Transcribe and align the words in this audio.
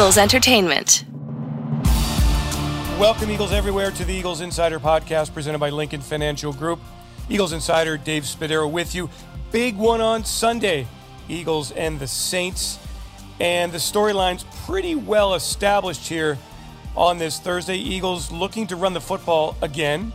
Eagles 0.00 0.16
Entertainment. 0.16 1.04
Welcome, 2.98 3.30
Eagles 3.30 3.52
everywhere, 3.52 3.90
to 3.90 4.02
the 4.02 4.14
Eagles 4.14 4.40
Insider 4.40 4.80
podcast 4.80 5.34
presented 5.34 5.58
by 5.58 5.68
Lincoln 5.68 6.00
Financial 6.00 6.54
Group. 6.54 6.80
Eagles 7.28 7.52
Insider 7.52 7.98
Dave 7.98 8.22
Spadaro 8.22 8.70
with 8.72 8.94
you. 8.94 9.10
Big 9.52 9.76
one 9.76 10.00
on 10.00 10.24
Sunday 10.24 10.86
Eagles 11.28 11.70
and 11.72 12.00
the 12.00 12.06
Saints. 12.06 12.78
And 13.40 13.72
the 13.72 13.76
storyline's 13.76 14.44
pretty 14.64 14.94
well 14.94 15.34
established 15.34 16.08
here 16.08 16.38
on 16.96 17.18
this 17.18 17.38
Thursday. 17.38 17.76
Eagles 17.76 18.32
looking 18.32 18.66
to 18.68 18.76
run 18.76 18.94
the 18.94 19.02
football 19.02 19.54
again. 19.60 20.14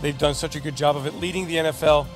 They've 0.00 0.16
done 0.16 0.32
such 0.32 0.56
a 0.56 0.60
good 0.60 0.76
job 0.76 0.96
of 0.96 1.04
it, 1.04 1.12
leading 1.16 1.46
the 1.46 1.56
NFL 1.56 2.06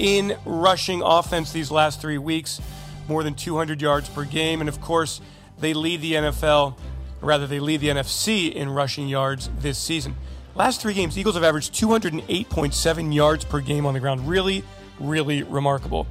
in 0.00 0.36
rushing 0.44 1.02
offense 1.02 1.52
these 1.52 1.70
last 1.70 2.00
three 2.00 2.18
weeks, 2.18 2.60
more 3.06 3.22
than 3.22 3.36
200 3.36 3.80
yards 3.80 4.08
per 4.08 4.24
game. 4.24 4.58
And 4.58 4.68
of 4.68 4.80
course, 4.80 5.20
they 5.58 5.74
lead 5.74 6.00
the 6.00 6.14
NFL 6.14 6.76
rather, 7.24 7.46
they 7.46 7.60
lead 7.60 7.80
the 7.80 7.88
NFC 7.88 8.52
in 8.52 8.68
rushing 8.70 9.08
yards 9.08 9.50
this 9.58 9.78
season. 9.78 10.14
Last 10.54 10.80
three 10.80 10.94
games, 10.94 11.18
Eagles 11.18 11.34
have 11.34 11.44
averaged 11.44 11.74
208.7 11.74 13.14
yards 13.14 13.44
per 13.44 13.60
game 13.60 13.86
on 13.86 13.94
the 13.94 14.00
ground. 14.00 14.28
Really, 14.28 14.62
really 15.00 15.42
remarkable. 15.42 16.06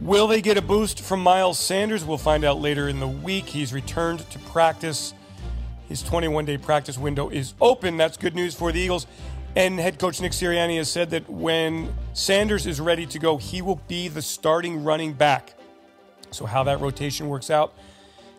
Will 0.00 0.28
they 0.28 0.40
get 0.40 0.56
a 0.56 0.62
boost 0.62 1.00
from 1.00 1.20
Miles 1.20 1.58
Sanders? 1.58 2.04
We'll 2.04 2.18
find 2.18 2.44
out 2.44 2.60
later 2.60 2.88
in 2.88 3.00
the 3.00 3.08
week. 3.08 3.46
He's 3.46 3.72
returned 3.72 4.28
to 4.30 4.38
practice. 4.40 5.14
His 5.88 6.02
21 6.02 6.44
day 6.44 6.58
practice 6.58 6.98
window 6.98 7.30
is 7.30 7.54
open. 7.60 7.96
That's 7.96 8.16
good 8.16 8.34
news 8.34 8.54
for 8.54 8.70
the 8.70 8.80
Eagles. 8.80 9.06
And 9.56 9.78
head 9.78 9.98
coach 9.98 10.20
Nick 10.20 10.32
Sirianni 10.32 10.78
has 10.78 10.90
said 10.90 11.10
that 11.10 11.28
when 11.30 11.94
Sanders 12.12 12.66
is 12.66 12.80
ready 12.80 13.06
to 13.06 13.18
go, 13.18 13.36
he 13.36 13.62
will 13.62 13.80
be 13.86 14.08
the 14.08 14.22
starting 14.22 14.82
running 14.82 15.12
back. 15.12 15.54
So, 16.32 16.44
how 16.44 16.64
that 16.64 16.80
rotation 16.80 17.28
works 17.28 17.50
out, 17.50 17.72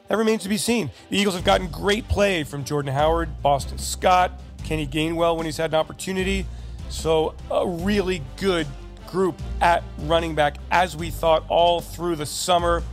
that 0.07 0.17
remains 0.17 0.43
to 0.43 0.49
be 0.49 0.57
seen. 0.57 0.91
The 1.09 1.17
Eagles 1.17 1.35
have 1.35 1.43
gotten 1.43 1.67
great 1.67 2.07
play 2.07 2.43
from 2.43 2.63
Jordan 2.63 2.93
Howard, 2.93 3.41
Boston 3.41 3.77
Scott, 3.77 4.39
Kenny 4.63 4.87
Gainwell 4.87 5.35
when 5.35 5.45
he's 5.45 5.57
had 5.57 5.71
an 5.71 5.75
opportunity. 5.75 6.45
So, 6.89 7.33
a 7.49 7.67
really 7.67 8.21
good 8.37 8.67
group 9.07 9.41
at 9.61 9.83
running 10.01 10.35
back 10.35 10.57
as 10.71 10.95
we 10.95 11.09
thought 11.09 11.43
all 11.49 11.81
through 11.81 12.15
the 12.17 12.25
summer. 12.25 12.83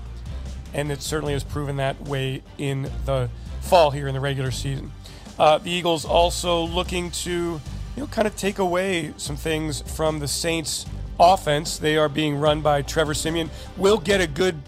And 0.73 0.91
it 0.91 1.03
certainly 1.03 1.35
has 1.35 1.45
proven 1.45 1.77
that 1.77 2.01
way 2.03 2.43
in 2.57 2.91
the 3.05 3.29
fall 3.61 3.91
here 3.91 4.09
in 4.09 4.15
the 4.15 4.21
regular 4.21 4.51
season. 4.51 4.93
Uh, 5.39 5.59
the 5.59 5.71
Eagles 5.71 6.05
also 6.05 6.63
looking 6.63 7.11
to, 7.11 7.31
you 7.31 7.61
know, 7.97 8.07
kind 8.07 8.27
of 8.27 8.37
take 8.37 8.59
away 8.59 9.13
some 9.17 9.37
things 9.37 9.83
from 9.83 10.19
the 10.19 10.29
Saints 10.29 10.87
offense. 11.21 11.79
They 11.79 11.97
are 11.97 12.09
being 12.09 12.37
run 12.37 12.63
by 12.63 12.83
Trevor 12.83 13.15
Siemian. 13.15 13.51
We'll 13.77 13.99
get 13.99 14.21
a 14.21 14.27
good 14.27 14.61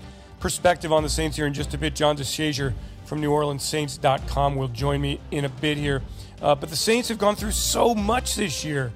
perspective 0.45 0.93
on 0.93 1.03
the 1.03 1.09
Saints 1.09 1.39
here 1.39 1.47
in 1.47 1.55
just 1.55 1.73
a 1.73 1.79
bit. 1.79 1.95
John 1.95 2.19
DeShazier 2.19 2.75
from 3.07 3.23
NewOrleansSaints.com 3.23 4.57
will 4.57 4.69
join 4.69 5.01
me 5.01 5.19
in 5.31 5.47
a 5.47 5.49
bit 5.49 5.79
here. 5.79 6.03
Uh, 6.43 6.55
but 6.55 6.69
the 6.69 6.77
Saints 6.77 7.09
have 7.09 7.17
gone 7.17 7.35
through 7.35 7.53
so 7.53 7.95
much 7.95 8.35
this 8.35 8.63
year, 8.63 8.93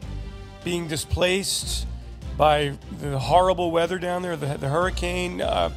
being 0.63 0.89
displaced 0.89 1.87
by 2.37 2.75
the 3.01 3.19
horrible 3.19 3.71
weather 3.71 3.99
down 3.99 4.21
there, 4.21 4.37
the, 4.37 4.59
the 4.59 4.69
hurricane. 4.69 5.41
Uh, 5.41 5.71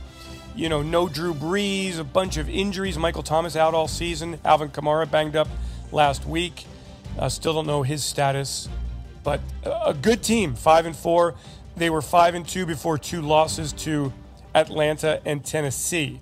you 0.58 0.67
know, 0.67 0.81
no 0.81 1.08
Drew 1.08 1.33
Brees, 1.33 1.99
a 1.99 2.03
bunch 2.03 2.36
of 2.36 2.49
injuries. 2.49 2.97
Michael 2.97 3.23
Thomas 3.23 3.55
out 3.55 3.73
all 3.73 3.88
season. 3.88 4.42
Alvin 4.44 4.67
Kamara 4.67 5.09
banged 5.09 5.38
up 5.38 5.47
last 5.94 6.25
week. 6.25 6.66
Uh, 7.17 7.30
still 7.30 7.53
don't 7.53 7.66
know 7.66 7.83
his 7.83 8.03
status, 8.03 8.67
but 9.23 9.39
a 9.64 9.94
good 9.94 10.22
team, 10.22 10.53
five 10.53 10.86
and 10.86 10.97
four. 10.97 11.36
They 11.77 11.89
were 11.89 12.02
five 12.02 12.36
and 12.36 12.45
two 12.45 12.66
before 12.66 12.97
two 12.97 13.22
losses 13.22 13.72
to 13.72 14.11
Atlanta, 14.54 15.22
and 15.26 15.44
Tennessee. 15.44 16.22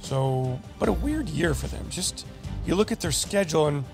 So, 0.00 0.58
but 0.78 0.88
a 0.88 0.92
weird 0.92 1.28
year 1.28 1.54
for 1.54 1.66
them. 1.66 1.86
Just 1.90 2.26
you 2.66 2.74
look 2.74 2.92
at 2.92 3.00
their 3.00 3.12
schedule 3.12 3.66
and 3.66 3.84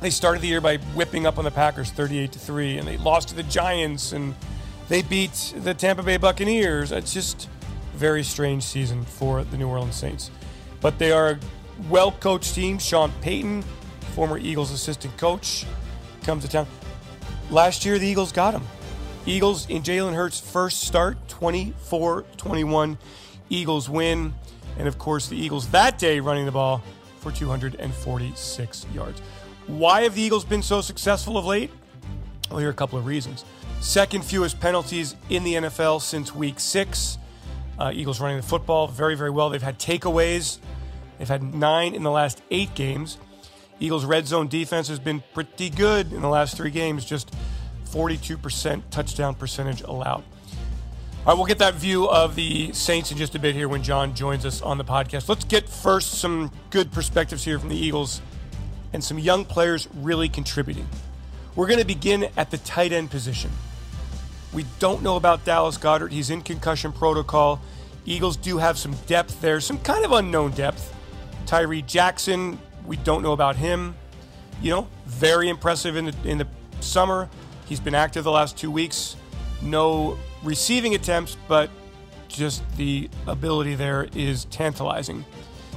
they 0.00 0.10
started 0.10 0.42
the 0.42 0.48
year 0.48 0.60
by 0.60 0.76
whipping 0.94 1.26
up 1.26 1.38
on 1.38 1.44
the 1.44 1.50
Packers 1.50 1.90
38 1.90 2.32
to 2.32 2.38
3 2.38 2.78
and 2.78 2.88
they 2.88 2.96
lost 2.96 3.28
to 3.28 3.34
the 3.34 3.42
Giants 3.44 4.12
and 4.12 4.34
they 4.88 5.02
beat 5.02 5.54
the 5.56 5.74
Tampa 5.74 6.02
Bay 6.02 6.16
Buccaneers. 6.16 6.92
It's 6.92 7.12
just 7.12 7.48
a 7.94 7.96
very 7.96 8.22
strange 8.22 8.62
season 8.62 9.04
for 9.04 9.44
the 9.44 9.56
New 9.56 9.68
Orleans 9.68 9.96
Saints. 9.96 10.30
But 10.80 10.98
they 10.98 11.12
are 11.12 11.30
a 11.30 11.38
well-coached 11.88 12.54
team. 12.54 12.78
Sean 12.78 13.12
Payton, 13.20 13.62
former 14.14 14.38
Eagles 14.38 14.70
assistant 14.70 15.16
coach, 15.18 15.66
comes 16.22 16.44
to 16.44 16.50
town. 16.50 16.66
Last 17.50 17.84
year 17.84 17.98
the 17.98 18.06
Eagles 18.06 18.32
got 18.32 18.54
him. 18.54 18.62
Eagles 19.28 19.68
in 19.68 19.82
Jalen 19.82 20.14
Hurts' 20.14 20.40
first 20.40 20.80
start, 20.80 21.16
24 21.28 22.22
21. 22.38 22.96
Eagles 23.50 23.88
win. 23.88 24.34
And 24.78 24.88
of 24.88 24.98
course, 24.98 25.28
the 25.28 25.36
Eagles 25.36 25.68
that 25.68 25.98
day 25.98 26.18
running 26.18 26.46
the 26.46 26.52
ball 26.52 26.82
for 27.20 27.30
246 27.30 28.86
yards. 28.94 29.20
Why 29.66 30.02
have 30.02 30.14
the 30.14 30.22
Eagles 30.22 30.46
been 30.46 30.62
so 30.62 30.80
successful 30.80 31.36
of 31.36 31.44
late? 31.44 31.70
Well, 32.48 32.58
here 32.58 32.68
are 32.68 32.72
a 32.72 32.74
couple 32.74 32.98
of 32.98 33.04
reasons. 33.04 33.44
Second 33.80 34.24
fewest 34.24 34.60
penalties 34.60 35.14
in 35.28 35.44
the 35.44 35.54
NFL 35.54 36.00
since 36.00 36.34
week 36.34 36.58
six. 36.58 37.18
Uh, 37.78 37.92
Eagles 37.94 38.20
running 38.20 38.38
the 38.38 38.42
football 38.42 38.88
very, 38.88 39.14
very 39.14 39.30
well. 39.30 39.50
They've 39.50 39.60
had 39.60 39.78
takeaways. 39.78 40.58
They've 41.18 41.28
had 41.28 41.42
nine 41.54 41.94
in 41.94 42.02
the 42.02 42.10
last 42.10 42.40
eight 42.50 42.74
games. 42.74 43.18
Eagles' 43.78 44.06
red 44.06 44.26
zone 44.26 44.48
defense 44.48 44.88
has 44.88 44.98
been 44.98 45.22
pretty 45.34 45.68
good 45.68 46.12
in 46.14 46.22
the 46.22 46.28
last 46.28 46.56
three 46.56 46.70
games, 46.70 47.04
just 47.04 47.34
42% 47.92 48.82
touchdown 48.90 49.34
percentage 49.34 49.82
allowed. 49.82 50.24
All 51.26 51.34
right, 51.34 51.34
we'll 51.34 51.46
get 51.46 51.58
that 51.58 51.74
view 51.74 52.08
of 52.08 52.36
the 52.36 52.72
Saints 52.72 53.10
in 53.10 53.18
just 53.18 53.34
a 53.34 53.38
bit 53.38 53.54
here 53.54 53.68
when 53.68 53.82
John 53.82 54.14
joins 54.14 54.46
us 54.46 54.62
on 54.62 54.78
the 54.78 54.84
podcast. 54.84 55.28
Let's 55.28 55.44
get 55.44 55.68
first 55.68 56.12
some 56.12 56.50
good 56.70 56.90
perspectives 56.92 57.44
here 57.44 57.58
from 57.58 57.68
the 57.68 57.76
Eagles 57.76 58.22
and 58.92 59.02
some 59.02 59.18
young 59.18 59.44
players 59.44 59.88
really 59.94 60.28
contributing. 60.28 60.88
We're 61.54 61.66
going 61.66 61.80
to 61.80 61.84
begin 61.84 62.28
at 62.36 62.50
the 62.50 62.58
tight 62.58 62.92
end 62.92 63.10
position. 63.10 63.50
We 64.52 64.64
don't 64.78 65.02
know 65.02 65.16
about 65.16 65.44
Dallas 65.44 65.76
Goedert. 65.76 66.12
He's 66.12 66.30
in 66.30 66.40
concussion 66.40 66.92
protocol. 66.92 67.60
Eagles 68.06 68.36
do 68.36 68.58
have 68.58 68.78
some 68.78 68.94
depth 69.06 69.40
there, 69.40 69.60
some 69.60 69.78
kind 69.80 70.04
of 70.04 70.12
unknown 70.12 70.52
depth. 70.52 70.94
Tyree 71.44 71.82
Jackson, 71.82 72.58
we 72.86 72.96
don't 72.96 73.22
know 73.22 73.32
about 73.32 73.56
him. 73.56 73.94
You 74.62 74.70
know, 74.70 74.88
very 75.04 75.48
impressive 75.48 75.96
in 75.96 76.06
the 76.06 76.14
in 76.24 76.38
the 76.38 76.46
summer. 76.80 77.28
He's 77.68 77.80
been 77.80 77.94
active 77.94 78.24
the 78.24 78.30
last 78.30 78.56
two 78.56 78.70
weeks. 78.70 79.14
No 79.60 80.16
receiving 80.42 80.94
attempts, 80.94 81.36
but 81.48 81.68
just 82.28 82.62
the 82.76 83.10
ability 83.26 83.74
there 83.74 84.08
is 84.14 84.46
tantalizing. 84.46 85.24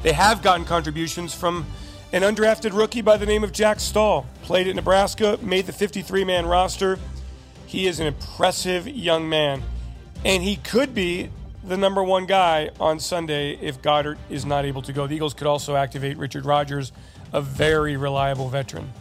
They 0.02 0.14
have 0.14 0.42
gotten 0.42 0.66
contributions 0.66 1.34
from 1.34 1.66
an 2.14 2.22
undrafted 2.22 2.74
rookie 2.74 3.02
by 3.02 3.18
the 3.18 3.26
name 3.26 3.44
of 3.44 3.52
Jack 3.52 3.80
Stoll. 3.80 4.26
Played 4.44 4.68
at 4.68 4.76
Nebraska, 4.76 5.38
made 5.42 5.66
the 5.66 5.74
53 5.74 6.24
man 6.24 6.46
roster. 6.46 6.98
He 7.68 7.88
is 7.88 8.00
an 8.00 8.08
impressive 8.08 8.88
young 8.88 9.28
man, 9.28 9.62
and 10.24 10.44
he 10.44 10.58
could 10.58 10.94
be 10.94 11.30
the 11.64 11.78
number 11.78 12.04
one 12.04 12.26
guy 12.26 12.70
on 12.80 13.00
Sunday 13.00 13.58
if 13.62 13.82
Goedert 13.82 14.18
is 14.30 14.46
not 14.46 14.66
able 14.66 14.82
to 14.84 14.94
go. 14.94 15.08
The 15.08 15.16
Eagles 15.16 15.34
could 15.34 15.48
also 15.48 15.76
activate 15.76 16.18
Richard 16.18 16.46
Rodgers, 16.46 16.92
a 17.34 17.42
very 17.42 17.98
reliable 17.98 18.50
veteran. 18.50 18.92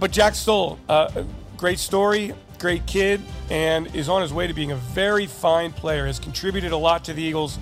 But 0.00 0.10
Jack 0.10 0.34
Stoll, 0.34 0.78
uh, 0.88 1.24
Great 1.56 1.78
story, 1.78 2.32
great 2.58 2.84
kid, 2.86 3.20
and 3.50 3.94
is 3.94 4.08
on 4.08 4.22
his 4.22 4.32
way 4.32 4.46
to 4.46 4.54
being 4.54 4.72
a 4.72 4.76
very 4.76 5.26
fine 5.26 5.72
player. 5.72 6.06
Has 6.06 6.18
contributed 6.18 6.72
a 6.72 6.76
lot 6.76 7.04
to 7.04 7.12
the 7.12 7.22
Eagles 7.22 7.58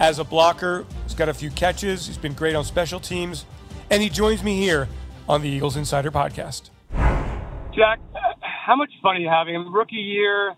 as 0.00 0.18
a 0.18 0.24
blocker. 0.24 0.84
He's 1.04 1.14
got 1.14 1.28
a 1.28 1.34
few 1.34 1.50
catches. 1.50 2.06
He's 2.06 2.18
been 2.18 2.34
great 2.34 2.54
on 2.54 2.64
special 2.64 3.00
teams. 3.00 3.44
And 3.90 4.02
he 4.02 4.08
joins 4.08 4.42
me 4.42 4.58
here 4.58 4.88
on 5.28 5.42
the 5.42 5.48
Eagles 5.48 5.76
Insider 5.76 6.10
Podcast. 6.10 6.70
Jack, 7.74 8.00
how 8.40 8.74
much 8.76 8.90
fun 9.02 9.16
are 9.16 9.20
you 9.20 9.28
having? 9.28 9.70
Rookie 9.70 9.96
year, 9.96 10.54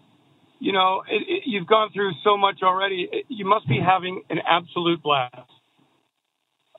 you 0.60 0.72
know, 0.72 1.02
it, 1.08 1.22
it, 1.28 1.42
you've 1.46 1.66
gone 1.66 1.90
through 1.92 2.12
so 2.24 2.36
much 2.36 2.62
already. 2.62 3.08
It, 3.10 3.26
you 3.28 3.44
must 3.44 3.68
be 3.68 3.78
having 3.84 4.22
an 4.30 4.38
absolute 4.46 5.02
blast. 5.02 5.50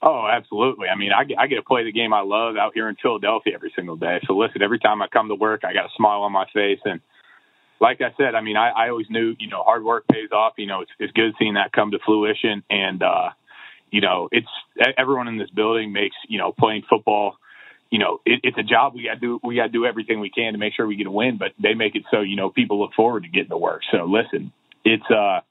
Oh, 0.02 0.28
absolutely. 0.32 0.88
I 0.88 0.96
mean, 0.96 1.12
I 1.12 1.26
get, 1.26 1.38
I 1.40 1.48
get 1.48 1.56
to 1.56 1.62
play 1.62 1.84
the 1.84 1.92
game 1.92 2.14
I 2.14 2.22
love 2.22 2.56
out 2.56 2.72
here 2.74 2.88
in 2.88 2.96
Philadelphia 3.02 3.54
every 3.54 3.74
single 3.76 3.98
day. 3.98 4.20
So 4.26 4.38
listen, 4.38 4.62
every 4.62 4.80
time 4.80 5.02
I 5.02 5.08
come 5.08 5.28
to 5.28 5.36
work, 5.36 5.66
I 5.66 5.74
got 5.74 5.88
a 5.88 5.94
smile 5.98 6.22
on 6.22 6.32
my 6.32 6.46
face. 6.54 6.80
And 6.86 7.02
like 7.82 8.00
I 8.00 8.14
said, 8.16 8.34
I 8.34 8.42
mean, 8.42 8.56
I, 8.56 8.70
I 8.70 8.90
always 8.90 9.08
knew, 9.10 9.36
you 9.40 9.50
know, 9.50 9.62
hard 9.62 9.84
work 9.84 10.08
pays 10.08 10.32
off. 10.32 10.54
You 10.58 10.68
know, 10.68 10.82
it's, 10.82 10.92
it's 11.00 11.12
good 11.12 11.34
seeing 11.38 11.56
that 11.56 11.74
come 11.74 11.92
to 11.92 12.00
fruition. 12.06 12.64
And, 12.70 13.04
uh, 13.04 13.32
you 13.92 14.00
know, 14.00 14.30
it's 14.32 14.48
everyone 14.98 15.28
in 15.28 15.38
this 15.38 15.50
building 15.50 15.92
makes, 15.92 16.16
you 16.30 16.38
know, 16.38 16.54
playing 16.58 16.84
football, 16.90 17.36
you 17.90 18.00
know, 18.00 18.22
it, 18.26 18.40
it's 18.44 18.58
a 18.58 18.64
job. 18.64 18.94
We 18.96 19.04
got 19.04 19.16
to 19.16 19.20
do, 19.20 19.40
we 19.44 19.56
got 19.58 19.64
to 19.64 19.70
do 19.70 19.86
everything 19.86 20.22
we 20.22 20.30
can 20.30 20.54
to 20.54 20.60
make 20.60 20.76
sure 20.76 20.88
we 20.88 20.96
get 20.96 21.08
a 21.08 21.12
win, 21.12 21.38
but 21.38 21.52
they 21.62 21.74
make 21.74 21.96
it 21.96 22.04
so, 22.10 22.22
you 22.22 22.38
know, 22.38 22.50
people 22.50 22.80
look 22.80 22.94
forward 22.94 23.24
to 23.24 23.30
getting 23.30 23.50
to 23.50 23.58
work. 23.58 23.82
So 23.92 24.06
listen, 24.06 24.54
it's, 24.86 25.10
uh, 25.10 25.42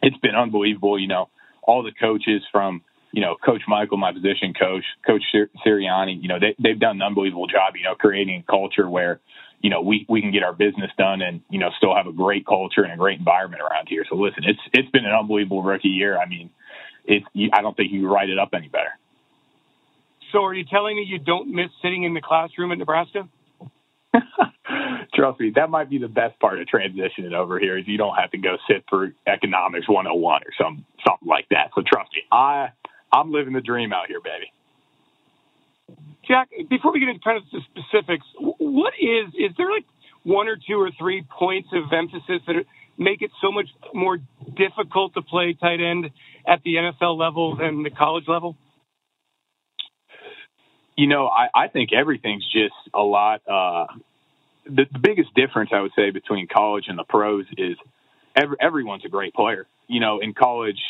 it's 0.00 0.16
been 0.18 0.34
unbelievable. 0.34 0.98
You 0.98 1.08
know, 1.08 1.28
all 1.62 1.82
the 1.82 1.92
coaches 1.92 2.42
from, 2.50 2.82
you 3.16 3.22
know, 3.22 3.34
Coach 3.42 3.62
Michael, 3.66 3.96
my 3.96 4.12
position 4.12 4.52
coach, 4.52 4.84
Coach 5.06 5.22
Sirianni, 5.66 6.20
you 6.20 6.28
know, 6.28 6.38
they, 6.38 6.54
they've 6.62 6.78
done 6.78 6.96
an 6.96 7.02
unbelievable 7.02 7.46
job, 7.46 7.74
you 7.74 7.82
know, 7.82 7.94
creating 7.94 8.44
a 8.46 8.50
culture 8.50 8.86
where, 8.86 9.20
you 9.62 9.70
know, 9.70 9.80
we, 9.80 10.04
we 10.06 10.20
can 10.20 10.32
get 10.32 10.42
our 10.42 10.52
business 10.52 10.90
done 10.98 11.22
and, 11.22 11.40
you 11.48 11.58
know, 11.58 11.70
still 11.78 11.96
have 11.96 12.06
a 12.06 12.12
great 12.12 12.44
culture 12.44 12.82
and 12.82 12.92
a 12.92 12.96
great 12.98 13.18
environment 13.18 13.62
around 13.62 13.88
here. 13.88 14.04
So 14.06 14.16
listen, 14.16 14.44
it's, 14.44 14.60
it's 14.74 14.90
been 14.90 15.06
an 15.06 15.14
unbelievable 15.18 15.62
rookie 15.62 15.88
year. 15.88 16.18
I 16.18 16.28
mean, 16.28 16.50
it's, 17.06 17.24
I 17.54 17.62
don't 17.62 17.74
think 17.74 17.90
you 17.90 18.06
write 18.06 18.28
it 18.28 18.38
up 18.38 18.50
any 18.52 18.68
better. 18.68 18.92
So 20.32 20.44
are 20.44 20.52
you 20.52 20.66
telling 20.70 20.96
me 20.96 21.06
you 21.08 21.18
don't 21.18 21.48
miss 21.48 21.70
sitting 21.80 22.02
in 22.02 22.12
the 22.12 22.20
classroom 22.20 22.70
at 22.70 22.76
Nebraska? 22.76 23.30
Trust 25.14 25.40
me, 25.40 25.52
that 25.56 25.70
might 25.70 25.88
be 25.88 25.96
the 25.96 26.08
best 26.08 26.38
part 26.38 26.60
of 26.60 26.68
transitioning 26.68 27.32
over 27.32 27.58
here 27.58 27.78
is 27.78 27.88
you 27.88 27.96
don't 27.96 28.16
have 28.16 28.30
to 28.32 28.38
go 28.38 28.58
sit 28.68 28.84
for 28.90 29.14
economics 29.26 29.88
101 29.88 30.42
or 30.42 30.44
some 30.60 30.84
something 31.06 31.26
like 31.26 31.46
that. 31.48 31.70
So 31.74 31.80
trust 31.80 32.10
me, 32.12 32.22
I 32.30 32.72
I'm 33.12 33.32
living 33.32 33.52
the 33.52 33.60
dream 33.60 33.92
out 33.92 34.08
here, 34.08 34.20
baby. 34.20 34.52
Jack, 36.26 36.48
before 36.68 36.92
we 36.92 37.00
get 37.00 37.08
into 37.08 37.20
kind 37.22 37.38
of 37.38 37.44
the 37.52 37.60
specifics, 37.70 38.26
what 38.38 38.94
is 38.94 39.32
is 39.34 39.56
there 39.56 39.70
like 39.70 39.84
one 40.24 40.48
or 40.48 40.56
two 40.56 40.74
or 40.80 40.90
three 40.98 41.24
points 41.38 41.68
of 41.72 41.92
emphasis 41.92 42.42
that 42.46 42.64
make 42.98 43.22
it 43.22 43.30
so 43.40 43.52
much 43.52 43.66
more 43.94 44.18
difficult 44.56 45.14
to 45.14 45.22
play 45.22 45.56
tight 45.58 45.80
end 45.80 46.10
at 46.46 46.62
the 46.64 46.74
NFL 46.74 47.16
level 47.16 47.56
than 47.56 47.82
the 47.84 47.90
college 47.90 48.24
level? 48.26 48.56
You 50.96 51.06
know, 51.06 51.28
I, 51.28 51.48
I 51.54 51.68
think 51.68 51.90
everything's 51.92 52.44
just 52.44 52.74
a 52.94 53.02
lot. 53.02 53.42
Uh, 53.46 53.86
the, 54.64 54.86
the 54.90 54.98
biggest 54.98 55.34
difference 55.34 55.70
I 55.72 55.80
would 55.80 55.92
say 55.94 56.10
between 56.10 56.48
college 56.48 56.86
and 56.88 56.98
the 56.98 57.04
pros 57.04 57.44
is 57.56 57.76
every, 58.34 58.56
everyone's 58.60 59.04
a 59.04 59.08
great 59.08 59.34
player. 59.34 59.66
You 59.88 60.00
know, 60.00 60.18
in 60.20 60.34
college, 60.34 60.80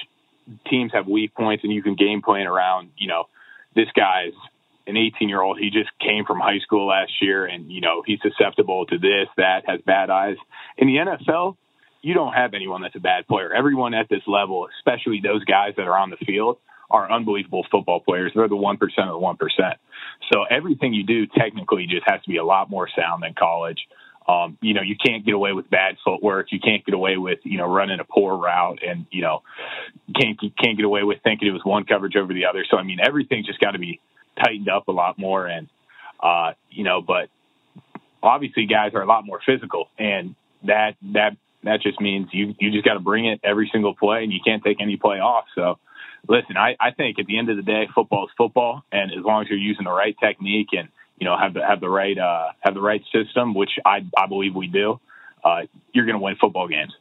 teams 0.68 0.92
have 0.92 1.06
weak 1.06 1.34
points, 1.34 1.64
and 1.64 1.72
you 1.72 1.82
can 1.82 1.94
game 1.94 2.22
plan 2.22 2.46
around. 2.46 2.90
You 2.96 3.08
know, 3.08 3.24
this 3.74 3.88
guy's 3.94 4.32
an 4.86 4.96
18 4.96 5.28
year 5.28 5.40
old. 5.40 5.58
He 5.58 5.70
just 5.70 5.90
came 5.98 6.24
from 6.24 6.38
high 6.38 6.60
school 6.60 6.86
last 6.86 7.12
year, 7.20 7.46
and 7.46 7.70
you 7.70 7.80
know 7.80 8.02
he's 8.06 8.20
susceptible 8.22 8.86
to 8.86 8.98
this, 8.98 9.28
that, 9.36 9.62
has 9.66 9.80
bad 9.84 10.10
eyes. 10.10 10.36
In 10.78 10.86
the 10.86 10.96
NFL, 10.96 11.56
you 12.02 12.14
don't 12.14 12.32
have 12.32 12.54
anyone 12.54 12.82
that's 12.82 12.96
a 12.96 13.00
bad 13.00 13.26
player. 13.26 13.52
Everyone 13.52 13.94
at 13.94 14.08
this 14.08 14.22
level, 14.26 14.68
especially 14.78 15.20
those 15.22 15.44
guys 15.44 15.74
that 15.76 15.86
are 15.86 15.98
on 15.98 16.10
the 16.10 16.16
field, 16.24 16.58
are 16.90 17.10
unbelievable 17.10 17.66
football 17.70 18.00
players. 18.00 18.32
They're 18.34 18.48
the 18.48 18.56
one 18.56 18.76
percent 18.76 19.08
of 19.08 19.14
the 19.14 19.18
one 19.18 19.36
percent. 19.36 19.74
So 20.32 20.44
everything 20.44 20.94
you 20.94 21.04
do 21.04 21.26
technically 21.26 21.86
just 21.86 22.04
has 22.06 22.22
to 22.22 22.30
be 22.30 22.36
a 22.36 22.44
lot 22.44 22.70
more 22.70 22.88
sound 22.96 23.22
than 23.22 23.34
college. 23.34 23.88
Um, 24.28 24.58
you 24.60 24.74
know, 24.74 24.82
you 24.82 24.96
can't 24.96 25.24
get 25.24 25.34
away 25.34 25.52
with 25.52 25.70
bad 25.70 25.96
footwork. 26.04 26.50
You 26.50 26.58
can't 26.58 26.84
get 26.84 26.94
away 26.94 27.16
with, 27.16 27.38
you 27.44 27.58
know, 27.58 27.66
running 27.66 28.00
a 28.00 28.04
poor 28.04 28.36
route 28.36 28.80
and, 28.84 29.06
you 29.12 29.22
know, 29.22 29.42
can't, 30.20 30.38
can't 30.40 30.76
get 30.76 30.84
away 30.84 31.04
with 31.04 31.18
thinking 31.22 31.46
it 31.46 31.52
was 31.52 31.64
one 31.64 31.84
coverage 31.84 32.16
over 32.16 32.34
the 32.34 32.46
other. 32.46 32.64
So, 32.68 32.76
I 32.76 32.82
mean, 32.82 32.98
everything's 33.04 33.46
just 33.46 33.60
got 33.60 33.72
to 33.72 33.78
be 33.78 34.00
tightened 34.42 34.68
up 34.68 34.88
a 34.88 34.92
lot 34.92 35.16
more. 35.16 35.46
And, 35.46 35.68
uh, 36.20 36.52
you 36.70 36.82
know, 36.82 37.02
but 37.02 37.28
obviously 38.22 38.66
guys 38.66 38.94
are 38.94 39.02
a 39.02 39.06
lot 39.06 39.24
more 39.24 39.40
physical 39.46 39.88
and 39.96 40.34
that, 40.64 40.96
that, 41.12 41.36
that 41.62 41.82
just 41.82 42.00
means 42.00 42.28
you, 42.32 42.54
you 42.58 42.72
just 42.72 42.84
got 42.84 42.94
to 42.94 43.00
bring 43.00 43.26
it 43.26 43.40
every 43.44 43.68
single 43.72 43.94
play 43.94 44.24
and 44.24 44.32
you 44.32 44.40
can't 44.44 44.64
take 44.64 44.80
any 44.80 44.96
play 44.96 45.18
off. 45.18 45.44
So, 45.54 45.78
listen, 46.28 46.56
I, 46.56 46.76
I 46.80 46.90
think 46.90 47.20
at 47.20 47.26
the 47.26 47.38
end 47.38 47.48
of 47.50 47.56
the 47.56 47.62
day, 47.62 47.88
football 47.94 48.24
is 48.24 48.32
football. 48.36 48.82
And 48.90 49.12
as 49.12 49.24
long 49.24 49.42
as 49.42 49.48
you're 49.48 49.58
using 49.58 49.84
the 49.84 49.92
right 49.92 50.16
technique 50.18 50.70
and, 50.72 50.88
you 51.18 51.26
know, 51.26 51.36
have 51.36 51.54
the, 51.54 51.60
have 51.66 51.80
the 51.80 51.88
right, 51.88 52.16
uh, 52.16 52.48
have 52.60 52.74
the 52.74 52.80
right 52.80 53.02
system, 53.12 53.54
which 53.54 53.70
I, 53.84 54.06
I 54.16 54.26
believe 54.26 54.54
we 54.54 54.66
do, 54.66 55.00
uh, 55.44 55.62
you're 55.92 56.06
going 56.06 56.18
to 56.18 56.22
win 56.22 56.36
football 56.40 56.68
games. 56.68 56.92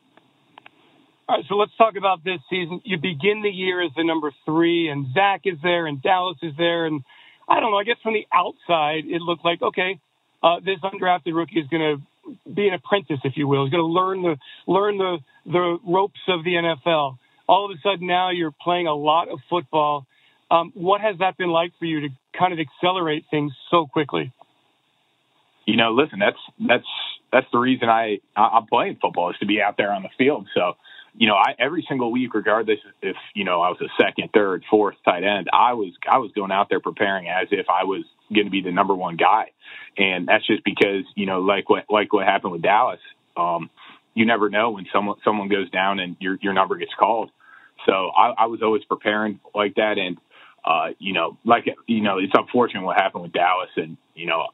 All 1.27 1.37
right, 1.37 1.45
so 1.49 1.55
let's 1.55 1.75
talk 1.77 1.95
about 1.97 2.23
this 2.23 2.39
season. 2.49 2.81
You 2.83 2.97
begin 2.97 3.41
the 3.41 3.49
year 3.49 3.81
as 3.81 3.91
the 3.97 4.03
number 4.03 4.31
three, 4.45 4.89
and 4.89 5.07
Zach 5.13 5.41
is 5.45 5.57
there, 5.63 5.87
and 5.87 6.01
Dallas 6.01 6.37
is 6.43 6.53
there, 6.55 6.85
and 6.85 7.03
I 7.49 7.59
don't 7.59 7.71
know. 7.71 7.77
I 7.77 7.83
guess 7.83 7.97
from 8.03 8.13
the 8.13 8.27
outside, 8.31 9.05
it 9.05 9.21
looked 9.21 9.43
like 9.43 9.61
okay, 9.61 9.99
uh, 10.43 10.59
this 10.59 10.77
undrafted 10.83 11.33
rookie 11.33 11.59
is 11.59 11.67
going 11.67 11.97
to 11.97 12.51
be 12.51 12.67
an 12.67 12.75
apprentice, 12.75 13.19
if 13.23 13.33
you 13.35 13.47
will. 13.47 13.65
He's 13.65 13.71
going 13.71 13.81
to 13.81 13.91
learn 13.91 14.21
the 14.21 14.37
learn 14.67 14.97
the 14.97 15.17
the 15.45 15.77
ropes 15.87 16.19
of 16.27 16.43
the 16.43 16.51
NFL. 16.51 17.17
All 17.47 17.65
of 17.65 17.71
a 17.71 17.81
sudden, 17.81 18.07
now 18.07 18.29
you're 18.29 18.53
playing 18.61 18.85
a 18.85 18.93
lot 18.93 19.29
of 19.29 19.39
football. 19.49 20.05
Um, 20.51 20.71
what 20.75 21.01
has 21.01 21.17
that 21.19 21.37
been 21.37 21.49
like 21.49 21.71
for 21.79 21.85
you 21.85 22.01
to 22.01 22.09
kind 22.37 22.53
of 22.53 22.59
accelerate 22.59 23.25
things 23.31 23.51
so 23.71 23.87
quickly? 23.87 24.31
You 25.65 25.77
know, 25.77 25.91
listen, 25.91 26.19
that's 26.19 26.37
that's 26.59 26.85
that's 27.31 27.47
the 27.51 27.57
reason 27.57 27.89
I 27.89 28.19
I'm 28.35 28.67
playing 28.67 28.97
football 29.01 29.31
is 29.31 29.37
to 29.39 29.45
be 29.45 29.61
out 29.61 29.77
there 29.77 29.91
on 29.91 30.03
the 30.03 30.09
field. 30.17 30.47
So 30.53 30.73
you 31.17 31.27
know, 31.27 31.35
I 31.35 31.55
every 31.57 31.85
single 31.87 32.11
week, 32.11 32.33
regardless 32.33 32.79
if 33.01 33.15
you 33.33 33.43
know 33.43 33.61
I 33.61 33.69
was 33.69 33.79
a 33.81 33.89
second, 34.01 34.29
third, 34.33 34.63
fourth 34.69 34.95
tight 35.05 35.23
end, 35.23 35.47
I 35.51 35.73
was 35.73 35.93
I 36.09 36.17
was 36.17 36.31
going 36.33 36.51
out 36.51 36.67
there 36.69 36.79
preparing 36.79 37.27
as 37.27 37.47
if 37.51 37.67
I 37.69 37.85
was 37.85 38.03
going 38.33 38.45
to 38.45 38.51
be 38.51 38.61
the 38.61 38.71
number 38.71 38.93
one 38.93 39.15
guy, 39.15 39.51
and 39.97 40.27
that's 40.27 40.45
just 40.45 40.63
because 40.63 41.03
you 41.15 41.25
know, 41.25 41.39
like 41.41 41.69
what 41.69 41.85
like 41.89 42.11
what 42.13 42.25
happened 42.25 42.51
with 42.51 42.61
Dallas, 42.61 42.99
um, 43.37 43.69
you 44.13 44.25
never 44.25 44.49
know 44.49 44.71
when 44.71 44.85
someone 44.93 45.17
someone 45.23 45.47
goes 45.47 45.69
down 45.69 45.99
and 45.99 46.17
your 46.19 46.37
your 46.41 46.53
number 46.53 46.75
gets 46.75 46.93
called. 46.97 47.31
So 47.85 48.11
I, 48.17 48.33
I 48.39 48.45
was 48.47 48.61
always 48.61 48.83
preparing 48.83 49.39
like 49.53 49.75
that, 49.75 49.97
and 49.97 50.17
uh, 50.65 50.89
you 50.99 51.13
know, 51.13 51.37
like 51.45 51.65
you 51.87 52.01
know, 52.01 52.17
it's 52.17 52.33
unfortunate 52.35 52.83
what 52.83 52.97
happened 52.97 53.23
with 53.23 53.33
Dallas, 53.33 53.69
and 53.75 53.97
you 54.15 54.25
know, 54.25 54.47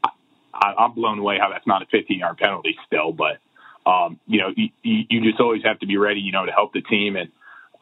I, 0.54 0.74
I'm 0.78 0.94
blown 0.94 1.20
away 1.20 1.38
how 1.40 1.50
that's 1.50 1.68
not 1.68 1.82
a 1.82 1.86
15 1.86 2.20
yard 2.20 2.38
penalty 2.38 2.76
still, 2.88 3.14
but 3.14 3.38
um, 3.86 4.20
you 4.28 4.40
know, 4.40 4.54
you, 4.56 4.70
you 4.84 5.22
just 5.22 5.40
always 5.40 5.64
have 5.64 5.80
to 5.80 5.88
be 5.88 5.98
ready, 5.98 6.20
you 6.20 6.32
know, 6.32 6.46
to 6.46 6.52
help 6.52 6.74
the 6.74 6.82
team. 6.82 7.16
And, 7.16 7.32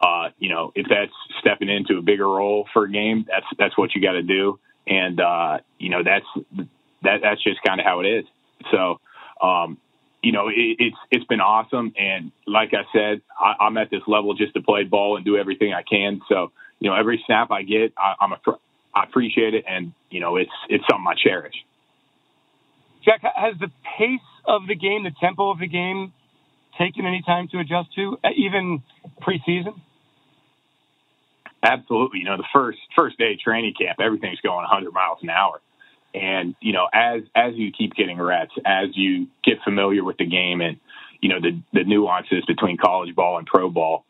uh, 0.02 0.30
you 0.40 0.50
know, 0.50 0.72
if 0.76 0.88
that's 0.90 1.12
stepping 1.42 1.70
into 1.70 1.98
a 1.98 2.02
bigger 2.02 2.28
role 2.28 2.68
for 2.74 2.86
a 2.86 2.92
game, 2.92 3.26
that's, 3.28 3.46
that's 3.58 3.78
what 3.78 3.94
you 3.94 4.02
got 4.02 4.14
to 4.14 4.24
do. 4.24 4.60
And, 4.88 5.20
uh, 5.20 5.60
you 5.78 5.90
know, 5.90 6.04
that's, 6.04 6.26
that, 7.04 7.20
that's 7.22 7.44
just 7.44 7.62
kind 7.64 7.80
of 7.80 7.86
how 7.86 8.00
it 8.00 8.06
is. 8.06 8.26
So, 8.72 9.00
um, 9.46 9.78
you 10.24 10.32
know, 10.32 10.48
it, 10.48 10.78
it's, 10.80 10.98
it's 11.12 11.26
been 11.26 11.42
awesome. 11.42 11.94
And 11.98 12.32
like 12.48 12.74
I 12.74 12.84
said, 12.94 13.22
I, 13.38 13.66
I'm 13.66 13.78
at 13.78 13.90
this 13.90 14.02
level 14.08 14.34
just 14.36 14.54
to 14.54 14.62
play 14.62 14.84
ball 14.84 15.18
and 15.18 15.26
do 15.26 15.38
everything 15.38 15.74
I 15.74 15.84
can. 15.84 16.22
So, 16.30 16.52
you 16.80 16.90
know, 16.90 16.96
every 16.96 17.22
snap 17.26 17.52
I 17.52 17.64
get, 17.64 17.94
I, 17.98 18.16
I'm 18.22 18.32
a, 18.34 18.40
I 18.94 19.04
appreciate 19.04 19.54
it. 19.54 19.66
And, 19.68 19.94
you 20.10 20.20
know, 20.20 20.38
it's, 20.38 20.52
it's 20.70 20.84
something 20.90 21.06
I 21.08 21.14
cherish. 21.16 21.56
Jack, 23.04 23.22
has 23.22 23.56
the 23.60 23.70
pace 23.98 24.20
of 24.46 24.68
the 24.68 24.76
game, 24.76 25.04
the 25.04 25.12
tempo 25.20 25.52
of 25.52 25.60
the 25.60 25.68
game, 25.68 26.14
taken 26.78 27.06
any 27.06 27.22
time 27.26 27.48
to 27.50 27.60
adjust 27.60 27.94
to, 27.96 28.18
uh, 28.24 28.30
even 28.36 28.84
preseason? 29.22 29.80
Absolutely. 31.62 32.20
You 32.20 32.26
know, 32.26 32.38
the 32.38 32.48
first 32.54 32.80
first 32.96 33.18
day 33.18 33.34
of 33.34 33.40
training 33.40 33.74
camp, 33.80 34.00
everything's 34.00 34.40
going 34.40 34.64
100 34.64 34.94
miles 34.94 35.20
an 35.22 35.30
hour, 35.30 35.60
and 36.14 36.56
you 36.62 36.72
know, 36.72 36.88
as 36.94 37.24
as 37.36 37.54
you 37.56 37.72
keep 37.72 37.94
getting 37.96 38.18
reps, 38.18 38.54
as 38.66 38.90
you 38.94 39.28
get 39.44 39.58
familiar 39.66 40.04
with 40.04 40.18
the 40.18 40.26
game, 40.26 40.62
and 40.62 40.78
you 41.20 41.28
know 41.28 41.42
the 41.42 41.62
the 41.74 41.84
nuances 41.84 42.46
between 42.48 42.78
college 42.78 43.14
ball 43.14 43.38
and 43.38 43.46
pro 43.46 43.70
ball, 43.70 44.06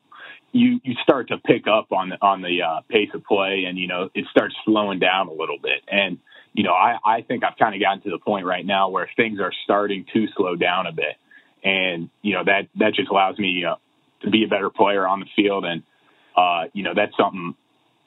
you 0.52 0.80
you 0.84 0.96
start 1.04 1.30
to 1.30 1.38
pick 1.38 1.68
up 1.68 1.92
on 1.92 2.10
the 2.10 2.18
on 2.22 2.42
the 2.42 2.62
uh, 2.62 2.82
pace 2.90 3.10
of 3.14 3.24
play, 3.24 3.66
and 3.68 3.78
you 3.78 3.88
know 3.88 4.10
it 4.14 4.26
starts 4.32 4.56
slowing 4.66 5.00
down 5.00 5.28
a 5.28 5.34
little 5.34 5.58
bit, 5.62 5.84
and 5.88 6.20
you 6.54 6.64
know, 6.64 6.74
I, 6.74 6.98
I 7.06 7.22
think 7.22 7.44
I've 7.44 7.58
kind 7.58 7.76
of 7.76 7.82
gotten 7.82 8.02
to 8.04 8.10
the 8.10 8.18
point 8.18 8.46
right 8.46 8.66
now 8.66 8.90
where 8.90 9.10
things 9.16 9.40
are 9.40 9.54
starting 9.64 10.06
to 10.14 10.28
slow 10.36 10.56
down 10.56 10.88
a 10.88 10.92
bit. 10.92 11.16
And, 11.64 12.10
you 12.22 12.34
know, 12.34 12.44
that, 12.46 12.70
that 12.76 12.94
just 12.96 13.10
allows 13.10 13.38
me 13.38 13.66
uh, 13.66 13.76
to 14.22 14.30
be 14.30 14.44
a 14.44 14.48
better 14.48 14.70
player 14.70 15.08
on 15.08 15.20
the 15.20 15.26
field. 15.36 15.66
And, 15.66 15.84
uh, 16.36 16.70
you 16.74 16.84
know, 16.84 16.94
that's 16.96 17.16
something, 17.18 17.56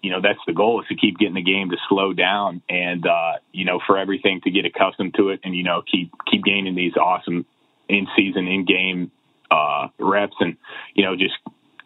you 0.03 0.11
know, 0.11 0.21
that's 0.21 0.41
the 0.47 0.53
goal 0.53 0.81
is 0.81 0.89
to 0.89 0.97
keep 0.97 1.19
getting 1.19 1.35
the 1.35 1.43
game 1.43 1.71
to 1.71 1.77
slow 1.89 2.13
down 2.13 2.63
and, 2.69 3.07
uh, 3.07 3.35
you 3.53 3.65
know, 3.65 3.79
for 3.87 3.99
everything 3.99 4.41
to 4.43 4.51
get 4.51 4.65
accustomed 4.65 5.15
to 5.17 5.29
it 5.29 5.41
and, 5.45 5.55
you 5.55 5.63
know, 5.63 5.83
keep, 5.91 6.13
keep 6.31 6.43
gaining 6.43 6.75
these 6.75 6.97
awesome 6.97 7.47
in 7.89 8.07
season, 8.17 8.49
in 8.49 8.65
game, 8.65 9.13
uh, 9.51 9.89
reps 9.99 10.37
and, 10.41 10.57
you 10.95 11.05
know, 11.05 11.15
just 11.15 11.35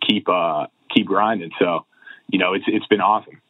keep, 0.07 0.29
uh, 0.29 0.67
keep 0.95 1.07
grinding. 1.07 1.51
So, 1.59 1.87
you 2.29 2.39
know, 2.39 2.55
it's, 2.55 2.65
it's 2.67 2.87
been 2.87 3.01
awesome 3.01 3.41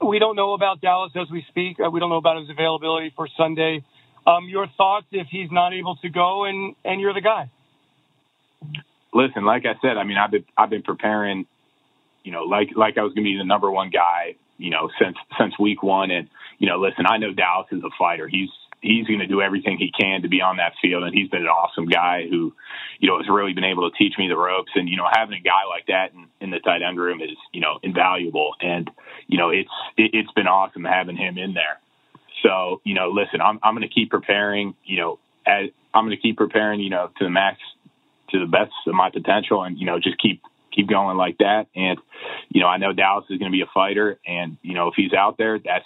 we 0.00 0.18
don't 0.18 0.36
know 0.36 0.52
about 0.54 0.80
Dallas 0.80 1.12
as 1.14 1.30
we 1.30 1.44
speak. 1.48 1.78
Uh, 1.84 1.90
we 1.90 2.00
don't 2.00 2.10
know 2.10 2.16
about 2.16 2.40
his 2.40 2.50
availability 2.50 3.12
for 3.14 3.28
Sunday. 3.36 3.84
Um, 4.26 4.48
your 4.48 4.66
thoughts 4.76 5.06
if 5.10 5.26
he's 5.30 5.50
not 5.50 5.72
able 5.72 5.96
to 5.96 6.08
go 6.08 6.44
and, 6.44 6.74
and 6.84 7.00
you're 7.00 7.14
the 7.14 7.20
guy? 7.20 7.50
Listen, 9.12 9.44
like 9.44 9.64
I 9.66 9.74
said, 9.82 9.96
I 9.98 10.04
mean, 10.04 10.16
I've 10.16 10.30
been, 10.30 10.44
I've 10.56 10.70
been 10.70 10.82
preparing, 10.82 11.46
you 12.22 12.32
know, 12.32 12.44
like, 12.44 12.70
like 12.76 12.96
I 12.98 13.02
was 13.02 13.12
going 13.12 13.24
to 13.24 13.30
be 13.30 13.36
the 13.36 13.44
number 13.44 13.70
one 13.70 13.90
guy, 13.90 14.36
you 14.58 14.70
know, 14.70 14.90
since, 15.00 15.16
since 15.38 15.58
week 15.58 15.82
one. 15.82 16.10
And, 16.10 16.28
you 16.58 16.68
know, 16.68 16.78
listen, 16.78 17.04
I 17.06 17.18
know 17.18 17.32
Dallas 17.32 17.66
is 17.72 17.82
a 17.82 17.90
fighter. 17.98 18.28
He's, 18.28 18.48
he's 18.82 19.06
going 19.06 19.20
to 19.20 19.26
do 19.26 19.40
everything 19.40 19.78
he 19.78 19.90
can 19.98 20.22
to 20.22 20.28
be 20.28 20.42
on 20.42 20.56
that 20.58 20.74
field. 20.82 21.04
And 21.04 21.14
he's 21.14 21.30
been 21.30 21.42
an 21.42 21.48
awesome 21.48 21.86
guy 21.86 22.26
who, 22.28 22.52
you 22.98 23.08
know, 23.08 23.16
has 23.18 23.28
really 23.28 23.54
been 23.54 23.64
able 23.64 23.88
to 23.88 23.96
teach 23.96 24.14
me 24.18 24.28
the 24.28 24.36
ropes. 24.36 24.72
And, 24.74 24.88
you 24.88 24.96
know, 24.96 25.06
having 25.10 25.38
a 25.38 25.40
guy 25.40 25.64
like 25.68 25.86
that 25.86 26.12
in, 26.12 26.26
in 26.40 26.50
the 26.50 26.58
tight 26.58 26.82
end 26.82 26.98
room 26.98 27.22
is, 27.22 27.36
you 27.52 27.60
know, 27.60 27.78
invaluable. 27.82 28.54
And, 28.60 28.90
you 29.28 29.38
know, 29.38 29.50
it's, 29.50 29.70
it, 29.96 30.10
it's 30.12 30.32
been 30.32 30.48
awesome 30.48 30.84
having 30.84 31.16
him 31.16 31.38
in 31.38 31.54
there. 31.54 31.78
So, 32.42 32.80
you 32.84 32.94
know, 32.94 33.10
listen, 33.10 33.40
I'm, 33.40 33.60
I'm 33.62 33.74
going 33.74 33.88
to 33.88 33.94
keep 33.94 34.10
preparing, 34.10 34.74
you 34.84 34.98
know, 35.00 35.18
as 35.46 35.70
I'm 35.94 36.04
going 36.04 36.16
to 36.16 36.22
keep 36.22 36.36
preparing, 36.36 36.80
you 36.80 36.90
know, 36.90 37.10
to 37.18 37.24
the 37.24 37.30
max, 37.30 37.58
to 38.30 38.40
the 38.40 38.46
best 38.46 38.72
of 38.86 38.94
my 38.94 39.10
potential 39.10 39.62
and, 39.62 39.78
you 39.78 39.86
know, 39.86 39.98
just 40.00 40.20
keep 40.20 40.42
keep 40.74 40.88
going 40.88 41.16
like 41.16 41.38
that. 41.38 41.66
And, 41.74 41.98
you 42.48 42.60
know, 42.60 42.66
I 42.66 42.78
know 42.78 42.92
Dallas 42.92 43.24
is 43.30 43.38
going 43.38 43.50
to 43.50 43.56
be 43.56 43.62
a 43.62 43.70
fighter 43.72 44.18
and, 44.26 44.56
you 44.62 44.74
know, 44.74 44.88
if 44.88 44.94
he's 44.96 45.12
out 45.12 45.38
there, 45.38 45.58
that's, 45.58 45.84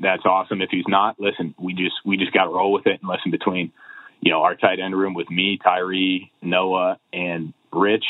that's 0.00 0.24
awesome. 0.24 0.60
If 0.60 0.70
he's 0.70 0.84
not, 0.88 1.18
listen, 1.18 1.54
we 1.58 1.72
just, 1.74 1.96
we 2.04 2.16
just 2.16 2.32
got 2.32 2.44
to 2.44 2.50
roll 2.50 2.72
with 2.72 2.86
it 2.86 3.00
and 3.00 3.08
listen 3.08 3.30
between, 3.30 3.72
you 4.20 4.30
know, 4.30 4.42
our 4.42 4.54
tight 4.56 4.80
end 4.80 4.94
room 4.94 5.14
with 5.14 5.30
me, 5.30 5.58
Tyree, 5.62 6.30
Noah, 6.42 6.98
and 7.12 7.52
Rich. 7.72 8.04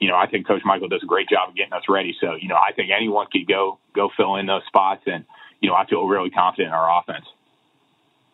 You 0.00 0.08
know, 0.08 0.16
I 0.16 0.26
think 0.26 0.46
Coach 0.46 0.62
Michael 0.64 0.88
does 0.88 1.02
a 1.02 1.06
great 1.06 1.28
job 1.28 1.50
of 1.50 1.56
getting 1.56 1.72
us 1.72 1.84
ready. 1.88 2.14
So, 2.20 2.34
you 2.38 2.48
know, 2.48 2.56
I 2.56 2.72
think 2.72 2.90
anyone 2.94 3.26
could 3.32 3.46
go, 3.46 3.78
go 3.94 4.10
fill 4.16 4.36
in 4.36 4.46
those 4.46 4.62
spots 4.66 5.02
and, 5.06 5.24
you 5.60 5.70
know, 5.70 5.76
I 5.76 5.86
feel 5.86 6.06
really 6.06 6.30
confident 6.30 6.68
in 6.68 6.74
our 6.74 7.00
offense. 7.00 7.24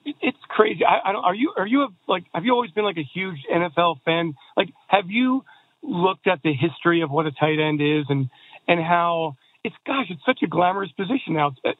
It's 0.05 0.39
crazy. 0.49 0.81
I, 0.85 1.11
I 1.11 1.13
don't, 1.13 1.23
are 1.23 1.35
you 1.35 1.53
are 1.57 1.67
you 1.67 1.83
a, 1.83 1.89
like 2.09 2.25
have 2.35 2.45
you 2.45 2.53
always 2.53 2.71
been 2.71 2.85
like 2.85 2.97
a 2.97 3.05
huge 3.05 3.39
NFL 3.53 4.01
fan? 4.05 4.35
Like, 4.57 4.71
have 4.89 5.11
you 5.11 5.45
looked 5.83 6.27
at 6.27 6.43
the 6.43 6.53
history 6.53 7.03
of 7.03 7.11
what 7.11 7.27
a 7.27 7.33
tight 7.33 7.59
end 7.59 7.81
is 7.81 8.07
and 8.09 8.29
and 8.69 8.81
how 8.81 9.37
it's 9.65 9.77
gosh, 9.87 10.07
it's 10.09 10.23
such 10.25 10.41
a 10.43 10.47
glamorous 10.47 10.91
position 10.93 11.35
now. 11.35 11.53
Uh, 11.65 11.73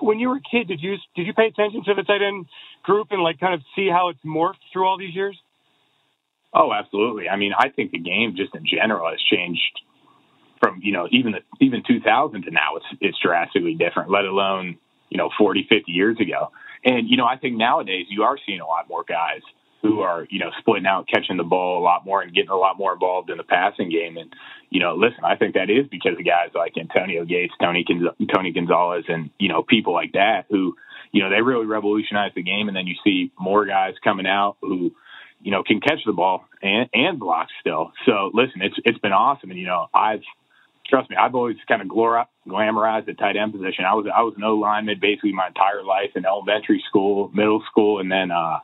when 0.00 0.18
you 0.18 0.28
were 0.28 0.36
a 0.36 0.50
kid, 0.50 0.68
did 0.68 0.80
you 0.80 0.96
did 1.14 1.26
you 1.26 1.34
pay 1.34 1.46
attention 1.46 1.82
to 1.84 1.94
the 1.94 2.02
tight 2.02 2.22
end 2.22 2.46
group 2.82 3.08
and 3.10 3.22
like 3.22 3.38
kind 3.40 3.54
of 3.54 3.60
see 3.74 3.88
how 3.90 4.08
it's 4.08 4.20
morphed 4.24 4.62
through 4.72 4.86
all 4.86 4.98
these 4.98 5.14
years? 5.14 5.38
Oh, 6.54 6.72
absolutely. 6.72 7.28
I 7.28 7.36
mean, 7.36 7.52
I 7.58 7.68
think 7.68 7.92
the 7.92 7.98
game 7.98 8.34
just 8.36 8.54
in 8.54 8.64
general 8.64 9.10
has 9.10 9.20
changed 9.30 9.80
from 10.60 10.80
you 10.82 10.92
know 10.92 11.08
even 11.10 11.32
the, 11.32 11.40
even 11.60 11.82
2000 11.86 12.42
to 12.42 12.50
now. 12.50 12.76
It's 12.76 12.86
it's 13.00 13.18
drastically 13.22 13.74
different. 13.74 14.10
Let 14.10 14.24
alone 14.24 14.78
you 15.10 15.18
know 15.18 15.30
40, 15.38 15.66
50 15.68 15.92
years 15.92 16.16
ago. 16.20 16.50
And 16.84 17.08
you 17.08 17.16
know, 17.16 17.26
I 17.26 17.36
think 17.36 17.56
nowadays 17.56 18.06
you 18.08 18.22
are 18.22 18.36
seeing 18.46 18.60
a 18.60 18.66
lot 18.66 18.88
more 18.88 19.04
guys 19.04 19.42
who 19.86 20.00
are, 20.00 20.26
you 20.30 20.38
know, 20.38 20.50
splitting 20.58 20.86
out, 20.86 21.06
catching 21.06 21.36
the 21.36 21.44
ball 21.44 21.78
a 21.78 21.84
lot 21.84 22.04
more 22.04 22.22
and 22.22 22.34
getting 22.34 22.50
a 22.50 22.56
lot 22.56 22.76
more 22.76 22.92
involved 22.92 23.30
in 23.30 23.36
the 23.36 23.44
passing 23.44 23.90
game. 23.90 24.16
And, 24.16 24.34
you 24.70 24.80
know, 24.80 24.94
listen, 24.96 25.24
I 25.24 25.36
think 25.36 25.54
that 25.54 25.70
is 25.70 25.86
because 25.88 26.18
of 26.18 26.24
guys 26.24 26.50
like 26.54 26.76
Antonio 26.76 27.24
Gates, 27.24 27.54
Tony, 27.60 27.84
Tony 28.34 28.52
Gonzalez, 28.52 29.04
and, 29.08 29.30
you 29.38 29.48
know, 29.48 29.62
people 29.62 29.92
like 29.92 30.12
that 30.12 30.46
who, 30.50 30.74
you 31.12 31.22
know, 31.22 31.30
they 31.30 31.40
really 31.40 31.66
revolutionized 31.66 32.34
the 32.34 32.42
game. 32.42 32.68
And 32.68 32.76
then 32.76 32.86
you 32.86 32.96
see 33.04 33.30
more 33.38 33.64
guys 33.64 33.94
coming 34.02 34.26
out 34.26 34.56
who, 34.60 34.92
you 35.40 35.50
know, 35.52 35.62
can 35.62 35.80
catch 35.80 36.00
the 36.04 36.12
ball 36.12 36.44
and, 36.62 36.88
and 36.92 37.20
block 37.20 37.48
still. 37.60 37.92
So 38.06 38.30
listen, 38.34 38.62
it's, 38.62 38.76
it's 38.84 38.98
been 38.98 39.12
awesome. 39.12 39.50
And, 39.50 39.58
you 39.58 39.66
know, 39.66 39.86
I've, 39.94 40.22
trust 40.88 41.10
me, 41.10 41.16
I've 41.16 41.34
always 41.34 41.56
kind 41.68 41.82
of 41.82 41.88
glor- 41.88 42.26
glamorized 42.46 43.06
the 43.06 43.14
tight 43.14 43.36
end 43.36 43.52
position. 43.52 43.84
I 43.84 43.94
was, 43.94 44.06
I 44.12 44.22
was 44.22 44.34
an 44.36 44.44
O 44.44 44.54
lineman 44.54 44.98
basically 45.00 45.32
my 45.32 45.48
entire 45.48 45.84
life 45.84 46.10
in 46.16 46.24
elementary 46.24 46.82
school, 46.88 47.30
middle 47.34 47.62
school, 47.70 48.00
and 48.00 48.10
then, 48.10 48.30
uh, 48.30 48.58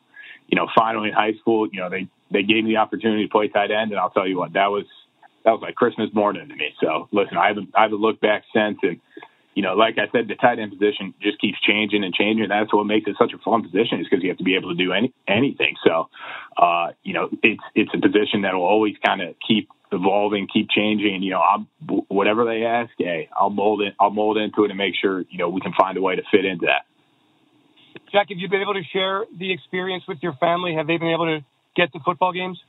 you 0.49 0.57
know, 0.57 0.69
finally 0.75 1.09
in 1.09 1.15
high 1.15 1.35
school, 1.41 1.69
you 1.73 1.81
know, 1.81 1.91
they 1.91 2.09
they 2.31 2.43
gave 2.43 2.65
me 2.65 2.71
the 2.71 2.77
opportunity 2.77 3.25
to 3.25 3.31
play 3.31 3.49
tight 3.49 3.71
end, 3.71 3.91
and 3.93 4.01
I'll 4.01 4.11
tell 4.11 4.27
you 4.27 4.39
what, 4.39 4.55
that 4.55 4.71
was 4.71 4.85
that 5.45 5.53
was 5.53 5.61
like 5.63 5.75
Christmas 5.75 6.11
morning 6.13 6.49
to 6.49 6.55
me. 6.55 6.75
So 6.81 7.09
listen, 7.13 7.37
I 7.37 7.49
haven't 7.49 7.71
I 7.75 7.83
haven't 7.83 8.01
looked 8.01 8.21
back 8.21 8.45
since, 8.55 8.79
and 8.83 9.01
you 9.55 9.63
know, 9.63 9.75
like 9.75 9.99
I 9.99 10.11
said, 10.13 10.29
the 10.29 10.35
tight 10.35 10.59
end 10.59 10.73
position 10.73 11.13
just 11.21 11.41
keeps 11.41 11.61
changing 11.61 12.05
and 12.05 12.15
changing. 12.15 12.49
That's 12.49 12.73
what 12.73 12.85
makes 12.85 13.07
it 13.07 13.17
such 13.19 13.33
a 13.33 13.39
fun 13.39 13.63
position, 13.63 14.01
is 14.01 14.07
because 14.09 14.23
you 14.23 14.31
have 14.31 14.39
to 14.39 14.45
be 14.45 14.57
able 14.57 14.71
to 14.71 14.77
do 14.77 14.93
any 14.93 15.13
anything. 15.29 15.75
So, 15.85 16.09
uh, 16.57 16.93
you 17.03 17.13
know, 17.13 17.29
it's 17.43 17.63
it's 17.75 17.91
a 17.95 18.01
position 18.01 18.43
that 18.43 18.55
will 18.55 18.65
always 18.65 18.95
kind 19.05 19.21
of 19.21 19.35
keep 19.47 19.69
evolving, 19.93 20.49
keep 20.53 20.71
changing. 20.71 21.23
You 21.23 21.33
know, 21.33 21.43
I'm, 21.43 21.67
whatever 22.09 22.47
they 22.47 22.65
ask, 22.65 22.91
hey, 22.97 23.29
I'll 23.39 23.51
mold 23.51 23.83
it. 23.83 23.95
I'll 24.01 24.11
mold 24.11 24.39
into 24.39 24.65
it 24.65 24.71
and 24.71 24.79
make 24.79 24.95
sure 25.01 25.21
you 25.21 25.39
know 25.39 25.51
we 25.51 25.61
can 25.61 25.73
find 25.79 25.99
a 25.99 26.03
way 26.03 26.17
to 26.17 26.23
fit 26.31 26.45
into 26.45 26.67
that. 26.67 26.87
Jack, 28.13 28.29
have 28.29 28.39
you 28.39 28.49
been 28.49 28.61
able 28.61 28.75
to 28.75 28.83
share 28.93 29.25
the 29.37 29.53
experience 29.53 30.05
with 30.07 30.19
your 30.23 30.35
family? 30.35 30.75
Have 30.75 30.87
they 30.87 30.99
been 30.99 31.13
able 31.13 31.27
to 31.27 31.45
get 31.75 31.93
to 31.95 32.01
football 32.01 32.33
games? 32.33 32.61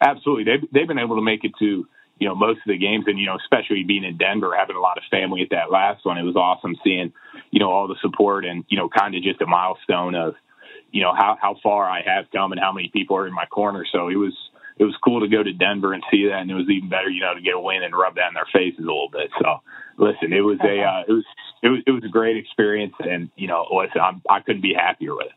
Absolutely. 0.00 0.44
They've, 0.44 0.68
they've 0.72 0.88
been 0.88 0.98
able 0.98 1.16
to 1.16 1.22
make 1.22 1.44
it 1.44 1.52
to, 1.60 1.86
you 2.18 2.28
know, 2.28 2.34
most 2.34 2.58
of 2.58 2.66
the 2.66 2.78
games. 2.78 3.04
And, 3.06 3.18
you 3.18 3.26
know, 3.26 3.36
especially 3.36 3.84
being 3.84 4.02
in 4.02 4.18
Denver, 4.18 4.52
having 4.58 4.74
a 4.74 4.80
lot 4.80 4.98
of 4.98 5.04
family 5.10 5.42
at 5.42 5.50
that 5.50 5.70
last 5.70 6.04
one, 6.04 6.18
it 6.18 6.24
was 6.24 6.34
awesome 6.34 6.74
seeing, 6.82 7.12
you 7.52 7.60
know, 7.60 7.70
all 7.70 7.86
the 7.86 7.96
support 8.02 8.44
and, 8.44 8.64
you 8.68 8.76
know, 8.76 8.88
kind 8.88 9.14
of 9.14 9.22
just 9.22 9.40
a 9.40 9.46
milestone 9.46 10.16
of, 10.16 10.34
you 10.90 11.02
know, 11.02 11.14
how, 11.14 11.38
how 11.40 11.54
far 11.62 11.88
I 11.88 12.02
have 12.04 12.26
come 12.32 12.50
and 12.50 12.60
how 12.60 12.72
many 12.72 12.90
people 12.92 13.16
are 13.16 13.28
in 13.28 13.32
my 13.32 13.46
corner. 13.46 13.86
So 13.92 14.08
it 14.08 14.16
was, 14.16 14.34
it 14.80 14.84
was 14.84 14.96
cool 15.04 15.20
to 15.20 15.28
go 15.28 15.42
to 15.42 15.52
Denver 15.52 15.92
and 15.92 16.02
see 16.10 16.26
that, 16.28 16.40
and 16.40 16.50
it 16.50 16.54
was 16.54 16.64
even 16.70 16.88
better, 16.88 17.10
you 17.10 17.20
know, 17.20 17.34
to 17.34 17.42
get 17.42 17.52
a 17.52 17.60
win 17.60 17.82
and 17.82 17.92
rub 17.94 18.14
that 18.14 18.28
in 18.28 18.34
their 18.34 18.48
faces 18.50 18.80
a 18.80 18.88
little 18.88 19.10
bit. 19.12 19.28
So, 19.38 19.60
listen, 19.98 20.32
it 20.32 20.40
was 20.40 20.58
a 20.64 20.80
uh, 20.80 21.04
it 21.06 21.12
was 21.12 21.24
it 21.62 21.68
was 21.68 21.80
it 21.86 21.90
was 21.90 22.02
a 22.02 22.08
great 22.08 22.38
experience, 22.38 22.94
and 22.98 23.28
you 23.36 23.46
know, 23.46 23.66
listen, 23.70 24.00
I'm, 24.00 24.22
I 24.28 24.40
couldn't 24.40 24.62
be 24.62 24.72
happier 24.72 25.14
with 25.14 25.26
it. 25.26 25.32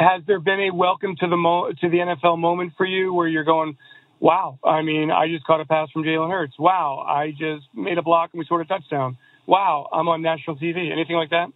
Has 0.00 0.22
there 0.26 0.40
been 0.40 0.72
a 0.72 0.74
welcome 0.74 1.16
to 1.20 1.28
the 1.28 1.36
mo- 1.36 1.70
to 1.70 1.88
the 1.90 1.98
NFL 1.98 2.38
moment 2.38 2.72
for 2.78 2.86
you 2.86 3.12
where 3.12 3.28
you're 3.28 3.44
going, 3.44 3.76
wow? 4.20 4.58
I 4.64 4.80
mean, 4.80 5.10
I 5.10 5.28
just 5.28 5.44
caught 5.44 5.60
a 5.60 5.66
pass 5.66 5.90
from 5.90 6.02
Jalen 6.02 6.30
Hurts. 6.30 6.58
Wow, 6.58 7.04
I 7.06 7.30
just 7.30 7.66
made 7.74 7.98
a 7.98 8.02
block 8.02 8.30
and 8.32 8.38
we 8.38 8.46
scored 8.46 8.64
a 8.64 8.68
touchdown. 8.68 9.18
Wow, 9.46 9.86
I'm 9.92 10.08
on 10.08 10.22
national 10.22 10.56
TV. 10.56 10.90
Anything 10.90 11.16
like 11.16 11.28
that? 11.30 11.48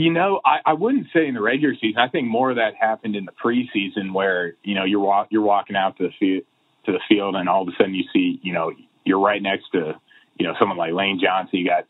You 0.00 0.10
know, 0.10 0.40
I, 0.46 0.60
I 0.64 0.72
wouldn't 0.72 1.08
say 1.12 1.26
in 1.26 1.34
the 1.34 1.42
regular 1.42 1.74
season. 1.74 1.98
I 1.98 2.08
think 2.08 2.26
more 2.26 2.48
of 2.48 2.56
that 2.56 2.74
happened 2.74 3.16
in 3.16 3.26
the 3.26 3.32
preseason, 3.32 4.14
where 4.14 4.54
you 4.64 4.74
know 4.74 4.84
you're 4.84 5.00
walk, 5.00 5.28
you're 5.30 5.42
walking 5.42 5.76
out 5.76 5.98
to 5.98 6.04
the 6.04 6.12
field 6.18 6.44
to 6.86 6.92
the 6.92 7.00
field, 7.06 7.36
and 7.36 7.50
all 7.50 7.60
of 7.60 7.68
a 7.68 7.72
sudden 7.72 7.94
you 7.94 8.04
see, 8.10 8.40
you 8.42 8.54
know, 8.54 8.72
you're 9.04 9.20
right 9.20 9.42
next 9.42 9.66
to, 9.72 10.00
you 10.38 10.46
know, 10.46 10.54
someone 10.58 10.78
like 10.78 10.94
Lane 10.94 11.20
Johnson. 11.22 11.58
You 11.58 11.68
got, 11.68 11.84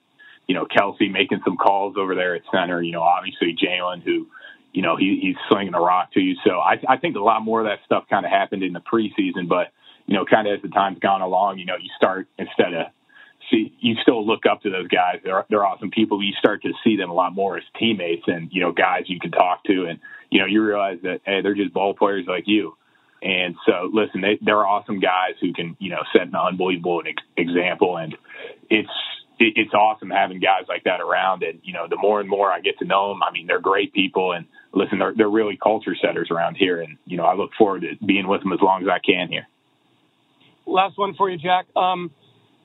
you 0.48 0.56
know, 0.56 0.66
Kelce 0.66 1.08
making 1.08 1.42
some 1.44 1.56
calls 1.56 1.94
over 1.96 2.16
there 2.16 2.34
at 2.34 2.42
center. 2.52 2.82
You 2.82 2.90
know, 2.90 3.02
obviously 3.02 3.54
Jalen, 3.54 4.02
who, 4.02 4.26
you 4.72 4.82
know, 4.82 4.96
he, 4.96 5.20
he's 5.22 5.36
slinging 5.48 5.74
a 5.74 5.80
rock 5.80 6.12
to 6.14 6.20
you. 6.20 6.34
So 6.44 6.58
I, 6.58 6.80
I 6.88 6.96
think 6.96 7.14
a 7.14 7.20
lot 7.20 7.42
more 7.42 7.60
of 7.60 7.66
that 7.66 7.78
stuff 7.84 8.06
kind 8.10 8.26
of 8.26 8.32
happened 8.32 8.64
in 8.64 8.72
the 8.72 8.80
preseason, 8.80 9.48
but 9.48 9.68
you 10.06 10.16
know, 10.16 10.24
kind 10.24 10.48
of 10.48 10.54
as 10.54 10.62
the 10.62 10.68
time's 10.68 10.98
gone 10.98 11.20
along, 11.20 11.58
you 11.58 11.66
know, 11.66 11.76
you 11.80 11.88
start 11.96 12.26
instead 12.36 12.74
of 12.74 12.86
you 13.50 13.96
still 14.02 14.26
look 14.26 14.46
up 14.46 14.62
to 14.62 14.70
those 14.70 14.88
guys. 14.88 15.20
They're 15.24 15.44
they're 15.48 15.64
awesome 15.64 15.90
people. 15.90 16.22
You 16.22 16.32
start 16.38 16.62
to 16.62 16.72
see 16.84 16.96
them 16.96 17.10
a 17.10 17.14
lot 17.14 17.34
more 17.34 17.56
as 17.56 17.64
teammates 17.78 18.24
and 18.26 18.50
you 18.52 18.60
know 18.60 18.72
guys 18.72 19.04
you 19.06 19.18
can 19.20 19.30
talk 19.30 19.64
to, 19.64 19.86
and 19.86 19.98
you 20.30 20.40
know 20.40 20.46
you 20.46 20.62
realize 20.62 20.98
that 21.02 21.20
hey, 21.24 21.42
they're 21.42 21.54
just 21.54 21.72
ball 21.72 21.94
players 21.94 22.26
like 22.26 22.44
you. 22.46 22.76
And 23.22 23.54
so, 23.66 23.90
listen, 23.92 24.22
they, 24.22 24.38
they're 24.40 24.66
awesome 24.66 24.98
guys 24.98 25.34
who 25.40 25.52
can 25.52 25.76
you 25.78 25.90
know 25.90 26.02
set 26.12 26.22
an 26.22 26.34
unbelievable 26.34 27.02
example, 27.36 27.96
and 27.96 28.16
it's 28.70 28.88
it's 29.38 29.72
awesome 29.72 30.10
having 30.10 30.38
guys 30.38 30.64
like 30.68 30.84
that 30.84 31.00
around. 31.00 31.42
And 31.42 31.60
you 31.62 31.72
know, 31.72 31.86
the 31.88 31.96
more 31.96 32.20
and 32.20 32.28
more 32.28 32.50
I 32.50 32.60
get 32.60 32.78
to 32.78 32.84
know 32.84 33.10
them, 33.10 33.22
I 33.22 33.30
mean, 33.30 33.46
they're 33.46 33.60
great 33.60 33.92
people, 33.92 34.32
and 34.32 34.46
listen, 34.72 34.98
they're 34.98 35.14
they're 35.14 35.30
really 35.30 35.58
culture 35.62 35.94
setters 36.00 36.28
around 36.30 36.56
here. 36.56 36.80
And 36.80 36.96
you 37.04 37.16
know, 37.16 37.24
I 37.24 37.34
look 37.34 37.50
forward 37.58 37.82
to 37.82 38.04
being 38.04 38.26
with 38.26 38.42
them 38.42 38.52
as 38.52 38.60
long 38.62 38.82
as 38.82 38.88
I 38.88 38.98
can 38.98 39.28
here. 39.28 39.46
Last 40.66 40.96
one 40.96 41.14
for 41.14 41.28
you, 41.28 41.36
Jack. 41.36 41.66
Um, 41.76 42.10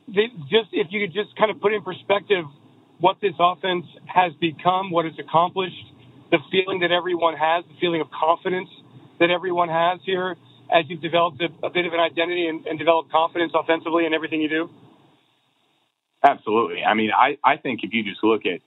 they, 0.07 0.27
just 0.49 0.69
if 0.71 0.87
you 0.91 1.05
could 1.05 1.13
just 1.13 1.35
kind 1.35 1.51
of 1.51 1.59
put 1.59 1.73
in 1.73 1.81
perspective 1.81 2.45
what 2.99 3.17
this 3.21 3.33
offense 3.39 3.85
has 4.05 4.33
become, 4.39 4.91
what 4.91 5.05
it's 5.05 5.19
accomplished, 5.19 5.75
the 6.31 6.37
feeling 6.51 6.79
that 6.79 6.91
everyone 6.91 7.35
has, 7.35 7.65
the 7.65 7.75
feeling 7.79 8.01
of 8.01 8.07
confidence 8.11 8.69
that 9.19 9.29
everyone 9.29 9.69
has 9.69 9.99
here 10.05 10.35
as 10.71 10.85
you've 10.87 11.01
developed 11.01 11.41
a, 11.41 11.65
a 11.65 11.69
bit 11.69 11.85
of 11.85 11.93
an 11.93 11.99
identity 11.99 12.47
and, 12.47 12.65
and 12.65 12.79
developed 12.79 13.11
confidence 13.11 13.51
offensively 13.53 14.05
in 14.05 14.13
everything 14.13 14.41
you 14.41 14.49
do? 14.49 14.69
Absolutely. 16.23 16.83
I 16.83 16.93
mean, 16.95 17.11
I, 17.15 17.37
I 17.43 17.57
think 17.57 17.81
if 17.83 17.93
you 17.93 18.03
just 18.03 18.23
look 18.23 18.45
at, 18.45 18.61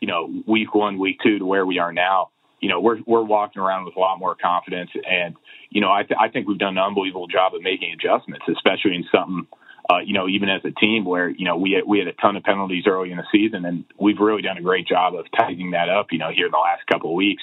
you 0.00 0.08
know, 0.08 0.42
week 0.46 0.74
one, 0.74 0.98
week 0.98 1.18
two 1.22 1.38
to 1.38 1.46
where 1.46 1.66
we 1.66 1.78
are 1.78 1.92
now, 1.92 2.30
you 2.60 2.68
know, 2.68 2.80
we're, 2.80 2.98
we're 3.06 3.24
walking 3.24 3.60
around 3.60 3.86
with 3.86 3.96
a 3.96 4.00
lot 4.00 4.18
more 4.18 4.36
confidence. 4.36 4.90
And, 4.94 5.34
you 5.70 5.80
know, 5.80 5.90
I, 5.90 6.04
th- 6.04 6.18
I 6.20 6.28
think 6.28 6.46
we've 6.46 6.58
done 6.58 6.78
an 6.78 6.84
unbelievable 6.84 7.26
job 7.26 7.54
of 7.54 7.62
making 7.62 7.92
adjustments, 7.92 8.44
especially 8.48 8.94
in 8.94 9.04
something– 9.10 9.46
uh, 9.90 9.98
you 9.98 10.14
know, 10.14 10.28
even 10.28 10.48
as 10.48 10.62
a 10.64 10.70
team 10.70 11.04
where, 11.04 11.28
you 11.28 11.44
know, 11.44 11.56
we 11.56 11.72
had, 11.72 11.84
we 11.86 11.98
had 11.98 12.08
a 12.08 12.12
ton 12.12 12.36
of 12.36 12.42
penalties 12.42 12.84
early 12.86 13.10
in 13.10 13.16
the 13.16 13.26
season 13.32 13.64
and 13.64 13.84
we've 13.98 14.20
really 14.20 14.42
done 14.42 14.56
a 14.56 14.62
great 14.62 14.86
job 14.86 15.14
of 15.14 15.26
tightening 15.36 15.72
that 15.72 15.88
up, 15.88 16.12
you 16.12 16.18
know, 16.18 16.30
here 16.34 16.46
in 16.46 16.52
the 16.52 16.58
last 16.58 16.86
couple 16.86 17.10
of 17.10 17.16
weeks. 17.16 17.42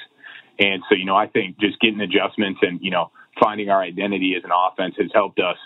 And 0.57 0.81
so, 0.89 0.95
you 0.95 1.05
know, 1.05 1.15
I 1.15 1.27
think 1.27 1.59
just 1.59 1.79
getting 1.79 2.01
adjustments 2.01 2.59
and, 2.61 2.79
you 2.81 2.91
know, 2.91 3.11
finding 3.41 3.69
our 3.69 3.81
identity 3.81 4.35
as 4.37 4.43
an 4.43 4.51
offense 4.53 4.95
has 4.97 5.09
helped 5.13 5.39
us 5.39 5.57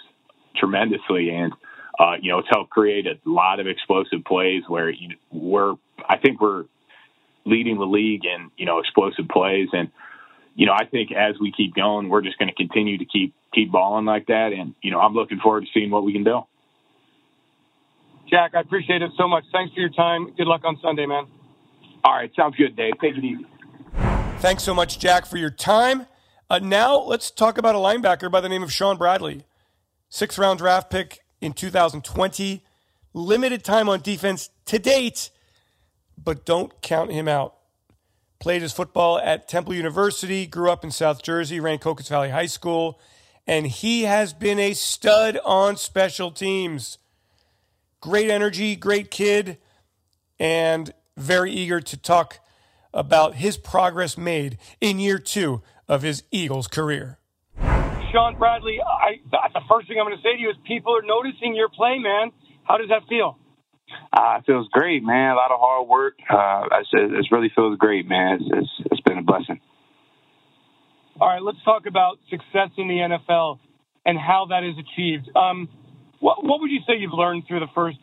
tremendously. 0.56 1.30
And, 1.30 1.54
uh, 2.00 2.14
you 2.22 2.32
know, 2.32 2.40
it's 2.40 2.50
helped 2.50 2.72
create 2.72 3.06
a 3.06 3.18
lot 3.26 3.60
of 3.60 3.68
explosive 3.68 4.24
plays 4.26 4.64
where 4.68 4.90
you 4.90 5.10
know, 5.10 5.16
we're, 5.32 5.74
I 6.08 6.18
think 6.18 6.42
we're 6.42 6.66
leading 7.46 7.78
the 7.78 7.86
league 7.86 8.26
in, 8.26 8.50
you 8.58 8.66
know, 8.66 8.80
explosive 8.80 9.28
plays. 9.28 9.70
And, 9.74 9.92
you 10.56 10.66
know, 10.66 10.74
I 10.74 10.86
think 10.86 11.12
as 11.12 11.36
we 11.40 11.52
keep 11.52 11.76
going, 11.76 12.10
we're 12.10 12.22
just 12.22 12.38
going 12.38 12.50
to 12.50 12.56
continue 12.56 12.98
to 12.98 13.06
keep, 13.06 13.34
keep 13.54 13.72
balling 13.72 14.06
like 14.06 14.28
that. 14.28 14.54
And, 14.54 14.76
you 14.82 14.92
know, 14.92 15.00
I'm 15.00 15.14
looking 15.14 15.40
forward 15.40 15.62
to 15.62 15.68
seeing 15.74 15.92
what 15.92 16.04
we 16.04 16.14
can 16.14 16.24
do. 16.24 16.42
Jack, 18.34 18.56
I 18.56 18.62
appreciate 18.62 19.04
it 19.04 19.12
so 19.16 19.28
much. 19.28 19.44
Thanks 19.52 19.76
for 19.76 19.80
your 19.80 19.92
time. 19.92 20.34
Good 20.36 20.48
luck 20.48 20.62
on 20.64 20.80
Sunday, 20.82 21.06
man. 21.06 21.28
All 22.04 22.16
right, 22.16 22.32
sounds 22.36 22.56
good, 22.56 22.76
Dave. 22.76 22.94
Take 23.00 23.16
it 23.16 23.24
easy. 23.24 23.46
Thanks 24.40 24.64
so 24.64 24.74
much, 24.74 24.98
Jack, 24.98 25.28
for 25.28 25.38
your 25.38 25.52
time. 25.52 26.08
Uh, 26.50 26.58
now 26.58 26.98
let's 26.98 27.30
talk 27.30 27.60
about 27.60 27.76
a 27.76 27.78
linebacker 27.78 28.32
by 28.32 28.42
the 28.42 28.50
name 28.50 28.64
of 28.64 28.74
Shaun 28.74 28.98
Bradley, 28.98 29.46
sixth 30.10 30.40
round 30.40 30.58
draft 30.58 30.90
pick 30.90 31.20
in 31.42 31.54
2020. 31.54 32.64
Limited 33.14 33.64
time 33.64 33.88
on 33.88 34.02
defense 34.02 34.50
to 34.66 34.80
date, 34.80 35.30
but 36.18 36.44
don't 36.44 36.82
count 36.82 37.12
him 37.12 37.28
out. 37.28 37.54
Played 38.40 38.64
his 38.64 38.74
football 38.74 39.20
at 39.20 39.48
Temple 39.48 39.76
University, 39.76 40.48
grew 40.48 40.72
up 40.72 40.84
in 40.84 40.90
South 40.90 41.22
Jersey, 41.22 41.60
Rancocas 41.60 42.10
Valley 42.10 42.32
High 42.32 42.48
School, 42.48 43.00
and 43.46 43.68
he 43.68 44.06
has 44.06 44.34
been 44.34 44.58
a 44.58 44.74
stud 44.74 45.38
on 45.46 45.78
special 45.78 46.32
teams. 46.32 46.98
Great 48.04 48.30
energy, 48.30 48.76
great 48.76 49.10
kid, 49.10 49.58
and 50.38 50.94
very 51.16 51.54
eager 51.54 51.80
to 51.80 51.96
talk 51.96 52.40
about 52.94 53.36
his 53.36 53.56
progress 53.56 54.18
made 54.18 54.58
in 54.82 55.00
year 55.00 55.18
two 55.18 55.62
of 55.88 56.02
his 56.02 56.24
Eagles 56.30 56.68
career. 56.68 57.18
Shaun 58.12 58.36
Bradley, 58.38 58.82
I, 58.82 59.22
the 59.32 59.62
first 59.70 59.88
thing 59.88 60.00
I'm 60.02 60.06
going 60.06 60.18
to 60.18 60.22
say 60.22 60.36
to 60.36 60.38
you 60.38 60.50
is 60.50 60.58
people 60.68 60.94
are 60.98 61.02
noticing 61.02 61.56
your 61.56 61.70
play, 61.70 61.98
man. 61.98 62.34
How 62.66 62.76
does 62.76 62.90
that 62.90 63.04
feel? 63.08 63.38
Uh, 64.12 64.40
it 64.40 64.46
feels 64.48 64.68
great, 64.74 65.02
man. 65.02 65.32
A 65.32 65.36
lot 65.36 65.52
of 65.52 65.60
hard 65.62 65.88
work. 65.88 66.16
Uh, 66.30 66.68
it 66.92 67.26
really 67.32 67.54
feels 67.56 67.78
great, 67.78 68.06
man. 68.06 68.42
It's, 68.42 68.50
it's, 68.52 68.92
it's 68.92 69.02
been 69.02 69.20
a 69.20 69.24
blessing. 69.24 69.62
All 71.22 71.30
right, 71.30 71.42
let's 71.42 71.64
talk 71.64 71.86
about 71.86 72.20
success 72.30 72.72
in 72.76 72.90
the 72.90 72.96
NFL 72.96 73.60
and 74.06 74.20
how 74.20 74.48
that 74.50 74.66
is 74.66 74.76
achieved. 74.78 75.30
Um, 75.38 75.70
what, 76.24 76.42
what 76.42 76.62
would 76.62 76.72
you 76.72 76.80
say 76.88 76.94
you've 76.98 77.14
learned 77.14 77.44
through 77.48 77.60
the 77.60 77.68
first, 77.76 77.98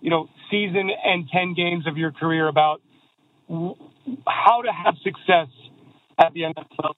you 0.00 0.10
know, 0.10 0.28
season 0.50 0.90
and 1.04 1.28
ten 1.32 1.54
games 1.54 1.86
of 1.86 1.96
your 1.96 2.10
career 2.10 2.48
about 2.48 2.82
how 4.26 4.62
to 4.62 4.72
have 4.72 4.96
success 5.04 5.46
at 6.18 6.32
the 6.34 6.40
NFL? 6.40 6.94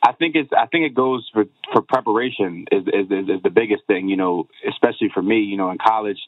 I 0.00 0.12
think 0.12 0.36
it's 0.36 0.50
I 0.56 0.66
think 0.66 0.86
it 0.86 0.94
goes 0.94 1.28
for 1.32 1.46
for 1.72 1.82
preparation 1.82 2.66
is, 2.70 2.84
is 2.86 3.10
is 3.10 3.42
the 3.42 3.50
biggest 3.50 3.82
thing. 3.88 4.08
You 4.08 4.16
know, 4.16 4.48
especially 4.68 5.10
for 5.12 5.22
me. 5.22 5.40
You 5.40 5.56
know, 5.56 5.70
in 5.72 5.78
college, 5.78 6.18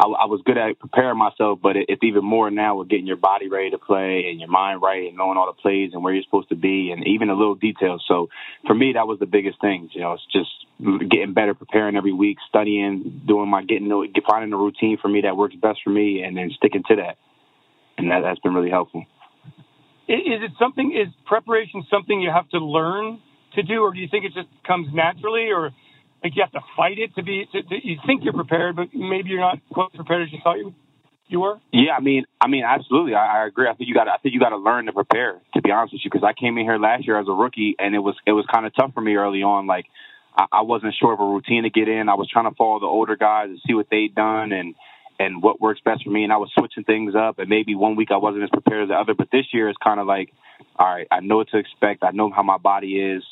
I, 0.00 0.24
I 0.24 0.24
was 0.24 0.40
good 0.46 0.56
at 0.56 0.78
preparing 0.78 1.18
myself, 1.18 1.58
but 1.62 1.76
it, 1.76 1.86
it's 1.90 2.02
even 2.02 2.24
more 2.24 2.50
now 2.50 2.78
with 2.78 2.88
getting 2.88 3.06
your 3.06 3.16
body 3.16 3.48
ready 3.48 3.70
to 3.70 3.78
play 3.78 4.24
and 4.30 4.40
your 4.40 4.48
mind 4.48 4.80
right 4.80 5.08
and 5.08 5.16
knowing 5.16 5.36
all 5.36 5.46
the 5.46 5.60
plays 5.60 5.90
and 5.92 6.02
where 6.02 6.14
you're 6.14 6.22
supposed 6.22 6.48
to 6.48 6.56
be 6.56 6.90
and 6.90 7.06
even 7.06 7.28
the 7.28 7.34
little 7.34 7.54
details. 7.54 8.02
So 8.08 8.30
for 8.66 8.74
me, 8.74 8.94
that 8.94 9.06
was 9.06 9.18
the 9.18 9.26
biggest 9.26 9.60
thing. 9.60 9.90
You 9.92 10.00
know, 10.00 10.14
it's 10.14 10.26
just 10.32 10.50
getting 11.10 11.34
better, 11.34 11.52
preparing 11.52 11.96
every 11.96 12.14
week, 12.14 12.38
studying, 12.48 13.22
doing 13.26 13.50
my 13.50 13.62
getting 13.62 13.90
finding 14.26 14.52
a 14.52 14.56
routine 14.56 14.96
for 15.00 15.08
me 15.08 15.20
that 15.22 15.36
works 15.36 15.54
best 15.60 15.80
for 15.84 15.90
me, 15.90 16.22
and 16.22 16.36
then 16.36 16.50
sticking 16.56 16.82
to 16.88 16.96
that. 16.96 17.18
And 17.98 18.10
that, 18.10 18.20
that's 18.22 18.40
been 18.40 18.54
really 18.54 18.70
helpful. 18.70 19.04
Is 20.08 20.42
it 20.42 20.52
something? 20.58 20.92
Is 20.96 21.12
preparation 21.26 21.84
something 21.90 22.20
you 22.20 22.30
have 22.30 22.48
to 22.50 22.58
learn 22.58 23.20
to 23.54 23.62
do, 23.62 23.82
or 23.82 23.92
do 23.92 24.00
you 24.00 24.08
think 24.10 24.24
it 24.24 24.32
just 24.32 24.48
comes 24.66 24.88
naturally, 24.92 25.50
or 25.50 25.70
like 26.22 26.36
you 26.36 26.42
have 26.42 26.52
to 26.52 26.60
fight 26.76 26.98
it 26.98 27.14
to 27.16 27.22
be? 27.22 27.46
To, 27.52 27.62
to, 27.62 27.74
you 27.82 27.96
think 28.06 28.24
you're 28.24 28.32
prepared, 28.32 28.76
but 28.76 28.88
maybe 28.94 29.30
you're 29.30 29.40
not 29.40 29.58
quite 29.72 29.92
prepared 29.92 30.22
as 30.22 30.32
you 30.32 30.38
thought 30.42 30.58
you 30.58 30.74
you 31.28 31.40
were. 31.40 31.60
Yeah, 31.72 31.92
I 31.96 32.00
mean, 32.00 32.24
I 32.40 32.48
mean, 32.48 32.64
absolutely, 32.64 33.14
I, 33.14 33.42
I 33.42 33.46
agree. 33.46 33.68
I 33.68 33.74
think 33.74 33.88
you 33.88 33.94
got, 33.94 34.08
I 34.08 34.16
think 34.16 34.34
you 34.34 34.40
got 34.40 34.50
to 34.50 34.58
learn 34.58 34.86
to 34.86 34.92
prepare. 34.92 35.40
To 35.54 35.62
be 35.62 35.70
honest 35.70 35.94
with 35.94 36.02
you, 36.04 36.10
because 36.10 36.26
I 36.26 36.32
came 36.38 36.58
in 36.58 36.64
here 36.64 36.78
last 36.78 37.06
year 37.06 37.18
as 37.18 37.28
a 37.28 37.32
rookie, 37.32 37.76
and 37.78 37.94
it 37.94 38.00
was 38.00 38.16
it 38.26 38.32
was 38.32 38.44
kind 38.52 38.66
of 38.66 38.74
tough 38.74 38.92
for 38.94 39.00
me 39.00 39.14
early 39.14 39.42
on. 39.42 39.66
Like 39.66 39.86
I, 40.36 40.46
I 40.52 40.62
wasn't 40.62 40.94
sure 40.98 41.12
of 41.12 41.20
a 41.20 41.24
routine 41.24 41.62
to 41.62 41.70
get 41.70 41.88
in. 41.88 42.08
I 42.08 42.14
was 42.14 42.28
trying 42.30 42.50
to 42.50 42.56
follow 42.56 42.80
the 42.80 42.86
older 42.86 43.16
guys 43.16 43.48
and 43.48 43.60
see 43.66 43.74
what 43.74 43.86
they'd 43.90 44.14
done, 44.14 44.52
and 44.52 44.74
and 45.20 45.42
what 45.42 45.60
works 45.60 45.80
best 45.84 46.02
for 46.02 46.10
me. 46.10 46.24
And 46.24 46.32
I 46.32 46.38
was 46.38 46.50
switching 46.58 46.84
things 46.84 47.14
up. 47.14 47.38
And 47.38 47.48
maybe 47.48 47.74
one 47.74 47.94
week 47.94 48.08
I 48.10 48.16
wasn't 48.16 48.42
as 48.42 48.50
prepared 48.50 48.84
as 48.84 48.88
the 48.88 48.94
other. 48.94 49.14
But 49.14 49.28
this 49.30 49.44
year 49.52 49.68
it's 49.68 49.78
kind 49.84 50.00
of 50.00 50.06
like, 50.06 50.32
all 50.76 50.86
right, 50.86 51.06
I 51.10 51.20
know 51.20 51.36
what 51.36 51.50
to 51.50 51.58
expect. 51.58 52.02
I 52.02 52.10
know 52.10 52.30
how 52.34 52.42
my 52.42 52.56
body 52.56 52.98
is. 52.98 53.22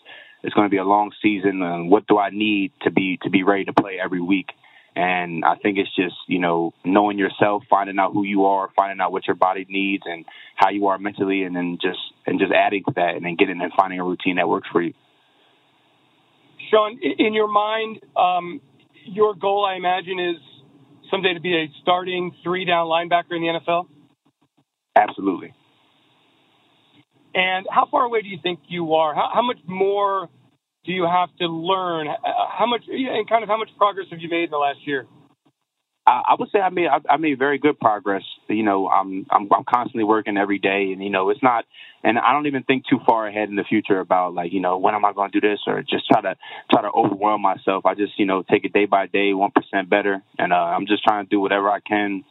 It's 0.42 0.54
going 0.54 0.66
to 0.66 0.70
be 0.70 0.78
a 0.78 0.84
long 0.84 1.12
season. 1.22 1.62
And 1.62 1.90
what 1.90 2.06
do 2.06 2.18
I 2.18 2.30
need 2.30 2.72
to 2.82 2.90
be 2.90 3.18
to 3.22 3.30
be 3.30 3.42
ready 3.42 3.64
to 3.64 3.72
play 3.72 3.98
every 4.02 4.20
week? 4.20 4.48
And 4.94 5.44
I 5.44 5.54
think 5.56 5.78
it's 5.78 5.94
just 5.94 6.16
you 6.26 6.40
know 6.40 6.72
knowing 6.84 7.18
yourself, 7.18 7.64
finding 7.70 7.98
out 7.98 8.12
who 8.12 8.24
you 8.24 8.46
are, 8.46 8.68
finding 8.74 9.00
out 9.00 9.12
what 9.12 9.26
your 9.26 9.36
body 9.36 9.66
needs 9.68 10.02
and 10.06 10.24
how 10.56 10.70
you 10.70 10.88
are 10.88 10.98
mentally, 10.98 11.42
and 11.42 11.54
then 11.54 11.78
just 11.80 12.00
and 12.26 12.38
just 12.40 12.52
adding 12.52 12.82
to 12.84 12.92
that, 12.96 13.14
and 13.14 13.24
then 13.24 13.36
getting 13.36 13.60
and 13.60 13.72
finding 13.76 14.00
a 14.00 14.04
routine 14.04 14.36
that 14.36 14.48
works 14.48 14.68
for 14.72 14.82
you. 14.82 14.94
Sean, 16.70 16.98
in 17.00 17.32
your 17.32 17.48
mind, 17.48 18.00
um, 18.16 18.60
your 19.04 19.34
goal, 19.34 19.64
I 19.64 19.76
imagine, 19.76 20.18
is 20.18 20.36
someday 21.10 21.34
to 21.34 21.40
be 21.40 21.54
a 21.54 21.66
starting 21.82 22.32
three 22.42 22.64
down 22.64 22.86
linebacker 22.86 23.32
in 23.32 23.42
the 23.42 23.60
NFL? 23.60 23.86
Absolutely. 24.96 25.54
And 27.38 27.66
how 27.70 27.86
far 27.88 28.02
away 28.04 28.22
do 28.22 28.28
you 28.28 28.38
think 28.42 28.58
you 28.66 28.94
are? 28.94 29.14
How, 29.14 29.30
how 29.32 29.42
much 29.42 29.58
more 29.64 30.28
do 30.84 30.90
you 30.90 31.06
have 31.06 31.28
to 31.38 31.46
learn? 31.46 32.08
How 32.08 32.66
much 32.66 32.82
and 32.88 33.28
kind 33.28 33.44
of 33.44 33.48
how 33.48 33.56
much 33.56 33.68
progress 33.78 34.08
have 34.10 34.18
you 34.18 34.28
made 34.28 34.44
in 34.44 34.50
the 34.50 34.56
last 34.58 34.80
year? 34.84 35.06
I 36.04 36.36
would 36.38 36.48
say 36.50 36.58
I 36.58 36.70
made 36.70 36.88
I 36.88 37.16
made 37.18 37.38
very 37.38 37.58
good 37.58 37.78
progress. 37.78 38.22
You 38.48 38.62
know, 38.62 38.88
I'm 38.88 39.26
I'm 39.30 39.46
I'm 39.52 39.64
constantly 39.68 40.04
working 40.04 40.38
every 40.38 40.58
day, 40.58 40.90
and 40.92 41.04
you 41.04 41.10
know, 41.10 41.28
it's 41.28 41.42
not, 41.42 41.66
and 42.02 42.18
I 42.18 42.32
don't 42.32 42.46
even 42.46 42.62
think 42.62 42.84
too 42.88 42.98
far 43.06 43.28
ahead 43.28 43.50
in 43.50 43.56
the 43.56 43.64
future 43.64 44.00
about 44.00 44.32
like 44.34 44.52
you 44.52 44.60
know 44.60 44.78
when 44.78 44.94
am 44.94 45.04
I 45.04 45.12
going 45.12 45.30
to 45.30 45.40
do 45.40 45.46
this 45.46 45.60
or 45.66 45.82
just 45.82 46.08
try 46.08 46.22
to 46.22 46.34
try 46.72 46.80
to 46.80 46.90
overwhelm 46.90 47.42
myself. 47.42 47.84
I 47.84 47.94
just 47.94 48.18
you 48.18 48.24
know 48.24 48.42
take 48.42 48.64
it 48.64 48.72
day 48.72 48.86
by 48.86 49.06
day, 49.06 49.34
one 49.34 49.50
percent 49.50 49.90
better, 49.90 50.22
and 50.38 50.52
uh, 50.52 50.56
I'm 50.56 50.86
just 50.86 51.04
trying 51.04 51.26
to 51.26 51.28
do 51.28 51.40
whatever 51.40 51.70
I 51.70 51.80
can 51.80 52.24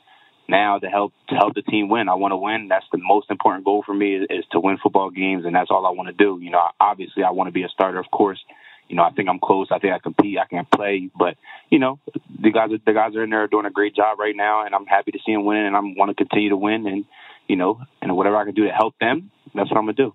now 0.49 0.79
to 0.79 0.87
help 0.87 1.13
to 1.29 1.35
help 1.35 1.55
the 1.55 1.61
team 1.61 1.89
win. 1.89 2.09
I 2.09 2.15
want 2.15 2.31
to 2.31 2.37
win. 2.37 2.67
That's 2.69 2.85
the 2.91 2.99
most 3.01 3.29
important 3.29 3.65
goal 3.65 3.83
for 3.85 3.93
me 3.93 4.15
is, 4.15 4.27
is 4.29 4.45
to 4.51 4.59
win 4.59 4.77
football 4.81 5.09
games, 5.09 5.45
and 5.45 5.55
that's 5.55 5.69
all 5.71 5.85
I 5.85 5.91
want 5.91 6.07
to 6.07 6.13
do. 6.13 6.39
You 6.41 6.51
know, 6.51 6.61
obviously 6.79 7.23
I 7.23 7.31
want 7.31 7.47
to 7.47 7.51
be 7.51 7.63
a 7.63 7.69
starter, 7.69 7.99
of 7.99 8.09
course 8.11 8.39
you 8.87 8.95
know, 8.95 9.03
I 9.03 9.11
think 9.11 9.27
I'm 9.29 9.39
close. 9.39 9.67
I 9.71 9.79
think 9.79 9.93
I 9.93 9.99
compete. 9.99 10.37
I 10.37 10.47
can 10.47 10.65
play. 10.73 11.09
But 11.17 11.35
you 11.69 11.79
know, 11.79 11.99
the 12.41 12.51
guys 12.51 12.69
the 12.85 12.93
guys 12.93 13.15
are 13.15 13.23
in 13.23 13.29
there 13.29 13.47
doing 13.47 13.65
a 13.65 13.71
great 13.71 13.95
job 13.95 14.19
right 14.19 14.35
now, 14.35 14.65
and 14.65 14.73
I'm 14.73 14.85
happy 14.85 15.11
to 15.11 15.19
see 15.25 15.33
them 15.33 15.45
win, 15.45 15.57
and 15.57 15.75
I 15.75 15.79
want 15.81 16.09
to 16.09 16.15
continue 16.15 16.49
to 16.49 16.57
win, 16.57 16.87
and 16.87 17.05
you 17.47 17.55
know, 17.55 17.81
and 18.01 18.15
whatever 18.15 18.37
I 18.37 18.45
can 18.45 18.53
do 18.53 18.65
to 18.65 18.71
help 18.71 18.95
them, 18.99 19.31
that's 19.53 19.69
what 19.69 19.77
I'm 19.77 19.85
gonna 19.85 19.93
do. 19.93 20.13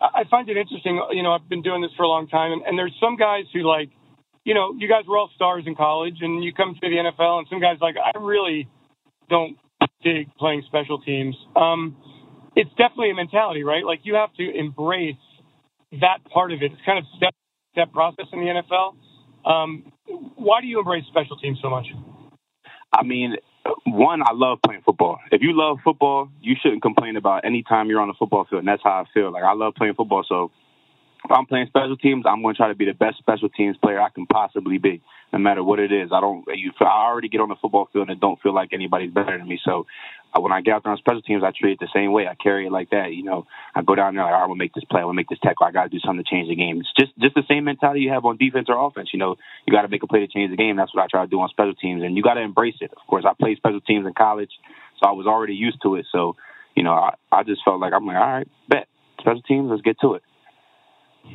I 0.00 0.24
find 0.30 0.48
it 0.48 0.56
interesting. 0.56 1.00
You 1.12 1.22
know, 1.22 1.32
I've 1.32 1.48
been 1.48 1.62
doing 1.62 1.82
this 1.82 1.90
for 1.96 2.02
a 2.02 2.08
long 2.08 2.28
time, 2.28 2.52
and, 2.52 2.62
and 2.62 2.78
there's 2.78 2.94
some 3.00 3.16
guys 3.16 3.44
who 3.52 3.60
like, 3.62 3.90
you 4.44 4.54
know, 4.54 4.74
you 4.76 4.88
guys 4.88 5.04
were 5.08 5.16
all 5.16 5.30
stars 5.34 5.64
in 5.66 5.74
college, 5.74 6.18
and 6.20 6.44
you 6.44 6.52
come 6.52 6.74
to 6.74 6.80
the 6.80 6.96
NFL, 6.96 7.38
and 7.38 7.46
some 7.48 7.60
guys 7.60 7.78
like, 7.80 7.96
I 7.96 8.18
really 8.18 8.68
don't 9.28 9.56
dig 10.02 10.32
playing 10.36 10.62
special 10.66 11.00
teams. 11.00 11.36
Um, 11.54 11.96
it's 12.54 12.70
definitely 12.70 13.10
a 13.10 13.14
mentality, 13.14 13.64
right? 13.64 13.84
Like 13.84 14.00
you 14.04 14.14
have 14.14 14.32
to 14.34 14.58
embrace 14.58 15.16
that 15.92 16.18
part 16.32 16.52
of 16.52 16.62
it. 16.62 16.72
It's 16.72 16.82
kind 16.84 16.98
of 16.98 17.04
step 17.16 17.34
step 17.72 17.92
process 17.92 18.26
in 18.32 18.40
the 18.40 18.46
NFL. 18.46 18.94
Um, 19.44 19.92
why 20.36 20.60
do 20.60 20.66
you 20.66 20.78
embrace 20.78 21.04
special 21.08 21.36
teams 21.36 21.58
so 21.62 21.68
much? 21.68 21.86
I 22.92 23.02
mean, 23.04 23.36
one, 23.84 24.22
I 24.22 24.32
love 24.32 24.58
playing 24.64 24.82
football. 24.84 25.18
If 25.30 25.42
you 25.42 25.50
love 25.52 25.78
football, 25.84 26.30
you 26.40 26.54
shouldn't 26.60 26.82
complain 26.82 27.16
about 27.16 27.44
any 27.44 27.62
time 27.62 27.88
you're 27.88 28.00
on 28.00 28.08
the 28.08 28.14
football 28.18 28.46
field. 28.48 28.60
And 28.60 28.68
that's 28.68 28.82
how 28.82 28.90
I 28.90 29.04
feel. 29.12 29.32
Like 29.32 29.44
I 29.44 29.52
love 29.52 29.74
playing 29.74 29.94
football, 29.94 30.24
so 30.26 30.50
if 31.26 31.32
I'm 31.36 31.46
playing 31.46 31.66
special 31.66 31.96
teams, 31.96 32.24
I'm 32.26 32.42
going 32.42 32.54
to 32.54 32.56
try 32.56 32.68
to 32.68 32.74
be 32.74 32.86
the 32.86 32.94
best 32.94 33.18
special 33.18 33.48
teams 33.48 33.76
player 33.76 34.00
I 34.00 34.08
can 34.08 34.26
possibly 34.26 34.78
be, 34.78 35.02
no 35.32 35.38
matter 35.38 35.62
what 35.62 35.78
it 35.78 35.92
is. 35.92 36.10
I 36.12 36.20
don't. 36.20 36.44
You, 36.54 36.72
I 36.80 37.06
already 37.06 37.28
get 37.28 37.40
on 37.40 37.48
the 37.48 37.56
football 37.60 37.88
field 37.92 38.08
and 38.08 38.20
don't 38.20 38.40
feel 38.40 38.54
like 38.54 38.72
anybody's 38.72 39.12
better 39.12 39.36
than 39.36 39.46
me. 39.46 39.58
So 39.64 39.86
uh, 40.32 40.40
when 40.40 40.52
I 40.52 40.60
get 40.60 40.74
out 40.74 40.84
there 40.84 40.92
on 40.92 40.98
special 40.98 41.22
teams, 41.22 41.42
I 41.44 41.50
treat 41.50 41.72
it 41.72 41.80
the 41.80 41.88
same 41.94 42.12
way. 42.12 42.26
I 42.26 42.34
carry 42.34 42.66
it 42.66 42.72
like 42.72 42.90
that. 42.90 43.12
You 43.12 43.24
know, 43.24 43.46
I 43.74 43.82
go 43.82 43.94
down 43.94 44.14
there 44.14 44.24
like, 44.24 44.34
I'm 44.34 44.48
gonna 44.48 44.56
make 44.56 44.72
this 44.74 44.84
play. 44.84 45.00
I'm 45.00 45.08
gonna 45.08 45.16
make 45.16 45.28
this 45.28 45.38
tackle. 45.42 45.66
I 45.66 45.72
got 45.72 45.84
to 45.84 45.88
do 45.88 45.98
something 45.98 46.24
to 46.24 46.30
change 46.30 46.48
the 46.48 46.56
game. 46.56 46.80
It's 46.80 46.92
just 46.98 47.12
just 47.18 47.34
the 47.34 47.44
same 47.48 47.64
mentality 47.64 48.00
you 48.00 48.10
have 48.10 48.24
on 48.24 48.36
defense 48.36 48.66
or 48.68 48.78
offense. 48.78 49.10
You 49.12 49.18
know, 49.18 49.36
you 49.66 49.72
got 49.72 49.82
to 49.82 49.88
make 49.88 50.02
a 50.02 50.06
play 50.06 50.20
to 50.20 50.28
change 50.28 50.50
the 50.50 50.56
game. 50.56 50.76
That's 50.76 50.94
what 50.94 51.02
I 51.02 51.08
try 51.10 51.24
to 51.24 51.30
do 51.30 51.40
on 51.40 51.48
special 51.50 51.74
teams, 51.74 52.02
and 52.02 52.16
you 52.16 52.22
got 52.22 52.34
to 52.34 52.42
embrace 52.42 52.76
it. 52.80 52.92
Of 52.92 53.06
course, 53.08 53.24
I 53.26 53.32
played 53.38 53.56
special 53.58 53.80
teams 53.80 54.06
in 54.06 54.14
college, 54.14 54.50
so 55.00 55.08
I 55.08 55.12
was 55.12 55.26
already 55.26 55.54
used 55.54 55.82
to 55.82 55.96
it. 55.96 56.06
So, 56.12 56.36
you 56.74 56.84
know, 56.84 56.92
I, 56.92 57.14
I 57.32 57.42
just 57.42 57.62
felt 57.64 57.80
like 57.80 57.92
I'm 57.92 58.06
like, 58.06 58.16
all 58.16 58.26
right, 58.26 58.48
bet 58.68 58.86
special 59.20 59.42
teams. 59.42 59.68
Let's 59.70 59.82
get 59.82 59.98
to 60.00 60.14
it. 60.14 60.22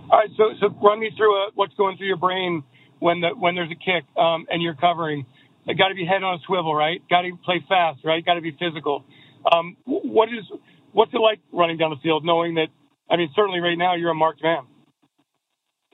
All 0.09 0.19
right, 0.19 0.29
so 0.37 0.43
so 0.59 0.69
run 0.83 0.99
me 0.99 1.11
through 1.15 1.47
uh, 1.47 1.51
what's 1.55 1.73
going 1.75 1.97
through 1.97 2.07
your 2.07 2.17
brain 2.17 2.63
when 2.99 3.21
the 3.21 3.29
when 3.29 3.55
there's 3.55 3.71
a 3.71 3.75
kick 3.75 4.05
um, 4.17 4.45
and 4.49 4.61
you're 4.61 4.75
covering. 4.75 5.25
It 5.67 5.77
got 5.77 5.89
to 5.89 5.95
be 5.95 6.05
head 6.05 6.23
on 6.23 6.35
a 6.35 6.39
swivel, 6.45 6.73
right? 6.73 7.01
Got 7.09 7.21
to 7.21 7.37
play 7.45 7.63
fast, 7.69 7.99
right? 8.03 8.25
Got 8.25 8.35
to 8.35 8.41
be 8.41 8.51
physical. 8.59 9.05
Um, 9.51 9.77
what 9.85 10.29
is 10.29 10.45
what's 10.91 11.13
it 11.13 11.19
like 11.19 11.39
running 11.51 11.77
down 11.77 11.91
the 11.91 12.01
field, 12.01 12.25
knowing 12.25 12.55
that? 12.55 12.67
I 13.09 13.17
mean, 13.17 13.29
certainly 13.35 13.59
right 13.59 13.77
now 13.77 13.95
you're 13.95 14.11
a 14.11 14.15
marked 14.15 14.41
man. 14.41 14.63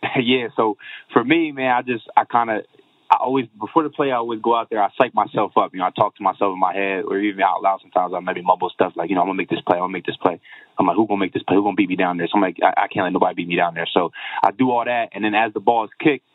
yeah. 0.21 0.47
So 0.55 0.77
for 1.13 1.23
me, 1.23 1.51
man, 1.51 1.71
I 1.71 1.81
just 1.81 2.03
I 2.15 2.23
kind 2.25 2.49
of 2.49 2.65
I 3.09 3.17
always 3.21 3.45
before 3.59 3.83
the 3.83 3.89
play, 3.89 4.11
I 4.11 4.15
always 4.15 4.41
go 4.41 4.55
out 4.55 4.69
there. 4.69 4.81
I 4.81 4.89
psych 4.97 5.15
myself 5.15 5.53
up. 5.55 5.73
You 5.73 5.79
know, 5.79 5.85
I 5.85 5.91
talk 5.91 6.15
to 6.17 6.23
myself 6.23 6.53
in 6.53 6.59
my 6.59 6.73
head, 6.73 7.03
or 7.07 7.17
even 7.19 7.41
out 7.41 7.61
loud. 7.61 7.79
Sometimes 7.81 8.13
I 8.13 8.19
maybe 8.19 8.41
mumble 8.41 8.69
stuff 8.69 8.93
like, 8.95 9.09
you 9.09 9.15
know, 9.15 9.21
I'm 9.21 9.27
gonna 9.27 9.37
make 9.37 9.49
this 9.49 9.61
play. 9.65 9.77
I'm 9.77 9.83
gonna 9.83 9.93
make 9.93 10.05
this 10.05 10.17
play. 10.17 10.39
I'm 10.77 10.85
like, 10.85 10.95
who 10.95 11.07
gonna 11.07 11.19
make 11.19 11.33
this 11.33 11.43
play? 11.43 11.55
Who 11.55 11.63
gonna 11.63 11.75
beat 11.75 11.89
me 11.89 11.95
down 11.95 12.17
there? 12.17 12.27
So 12.27 12.35
I'm 12.35 12.41
like, 12.41 12.57
I, 12.61 12.83
I 12.83 12.87
can't 12.87 13.05
let 13.05 13.13
nobody 13.13 13.35
beat 13.35 13.47
me 13.47 13.55
down 13.55 13.75
there. 13.75 13.87
So 13.93 14.11
I 14.43 14.51
do 14.51 14.71
all 14.71 14.83
that, 14.83 15.09
and 15.13 15.23
then 15.23 15.35
as 15.35 15.53
the 15.53 15.61
ball 15.61 15.85
is 15.85 15.91
kicked, 15.99 16.25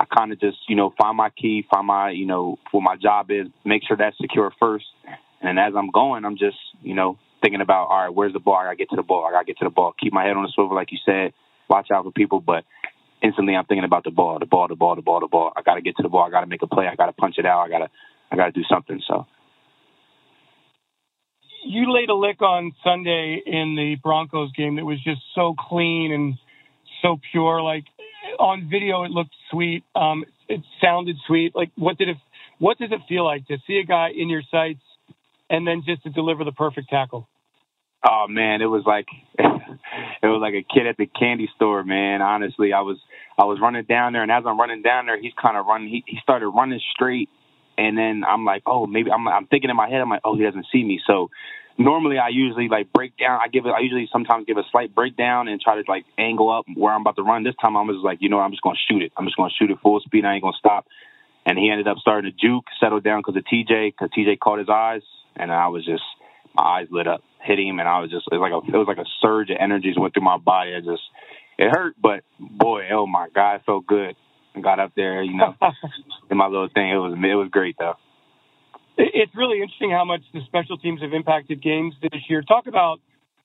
I 0.00 0.06
kind 0.06 0.32
of 0.32 0.40
just, 0.40 0.58
you 0.68 0.74
know, 0.74 0.94
find 0.98 1.16
my 1.16 1.30
key, 1.30 1.66
find 1.70 1.86
my, 1.86 2.10
you 2.10 2.26
know, 2.26 2.58
what 2.70 2.80
my 2.80 2.96
job 2.96 3.30
is, 3.30 3.46
make 3.64 3.82
sure 3.86 3.96
that's 3.96 4.16
secure 4.18 4.52
first, 4.58 4.86
and 5.42 5.58
as 5.58 5.74
I'm 5.76 5.90
going, 5.90 6.24
I'm 6.24 6.38
just, 6.38 6.56
you 6.82 6.94
know, 6.94 7.18
thinking 7.42 7.60
about, 7.60 7.88
all 7.88 8.04
right, 8.04 8.14
where's 8.14 8.32
the 8.32 8.40
ball? 8.40 8.56
I 8.56 8.64
gotta 8.64 8.76
get 8.76 8.90
to 8.90 8.96
the 8.96 9.02
ball. 9.02 9.26
I 9.26 9.32
gotta 9.32 9.44
get 9.44 9.58
to 9.58 9.64
the 9.64 9.70
ball. 9.70 9.94
Keep 10.00 10.12
my 10.12 10.24
head 10.24 10.36
on 10.36 10.44
the 10.44 10.52
swivel, 10.54 10.74
like 10.74 10.92
you 10.92 10.98
said. 11.04 11.34
Watch 11.68 11.88
out 11.92 12.04
for 12.04 12.12
people, 12.12 12.40
but 12.40 12.64
instantly 13.22 13.54
I'm 13.54 13.64
thinking 13.64 13.84
about 13.84 14.04
the 14.04 14.10
ball, 14.10 14.38
the 14.38 14.46
ball, 14.46 14.68
the 14.68 14.74
ball, 14.74 14.96
the 14.96 15.02
ball, 15.02 15.20
the 15.20 15.28
ball. 15.28 15.52
I 15.56 15.62
got 15.62 15.74
to 15.74 15.82
get 15.82 15.96
to 15.96 16.02
the 16.02 16.08
ball. 16.08 16.24
I 16.24 16.30
got 16.30 16.40
to 16.40 16.46
make 16.46 16.62
a 16.62 16.66
play. 16.66 16.86
I 16.86 16.96
got 16.96 17.06
to 17.06 17.12
punch 17.12 17.36
it 17.38 17.46
out. 17.46 17.60
I 17.60 17.68
got 17.68 17.78
to, 17.78 17.90
I 18.30 18.36
got 18.36 18.46
to 18.46 18.52
do 18.52 18.62
something. 18.68 19.00
So. 19.06 19.26
You 21.64 21.92
laid 21.92 22.08
a 22.08 22.14
lick 22.14 22.42
on 22.42 22.72
Sunday 22.82 23.40
in 23.46 23.76
the 23.76 23.96
Broncos 24.02 24.50
game 24.52 24.76
that 24.76 24.84
was 24.84 25.02
just 25.02 25.20
so 25.34 25.54
clean 25.56 26.12
and 26.12 26.34
so 27.02 27.18
pure. 27.30 27.62
Like 27.62 27.84
on 28.38 28.68
video, 28.68 29.04
it 29.04 29.10
looked 29.10 29.34
sweet. 29.50 29.84
Um, 29.94 30.24
it 30.48 30.60
sounded 30.80 31.16
sweet. 31.26 31.54
Like 31.54 31.70
what 31.76 31.98
did 31.98 32.08
it? 32.08 32.16
What 32.58 32.78
does 32.78 32.90
it 32.90 33.00
feel 33.08 33.24
like 33.24 33.46
to 33.46 33.58
see 33.66 33.78
a 33.78 33.84
guy 33.84 34.10
in 34.14 34.28
your 34.28 34.42
sights 34.50 34.82
and 35.48 35.66
then 35.66 35.82
just 35.86 36.02
to 36.04 36.10
deliver 36.10 36.44
the 36.44 36.52
perfect 36.52 36.88
tackle? 36.88 37.28
Oh 38.04 38.26
man, 38.28 38.62
it 38.62 38.66
was 38.66 38.82
like 38.84 39.06
it 39.38 40.26
was 40.26 40.40
like 40.40 40.54
a 40.54 40.62
kid 40.62 40.86
at 40.86 40.96
the 40.96 41.06
candy 41.06 41.48
store, 41.56 41.84
man. 41.84 42.20
Honestly, 42.20 42.72
I 42.72 42.80
was 42.80 42.98
I 43.38 43.44
was 43.44 43.58
running 43.60 43.84
down 43.84 44.12
there, 44.12 44.22
and 44.22 44.32
as 44.32 44.44
I'm 44.46 44.58
running 44.58 44.82
down 44.82 45.06
there, 45.06 45.20
he's 45.20 45.32
kind 45.40 45.56
of 45.56 45.66
running. 45.66 45.88
He 45.88 46.04
he 46.06 46.18
started 46.22 46.48
running 46.48 46.80
straight, 46.94 47.28
and 47.78 47.96
then 47.96 48.24
I'm 48.28 48.44
like, 48.44 48.62
oh, 48.66 48.86
maybe 48.86 49.10
I'm 49.10 49.26
I'm 49.28 49.46
thinking 49.46 49.70
in 49.70 49.76
my 49.76 49.88
head, 49.88 50.00
I'm 50.00 50.10
like, 50.10 50.22
oh, 50.24 50.36
he 50.36 50.42
doesn't 50.42 50.66
see 50.72 50.82
me. 50.82 51.00
So 51.06 51.30
normally 51.78 52.18
I 52.18 52.28
usually 52.28 52.68
like 52.68 52.92
break 52.92 53.16
down. 53.16 53.40
I 53.42 53.48
give 53.48 53.66
it. 53.66 53.70
I 53.70 53.80
usually 53.80 54.08
sometimes 54.12 54.46
give 54.46 54.56
a 54.56 54.64
slight 54.70 54.94
breakdown 54.94 55.48
and 55.48 55.60
try 55.60 55.76
to 55.76 55.84
like 55.88 56.04
angle 56.18 56.50
up 56.50 56.66
where 56.74 56.92
I'm 56.92 57.02
about 57.02 57.16
to 57.16 57.22
run. 57.22 57.44
This 57.44 57.54
time 57.60 57.76
I'm 57.76 57.88
just 57.88 58.04
like, 58.04 58.18
you 58.20 58.28
know, 58.28 58.40
I'm 58.40 58.50
just 58.50 58.62
gonna 58.62 58.76
shoot 58.90 59.02
it. 59.02 59.12
I'm 59.16 59.26
just 59.26 59.36
gonna 59.36 59.52
shoot 59.58 59.70
it 59.70 59.78
full 59.82 60.00
speed. 60.00 60.24
I 60.24 60.34
ain't 60.34 60.42
gonna 60.42 60.56
stop. 60.58 60.86
And 61.44 61.58
he 61.58 61.70
ended 61.70 61.88
up 61.88 61.98
starting 61.98 62.30
to 62.30 62.36
juke, 62.36 62.64
settled 62.78 63.02
down 63.02 63.20
because 63.20 63.36
of 63.36 63.44
TJ, 63.44 63.92
because 63.92 64.10
TJ 64.16 64.38
caught 64.38 64.60
his 64.60 64.68
eyes, 64.68 65.02
and 65.34 65.50
I 65.50 65.68
was 65.68 65.84
just 65.84 66.04
my 66.54 66.62
eyes 66.62 66.86
lit 66.90 67.08
up, 67.08 67.22
hit 67.42 67.58
him, 67.58 67.78
and 67.78 67.88
I 67.88 68.00
was 68.00 68.10
just 68.10 68.26
it 68.30 68.36
was 68.36 68.40
like 68.40 68.52
a 68.52 68.74
it 68.74 68.78
was 68.78 68.88
like 68.88 68.98
a 68.98 69.08
surge 69.20 69.50
of 69.50 69.56
energies 69.60 69.96
went 69.98 70.14
through 70.14 70.24
my 70.24 70.38
body. 70.38 70.74
I 70.74 70.80
just 70.80 71.02
it 71.58 71.70
hurt, 71.70 71.94
but 72.00 72.24
boy, 72.38 72.88
oh 72.92 73.06
my 73.06 73.28
god, 73.34 73.56
it 73.56 73.62
felt 73.66 73.86
good. 73.86 74.16
I 74.54 74.60
got 74.60 74.80
up 74.80 74.92
there, 74.94 75.22
you 75.22 75.36
know, 75.36 75.54
in 76.30 76.36
my 76.36 76.46
little 76.46 76.68
thing. 76.72 76.90
It 76.90 76.96
was 76.96 77.14
it 77.14 77.34
was 77.34 77.48
great 77.50 77.76
though. 77.78 77.94
It's 78.98 79.34
really 79.34 79.62
interesting 79.62 79.90
how 79.90 80.04
much 80.04 80.20
the 80.34 80.40
special 80.46 80.76
teams 80.76 81.00
have 81.00 81.14
impacted 81.14 81.62
games 81.62 81.94
this 82.02 82.20
year. 82.28 82.42
Talk 82.42 82.66
about 82.66 83.00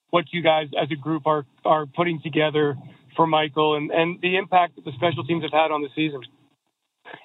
what 0.10 0.26
you 0.32 0.42
guys 0.42 0.68
as 0.80 0.90
a 0.92 0.96
group 0.96 1.26
are 1.26 1.46
are 1.64 1.86
putting 1.86 2.22
together 2.22 2.76
for 3.16 3.28
Michael 3.28 3.76
and 3.76 3.92
and 3.92 4.22
the 4.22 4.38
impact 4.38 4.76
that 4.76 4.86
the 4.86 4.92
special 4.96 5.24
teams 5.24 5.44
have 5.44 5.54
had 5.54 5.72
on 5.72 5.82
the 5.82 5.90
season. 5.96 6.22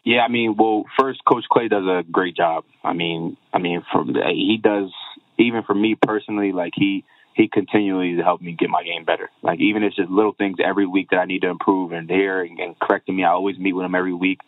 Yeah, 0.04 0.20
I 0.20 0.28
mean, 0.28 0.54
well, 0.56 0.84
first, 0.98 1.20
Coach 1.24 1.44
Clay 1.50 1.66
does 1.66 1.84
a 1.84 2.02
great 2.08 2.36
job. 2.36 2.64
I 2.84 2.92
mean, 2.92 3.36
I 3.52 3.58
mean, 3.58 3.82
from 3.92 4.14
he 4.14 4.58
does 4.62 4.90
even 5.38 5.62
for 5.62 5.74
me 5.74 5.94
personally, 5.94 6.52
like 6.52 6.72
he 6.74 7.04
he 7.34 7.48
continually 7.48 8.16
to 8.16 8.22
help 8.22 8.42
me 8.42 8.52
get 8.52 8.68
my 8.68 8.82
game 8.82 9.04
better. 9.04 9.30
Like 9.42 9.58
even 9.60 9.82
it's 9.82 9.96
just 9.96 10.10
little 10.10 10.34
things 10.34 10.58
every 10.62 10.86
week 10.86 11.08
that 11.10 11.18
I 11.18 11.24
need 11.24 11.42
to 11.42 11.48
improve 11.48 11.92
and 11.92 12.06
there 12.06 12.42
and, 12.42 12.58
and 12.58 12.78
correcting 12.78 13.16
me. 13.16 13.24
I 13.24 13.30
always 13.30 13.58
meet 13.58 13.72
with 13.72 13.86
him 13.86 13.94
every 13.94 14.12
week 14.12 14.40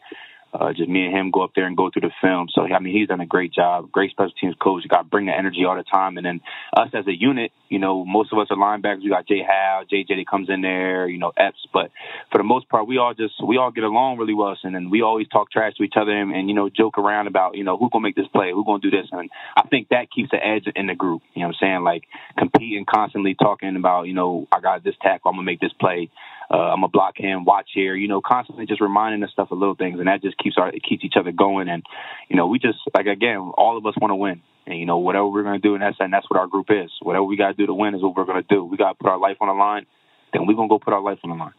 uh, 0.55 0.73
just 0.73 0.89
me 0.89 1.07
and 1.07 1.17
him 1.17 1.31
go 1.31 1.43
up 1.43 1.51
there 1.55 1.67
and 1.67 1.77
go 1.77 1.91
through 1.91 2.03
the 2.03 2.15
film. 2.23 2.47
So 2.55 2.63
I 2.63 2.79
mean, 2.79 2.95
he's 2.95 3.09
done 3.09 3.21
a 3.21 3.27
great 3.27 3.53
job. 3.53 3.91
Great 3.91 4.13
special 4.13 4.33
teams 4.41 4.55
coach. 4.61 4.85
You 4.85 4.89
got 4.89 5.03
to 5.03 5.09
bring 5.09 5.27
the 5.27 5.37
energy 5.37 5.65
all 5.65 5.77
the 5.77 5.83
time. 5.83 6.17
And 6.17 6.25
then 6.25 6.41
us 6.77 6.91
as 6.95 7.07
a 7.09 7.13
unit, 7.13 7.51
you 7.69 7.81
know, 7.81 8.05
most 8.05 8.33
of 8.33 8.39
us 8.39 8.47
are 8.51 8.57
linebackers. 8.57 9.03
We 9.03 9.09
got 9.09 9.27
Jay 9.27 9.43
Howe, 9.47 9.83
JJ 9.93 10.09
that 10.09 10.27
comes 10.31 10.49
in 10.49 10.61
there, 10.61 11.09
you 11.09 11.19
know, 11.19 11.33
Epps. 11.37 11.67
But 11.73 11.91
for 12.31 12.39
the 12.39 12.45
most 12.45 12.69
part, 12.69 12.87
we 12.87 12.99
all 12.99 13.15
just 13.15 13.35
we 13.45 13.57
all 13.57 13.73
get 13.73 13.85
along 13.85 14.19
really 14.19 14.35
well. 14.35 14.57
And 14.63 14.75
then 14.75 14.91
we 14.91 15.03
always 15.03 15.27
talk 15.29 15.51
trash 15.51 15.75
to 15.79 15.83
each 15.83 15.95
other 16.01 16.13
and, 16.13 16.33
and 16.33 16.49
you 16.49 16.55
know 16.55 16.69
joke 16.69 16.99
around 16.99 17.27
about 17.27 17.57
you 17.57 17.65
know 17.65 17.77
who's 17.77 17.91
gonna 17.93 18.05
make 18.05 18.15
this 18.15 18.29
play, 18.29 18.53
who's 18.53 18.65
gonna 18.65 18.79
do 18.79 18.91
this. 18.91 19.09
And 19.11 19.31
I 19.57 19.67
think 19.69 19.89
that 19.89 20.13
keeps 20.15 20.31
the 20.31 20.37
edge 20.37 20.67
in 20.77 20.87
the 20.87 20.95
group. 20.95 21.23
You 21.35 21.43
know 21.43 21.49
what 21.49 21.57
I'm 21.61 21.67
saying? 21.67 21.83
Like 21.83 22.05
competing 22.39 22.85
constantly, 22.85 23.35
talking 23.35 23.75
about 23.77 24.05
you 24.05 24.15
know 24.15 24.47
I 24.53 24.61
got 24.61 24.85
this 24.85 24.95
tackle, 25.03 25.31
I'm 25.31 25.37
gonna 25.37 25.47
make 25.47 25.61
this 25.61 25.73
play 25.81 26.11
uh, 26.51 26.57
I'm 26.57 26.77
gonna 26.77 26.89
block 26.89 27.17
him, 27.17 27.45
watch 27.45 27.71
here, 27.75 27.95
you 27.95 28.09
know, 28.09 28.21
constantly 28.21 28.67
just 28.67 28.81
reminding 28.81 29.23
us 29.23 29.31
stuff 29.31 29.49
of 29.51 29.59
little 29.59 29.75
things, 29.75 29.99
and 29.99 30.09
that 30.09 30.23
just 30.23 30.37
keeps 30.39 30.57
our 30.59 30.69
it 30.69 30.83
keeps 30.83 31.05
each 31.05 31.15
other 31.19 31.33
going. 31.33 31.69
And 31.69 31.83
you 32.29 32.37
know, 32.37 32.47
we 32.47 32.59
just 32.59 32.79
like 32.95 33.07
again, 33.07 33.39
all 33.39 33.79
of 33.79 33.87
us 33.87 33.95
want 34.01 34.11
to 34.11 34.17
win, 34.17 34.43
and 34.67 34.79
you 34.79 34.87
know, 34.87 34.99
whatever 34.99 35.27
we're 35.29 35.43
gonna 35.43 35.59
do, 35.59 35.75
and 35.75 35.83
that's 35.83 35.97
and 36.01 36.13
that's 36.13 36.29
what 36.29 36.39
our 36.39 36.47
group 36.47 36.67
is. 36.71 36.91
Whatever 37.01 37.25
we 37.25 37.37
gotta 37.37 37.55
do 37.55 37.67
to 37.67 37.75
win 37.75 37.95
is 37.95 38.03
what 38.03 38.17
we're 38.17 38.27
gonna 38.27 38.43
do. 38.49 38.65
We 38.65 38.77
gotta 38.77 38.95
put 38.95 39.09
our 39.09 39.19
life 39.19 39.39
on 39.41 39.49
the 39.49 39.55
line, 39.55 39.87
then 40.33 40.47
we're 40.47 40.55
gonna 40.55 40.69
go 40.69 40.79
put 40.79 40.93
our 40.93 41.03
life 41.03 41.19
on 41.25 41.31
the 41.31 41.37
line. 41.37 41.55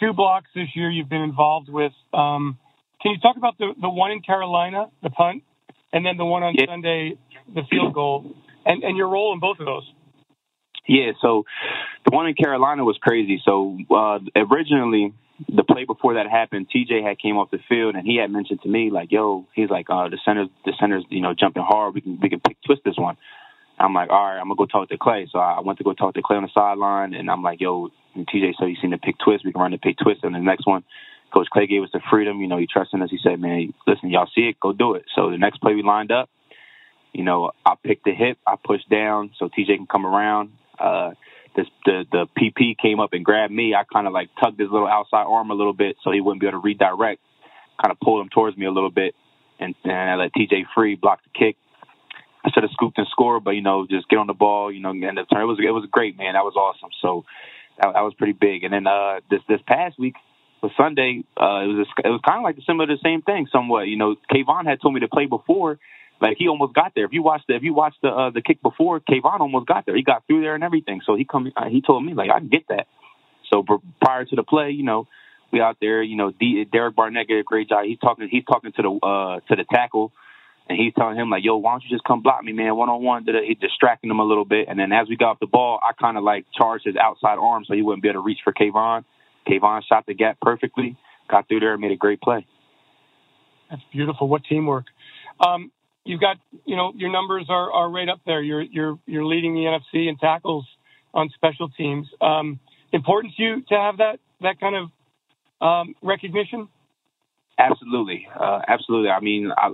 Two 0.00 0.12
blocks 0.12 0.48
this 0.54 0.68
year 0.74 0.90
you've 0.90 1.08
been 1.08 1.22
involved 1.22 1.68
with. 1.68 1.92
Um, 2.12 2.58
can 3.00 3.12
you 3.12 3.18
talk 3.20 3.36
about 3.36 3.56
the 3.58 3.72
the 3.80 3.88
one 3.88 4.10
in 4.10 4.20
Carolina, 4.20 4.86
the 5.02 5.10
punt, 5.10 5.42
and 5.92 6.04
then 6.04 6.16
the 6.16 6.24
one 6.24 6.42
on 6.42 6.54
yeah. 6.54 6.66
Sunday, 6.66 7.16
the 7.54 7.62
field 7.70 7.94
goal, 7.94 8.34
and 8.66 8.82
and 8.82 8.96
your 8.96 9.08
role 9.08 9.32
in 9.32 9.40
both 9.40 9.58
of 9.58 9.66
those? 9.66 9.90
Yeah, 10.86 11.12
so 11.20 11.44
the 12.04 12.14
one 12.14 12.26
in 12.26 12.34
Carolina 12.34 12.84
was 12.84 12.98
crazy. 13.00 13.40
So 13.44 13.78
uh, 13.90 14.18
originally, 14.36 15.14
the 15.48 15.64
play 15.64 15.84
before 15.84 16.14
that 16.14 16.28
happened, 16.30 16.68
TJ 16.74 17.02
had 17.02 17.18
came 17.18 17.36
off 17.36 17.50
the 17.50 17.58
field 17.68 17.94
and 17.96 18.06
he 18.06 18.16
had 18.16 18.30
mentioned 18.30 18.60
to 18.62 18.68
me 18.68 18.90
like, 18.90 19.10
"Yo, 19.10 19.46
he's 19.54 19.70
like, 19.70 19.86
uh, 19.88 20.08
the 20.08 20.18
centers, 20.24 20.48
the 20.64 20.72
centers, 20.78 21.04
you 21.08 21.20
know, 21.20 21.34
jumping 21.34 21.62
hard. 21.62 21.94
We 21.94 22.02
can 22.02 22.18
we 22.20 22.28
can 22.28 22.40
pick 22.40 22.58
twist 22.64 22.82
this 22.84 22.96
one." 22.96 23.16
I'm 23.78 23.94
like, 23.94 24.10
"All 24.10 24.24
right, 24.24 24.38
I'm 24.38 24.48
gonna 24.48 24.56
go 24.56 24.66
talk 24.66 24.90
to 24.90 24.98
Clay." 24.98 25.26
So 25.30 25.38
I 25.38 25.60
went 25.60 25.78
to 25.78 25.84
go 25.84 25.94
talk 25.94 26.14
to 26.14 26.22
Clay 26.22 26.36
on 26.36 26.42
the 26.44 26.50
sideline, 26.54 27.14
and 27.14 27.30
I'm 27.30 27.42
like, 27.42 27.60
"Yo, 27.60 27.88
TJ, 28.16 28.54
so 28.58 28.66
you 28.66 28.76
seen 28.80 28.90
the 28.90 28.98
pick 28.98 29.16
twist? 29.18 29.44
We 29.44 29.52
can 29.52 29.62
run 29.62 29.72
the 29.72 29.78
pick 29.78 29.96
twist." 29.98 30.22
And 30.22 30.34
the 30.34 30.38
next 30.38 30.66
one, 30.66 30.84
Coach 31.32 31.48
Clay 31.50 31.66
gave 31.66 31.82
us 31.82 31.90
the 31.92 32.00
freedom. 32.10 32.40
You 32.40 32.46
know, 32.46 32.58
he 32.58 32.66
trusted 32.66 33.00
us. 33.00 33.10
He 33.10 33.18
said, 33.22 33.40
"Man, 33.40 33.72
listen, 33.86 34.10
y'all 34.10 34.30
see 34.34 34.48
it, 34.48 34.60
go 34.60 34.72
do 34.72 34.94
it." 34.94 35.06
So 35.16 35.30
the 35.30 35.38
next 35.38 35.60
play 35.62 35.74
we 35.74 35.82
lined 35.82 36.12
up, 36.12 36.28
you 37.14 37.24
know, 37.24 37.52
I 37.64 37.74
picked 37.82 38.04
the 38.04 38.12
hip, 38.12 38.38
I 38.46 38.56
pushed 38.62 38.88
down 38.90 39.30
so 39.38 39.48
TJ 39.48 39.76
can 39.76 39.86
come 39.86 40.04
around 40.04 40.50
uh, 40.78 41.10
this 41.56 41.66
the 41.84 42.04
the 42.10 42.26
PP 42.38 42.76
came 42.78 43.00
up 43.00 43.12
and 43.12 43.24
grabbed 43.24 43.52
me. 43.52 43.74
I 43.74 43.84
kind 43.84 44.06
of 44.06 44.12
like 44.12 44.30
tugged 44.42 44.58
his 44.58 44.70
little 44.70 44.88
outside 44.88 45.24
arm 45.24 45.50
a 45.50 45.54
little 45.54 45.72
bit 45.72 45.96
so 46.02 46.10
he 46.10 46.20
wouldn't 46.20 46.40
be 46.40 46.46
able 46.46 46.60
to 46.60 46.64
redirect. 46.64 47.20
Kind 47.82 47.92
of 47.92 48.00
pulled 48.00 48.22
him 48.22 48.28
towards 48.30 48.56
me 48.56 48.66
a 48.66 48.70
little 48.70 48.90
bit, 48.90 49.14
and, 49.58 49.74
and 49.84 49.92
I 49.92 50.14
let 50.16 50.32
TJ 50.32 50.64
free 50.74 50.94
block 50.94 51.20
the 51.24 51.30
kick. 51.38 51.56
I 52.44 52.50
should 52.50 52.62
have 52.62 52.72
scooped 52.72 52.98
and 52.98 53.06
scored, 53.10 53.42
but 53.42 53.52
you 53.52 53.62
know, 53.62 53.86
just 53.88 54.08
get 54.08 54.18
on 54.18 54.26
the 54.26 54.34
ball, 54.34 54.70
you 54.70 54.80
know, 54.80 54.90
end 54.90 55.18
up 55.18 55.26
turn. 55.32 55.42
It 55.42 55.46
was 55.46 55.58
it 55.58 55.70
was 55.70 55.86
great, 55.90 56.16
man. 56.16 56.34
That 56.34 56.44
was 56.44 56.54
awesome. 56.56 56.90
So 57.00 57.24
that, 57.80 57.94
that 57.94 58.00
was 58.00 58.14
pretty 58.14 58.34
big. 58.34 58.64
And 58.64 58.72
then 58.72 58.86
uh, 58.86 59.20
this 59.30 59.40
this 59.48 59.60
past 59.66 59.98
week 59.98 60.14
for 60.60 60.70
Sunday, 60.76 61.24
uh, 61.40 61.64
it 61.64 61.68
was 61.68 61.86
a, 61.86 62.08
it 62.08 62.10
was 62.10 62.20
kind 62.26 62.38
of 62.38 62.44
like 62.44 62.56
similar 62.66 62.86
to 62.86 62.94
the 62.94 63.00
same 63.02 63.22
thing, 63.22 63.48
somewhat. 63.50 63.88
You 63.88 63.96
know, 63.96 64.16
Kayvon 64.30 64.66
had 64.66 64.80
told 64.80 64.94
me 64.94 65.00
to 65.00 65.08
play 65.08 65.26
before, 65.26 65.78
like 66.20 66.36
he 66.38 66.48
almost 66.48 66.74
got 66.74 66.92
there. 66.94 67.04
If 67.04 67.12
you 67.12 67.22
watch 67.22 67.42
the 67.48 67.56
if 67.56 67.62
you 67.62 67.74
watch 67.74 67.94
the 68.02 68.08
uh, 68.08 68.30
the 68.30 68.42
kick 68.42 68.62
before, 68.62 69.00
Kayvon 69.00 69.40
almost 69.40 69.66
got 69.66 69.86
there. 69.86 69.96
He 69.96 70.02
got 70.02 70.26
through 70.26 70.42
there 70.42 70.54
and 70.54 70.64
everything. 70.64 71.00
So 71.04 71.16
he 71.16 71.24
come 71.24 71.52
uh, 71.56 71.68
he 71.68 71.82
told 71.82 72.04
me 72.04 72.14
like 72.14 72.30
I 72.30 72.40
get 72.40 72.68
that. 72.68 72.86
So 73.52 73.64
prior 74.00 74.24
to 74.24 74.36
the 74.36 74.42
play, 74.42 74.70
you 74.70 74.84
know, 74.84 75.06
we 75.52 75.60
out 75.60 75.78
there. 75.80 76.02
You 76.02 76.16
know, 76.16 76.30
D, 76.30 76.64
Derek 76.70 76.96
Barnett 76.96 77.28
did 77.28 77.38
a 77.38 77.42
great 77.42 77.68
job. 77.68 77.84
He's 77.84 77.98
talking 77.98 78.28
he's 78.30 78.44
talking 78.44 78.72
to 78.72 78.82
the 78.82 79.06
uh 79.06 79.40
to 79.48 79.56
the 79.56 79.64
tackle. 79.72 80.12
And 80.66 80.78
he's 80.78 80.94
telling 80.94 81.18
him 81.18 81.28
like, 81.28 81.44
"Yo, 81.44 81.58
why 81.58 81.72
don't 81.72 81.82
you 81.84 81.90
just 81.94 82.04
come 82.04 82.22
block 82.22 82.42
me, 82.42 82.52
man? 82.52 82.74
One 82.74 82.88
on 82.88 83.02
one." 83.02 83.26
He's 83.46 83.58
distracting 83.58 84.08
him 84.08 84.18
a 84.18 84.24
little 84.24 84.46
bit, 84.46 84.66
and 84.66 84.78
then 84.78 84.92
as 84.92 85.06
we 85.10 85.16
got 85.16 85.32
off 85.32 85.38
the 85.38 85.46
ball, 85.46 85.78
I 85.82 85.92
kind 85.92 86.16
of 86.16 86.24
like 86.24 86.46
charged 86.56 86.86
his 86.86 86.96
outside 86.96 87.36
arm 87.36 87.64
so 87.66 87.74
he 87.74 87.82
wouldn't 87.82 88.02
be 88.02 88.08
able 88.08 88.22
to 88.22 88.24
reach 88.24 88.38
for 88.42 88.54
Kayvon. 88.54 89.04
Kayvon 89.46 89.82
shot 89.86 90.06
the 90.06 90.14
gap 90.14 90.38
perfectly, 90.40 90.96
got 91.28 91.48
through 91.48 91.60
there, 91.60 91.74
and 91.74 91.82
made 91.82 91.92
a 91.92 91.96
great 91.96 92.18
play. 92.22 92.46
That's 93.68 93.82
beautiful. 93.92 94.26
What 94.26 94.44
teamwork! 94.48 94.86
Um, 95.38 95.70
you've 96.04 96.20
got 96.20 96.36
you 96.64 96.76
know 96.76 96.92
your 96.94 97.10
numbers 97.10 97.46
are, 97.48 97.72
are 97.72 97.90
right 97.90 98.08
up 98.08 98.20
there. 98.26 98.42
You're 98.42 98.62
you're 98.62 98.98
you're 99.06 99.24
leading 99.24 99.54
the 99.54 99.60
NFC 99.60 100.08
in 100.08 100.16
tackles 100.16 100.66
on 101.12 101.30
special 101.34 101.68
teams. 101.70 102.08
Um, 102.20 102.60
important 102.92 103.34
to 103.36 103.42
you 103.42 103.62
to 103.68 103.74
have 103.74 103.98
that 103.98 104.20
that 104.40 104.60
kind 104.60 104.76
of 104.76 105.66
um, 105.66 105.94
recognition. 106.02 106.68
Absolutely, 107.58 108.26
uh, 108.38 108.60
absolutely. 108.66 109.10
I 109.10 109.20
mean, 109.20 109.52
I 109.56 109.70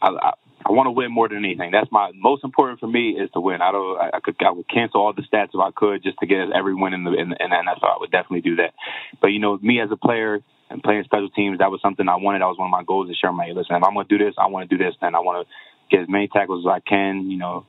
I, 0.00 0.08
I, 0.08 0.32
I 0.66 0.72
want 0.72 0.86
to 0.86 0.90
win 0.90 1.12
more 1.12 1.28
than 1.28 1.38
anything. 1.44 1.70
That's 1.70 1.90
my 1.92 2.10
most 2.14 2.42
important 2.42 2.80
for 2.80 2.86
me 2.86 3.10
is 3.10 3.30
to 3.32 3.40
win. 3.40 3.60
I 3.62 3.70
don't. 3.70 3.98
I, 4.00 4.20
could 4.20 4.36
I 4.44 4.50
would 4.50 4.68
cancel 4.68 5.00
all 5.00 5.12
the 5.12 5.22
stats 5.22 5.50
if 5.54 5.60
I 5.60 5.70
could 5.74 6.02
just 6.02 6.18
to 6.18 6.26
get 6.26 6.50
every 6.54 6.74
win 6.74 6.94
in 6.94 7.04
the 7.04 7.12
in, 7.12 7.34
in 7.38 7.50
the 7.50 7.56
NFL. 7.56 7.84
I 7.84 7.96
would 8.00 8.10
definitely 8.10 8.40
do 8.40 8.56
that. 8.56 8.74
But 9.20 9.28
you 9.28 9.38
know, 9.38 9.58
me 9.58 9.80
as 9.80 9.90
a 9.92 9.96
player 9.96 10.40
and 10.70 10.82
playing 10.82 11.04
special 11.04 11.30
teams, 11.30 11.58
that 11.58 11.70
was 11.70 11.80
something 11.82 12.08
I 12.08 12.16
wanted. 12.16 12.40
That 12.40 12.46
was 12.46 12.58
one 12.58 12.68
of 12.68 12.72
my 12.72 12.84
goals 12.84 13.08
this 13.08 13.16
year. 13.22 13.32
Like, 13.32 13.54
listen, 13.54 13.76
if 13.76 13.82
I'm 13.82 13.94
going 13.94 14.06
to 14.06 14.18
do 14.18 14.22
this, 14.22 14.34
I 14.38 14.46
want 14.46 14.68
to 14.68 14.76
do 14.76 14.82
this, 14.82 14.94
then 15.00 15.14
I 15.14 15.20
want 15.20 15.46
to 15.46 15.54
get 15.90 16.02
as 16.02 16.08
many 16.08 16.28
tackles 16.28 16.66
as 16.66 16.70
I 16.70 16.80
can, 16.80 17.30
you 17.30 17.38
know, 17.38 17.64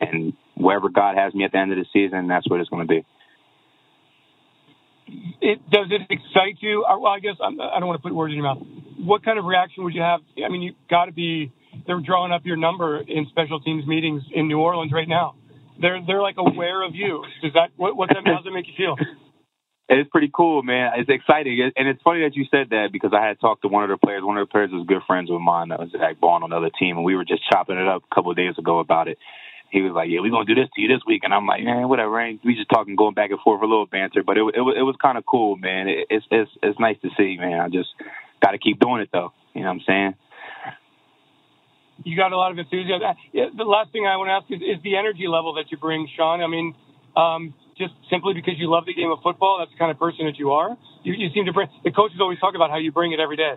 and 0.00 0.32
wherever 0.56 0.88
God 0.88 1.16
has 1.16 1.34
me 1.34 1.44
at 1.44 1.52
the 1.52 1.58
end 1.58 1.72
of 1.72 1.78
the 1.78 1.86
season, 1.92 2.28
that's 2.28 2.48
what 2.48 2.60
it's 2.60 2.70
going 2.70 2.86
to 2.86 2.88
be. 2.88 3.04
It 5.40 5.58
does 5.70 5.88
it 5.90 6.02
excite 6.08 6.58
you? 6.60 6.84
Uh, 6.84 6.98
well, 6.98 7.12
I 7.12 7.18
guess 7.18 7.34
I'm, 7.42 7.60
I 7.60 7.74
do 7.74 7.80
not 7.80 7.86
want 7.86 7.98
to 7.98 8.02
put 8.02 8.14
words 8.14 8.30
in 8.30 8.36
your 8.36 8.44
mouth. 8.44 8.62
What 8.98 9.24
kind 9.24 9.38
of 9.38 9.44
reaction 9.44 9.82
would 9.84 9.94
you 9.94 10.02
have? 10.02 10.20
I 10.38 10.48
mean, 10.48 10.62
you 10.62 10.74
got 10.88 11.06
to 11.06 11.12
be. 11.12 11.52
They're 11.86 12.00
drawing 12.00 12.32
up 12.32 12.42
your 12.44 12.56
number 12.56 13.00
in 13.00 13.26
special 13.30 13.60
teams 13.60 13.86
meetings 13.86 14.22
in 14.32 14.46
New 14.46 14.58
Orleans 14.58 14.92
right 14.92 15.08
now. 15.08 15.34
They're 15.80 16.00
they're 16.06 16.22
like 16.22 16.36
aware 16.38 16.82
of 16.82 16.94
you. 16.94 17.24
Does 17.42 17.54
that 17.54 17.70
what 17.76 17.96
what 17.96 18.08
that, 18.10 18.22
how 18.24 18.36
does 18.36 18.46
it 18.46 18.52
make 18.52 18.66
you 18.66 18.74
feel? 18.76 18.96
It's 19.92 20.08
pretty 20.08 20.30
cool, 20.32 20.62
man. 20.62 20.92
It's 20.98 21.10
exciting, 21.10 21.72
and 21.74 21.88
it's 21.88 22.00
funny 22.02 22.22
that 22.22 22.36
you 22.36 22.44
said 22.48 22.70
that 22.70 22.90
because 22.92 23.10
I 23.12 23.26
had 23.26 23.40
talked 23.40 23.62
to 23.62 23.68
one 23.68 23.82
of 23.82 23.90
the 23.90 23.98
players. 23.98 24.22
One 24.22 24.38
of 24.38 24.46
the 24.46 24.50
players 24.50 24.70
was 24.70 24.86
good 24.86 25.02
friends 25.04 25.28
with 25.28 25.40
mine. 25.40 25.70
That 25.70 25.80
was 25.80 25.90
Zack 25.90 26.20
Baun 26.20 26.44
on 26.44 26.52
another 26.52 26.70
team, 26.70 26.96
and 26.96 27.04
we 27.04 27.16
were 27.16 27.24
just 27.24 27.42
chopping 27.50 27.76
it 27.76 27.88
up 27.88 28.04
a 28.06 28.14
couple 28.14 28.30
of 28.30 28.36
days 28.36 28.54
ago 28.56 28.78
about 28.78 29.08
it. 29.08 29.18
He 29.70 29.82
was 29.82 29.90
like, 29.90 30.08
"Yeah, 30.08 30.20
we're 30.20 30.30
gonna 30.30 30.44
do 30.46 30.54
this 30.54 30.70
to 30.76 30.80
you 30.80 30.86
this 30.86 31.02
week," 31.08 31.22
and 31.24 31.34
I'm 31.34 31.44
like, 31.44 31.64
"Man, 31.64 31.88
whatever." 31.88 32.20
Ain't. 32.20 32.38
We 32.44 32.54
just 32.54 32.70
talking, 32.70 32.94
going 32.94 33.14
back 33.14 33.30
and 33.30 33.40
forth, 33.40 33.62
a 33.62 33.66
little 33.66 33.86
banter, 33.86 34.22
but 34.22 34.38
it 34.38 34.42
it, 34.54 34.62
it 34.78 34.86
was 34.86 34.94
kind 35.02 35.18
of 35.18 35.26
cool, 35.26 35.56
man. 35.56 35.88
It, 35.88 36.06
it's 36.08 36.26
it's 36.30 36.50
it's 36.62 36.78
nice 36.78 36.96
to 37.02 37.10
see, 37.18 37.36
man. 37.36 37.58
I 37.58 37.68
just 37.68 37.90
got 38.40 38.52
to 38.52 38.58
keep 38.58 38.78
doing 38.78 39.02
it 39.02 39.08
though. 39.12 39.32
You 39.54 39.62
know 39.62 39.74
what 39.74 39.74
I'm 39.74 39.80
saying? 39.88 40.14
You 42.04 42.16
got 42.16 42.30
a 42.30 42.36
lot 42.36 42.52
of 42.52 42.58
enthusiasm. 42.58 43.02
The 43.34 43.64
last 43.64 43.90
thing 43.90 44.06
I 44.06 44.16
want 44.16 44.28
to 44.28 44.38
ask 44.38 44.46
is, 44.54 44.62
is 44.62 44.82
the 44.84 44.96
energy 44.96 45.26
level 45.26 45.54
that 45.54 45.70
you 45.70 45.78
bring, 45.78 46.08
Shaun. 46.16 46.42
I 46.42 46.46
mean, 46.46 46.74
um, 47.16 47.54
just 47.80 47.94
simply 48.12 48.34
because 48.34 48.54
you 48.60 48.70
love 48.70 48.84
the 48.84 48.92
game 48.92 49.10
of 49.10 49.18
football? 49.24 49.58
That's 49.58 49.72
the 49.72 49.78
kind 49.80 49.90
of 49.90 49.98
person 49.98 50.26
that 50.26 50.36
you 50.38 50.52
are. 50.52 50.76
You, 51.02 51.14
you 51.16 51.32
seem 51.32 51.46
to 51.46 51.52
bring. 51.52 51.68
The 51.82 51.90
coaches 51.90 52.18
always 52.20 52.38
talk 52.38 52.54
about 52.54 52.70
how 52.70 52.76
you 52.76 52.92
bring 52.92 53.12
it 53.12 53.20
every 53.20 53.36
day. 53.36 53.56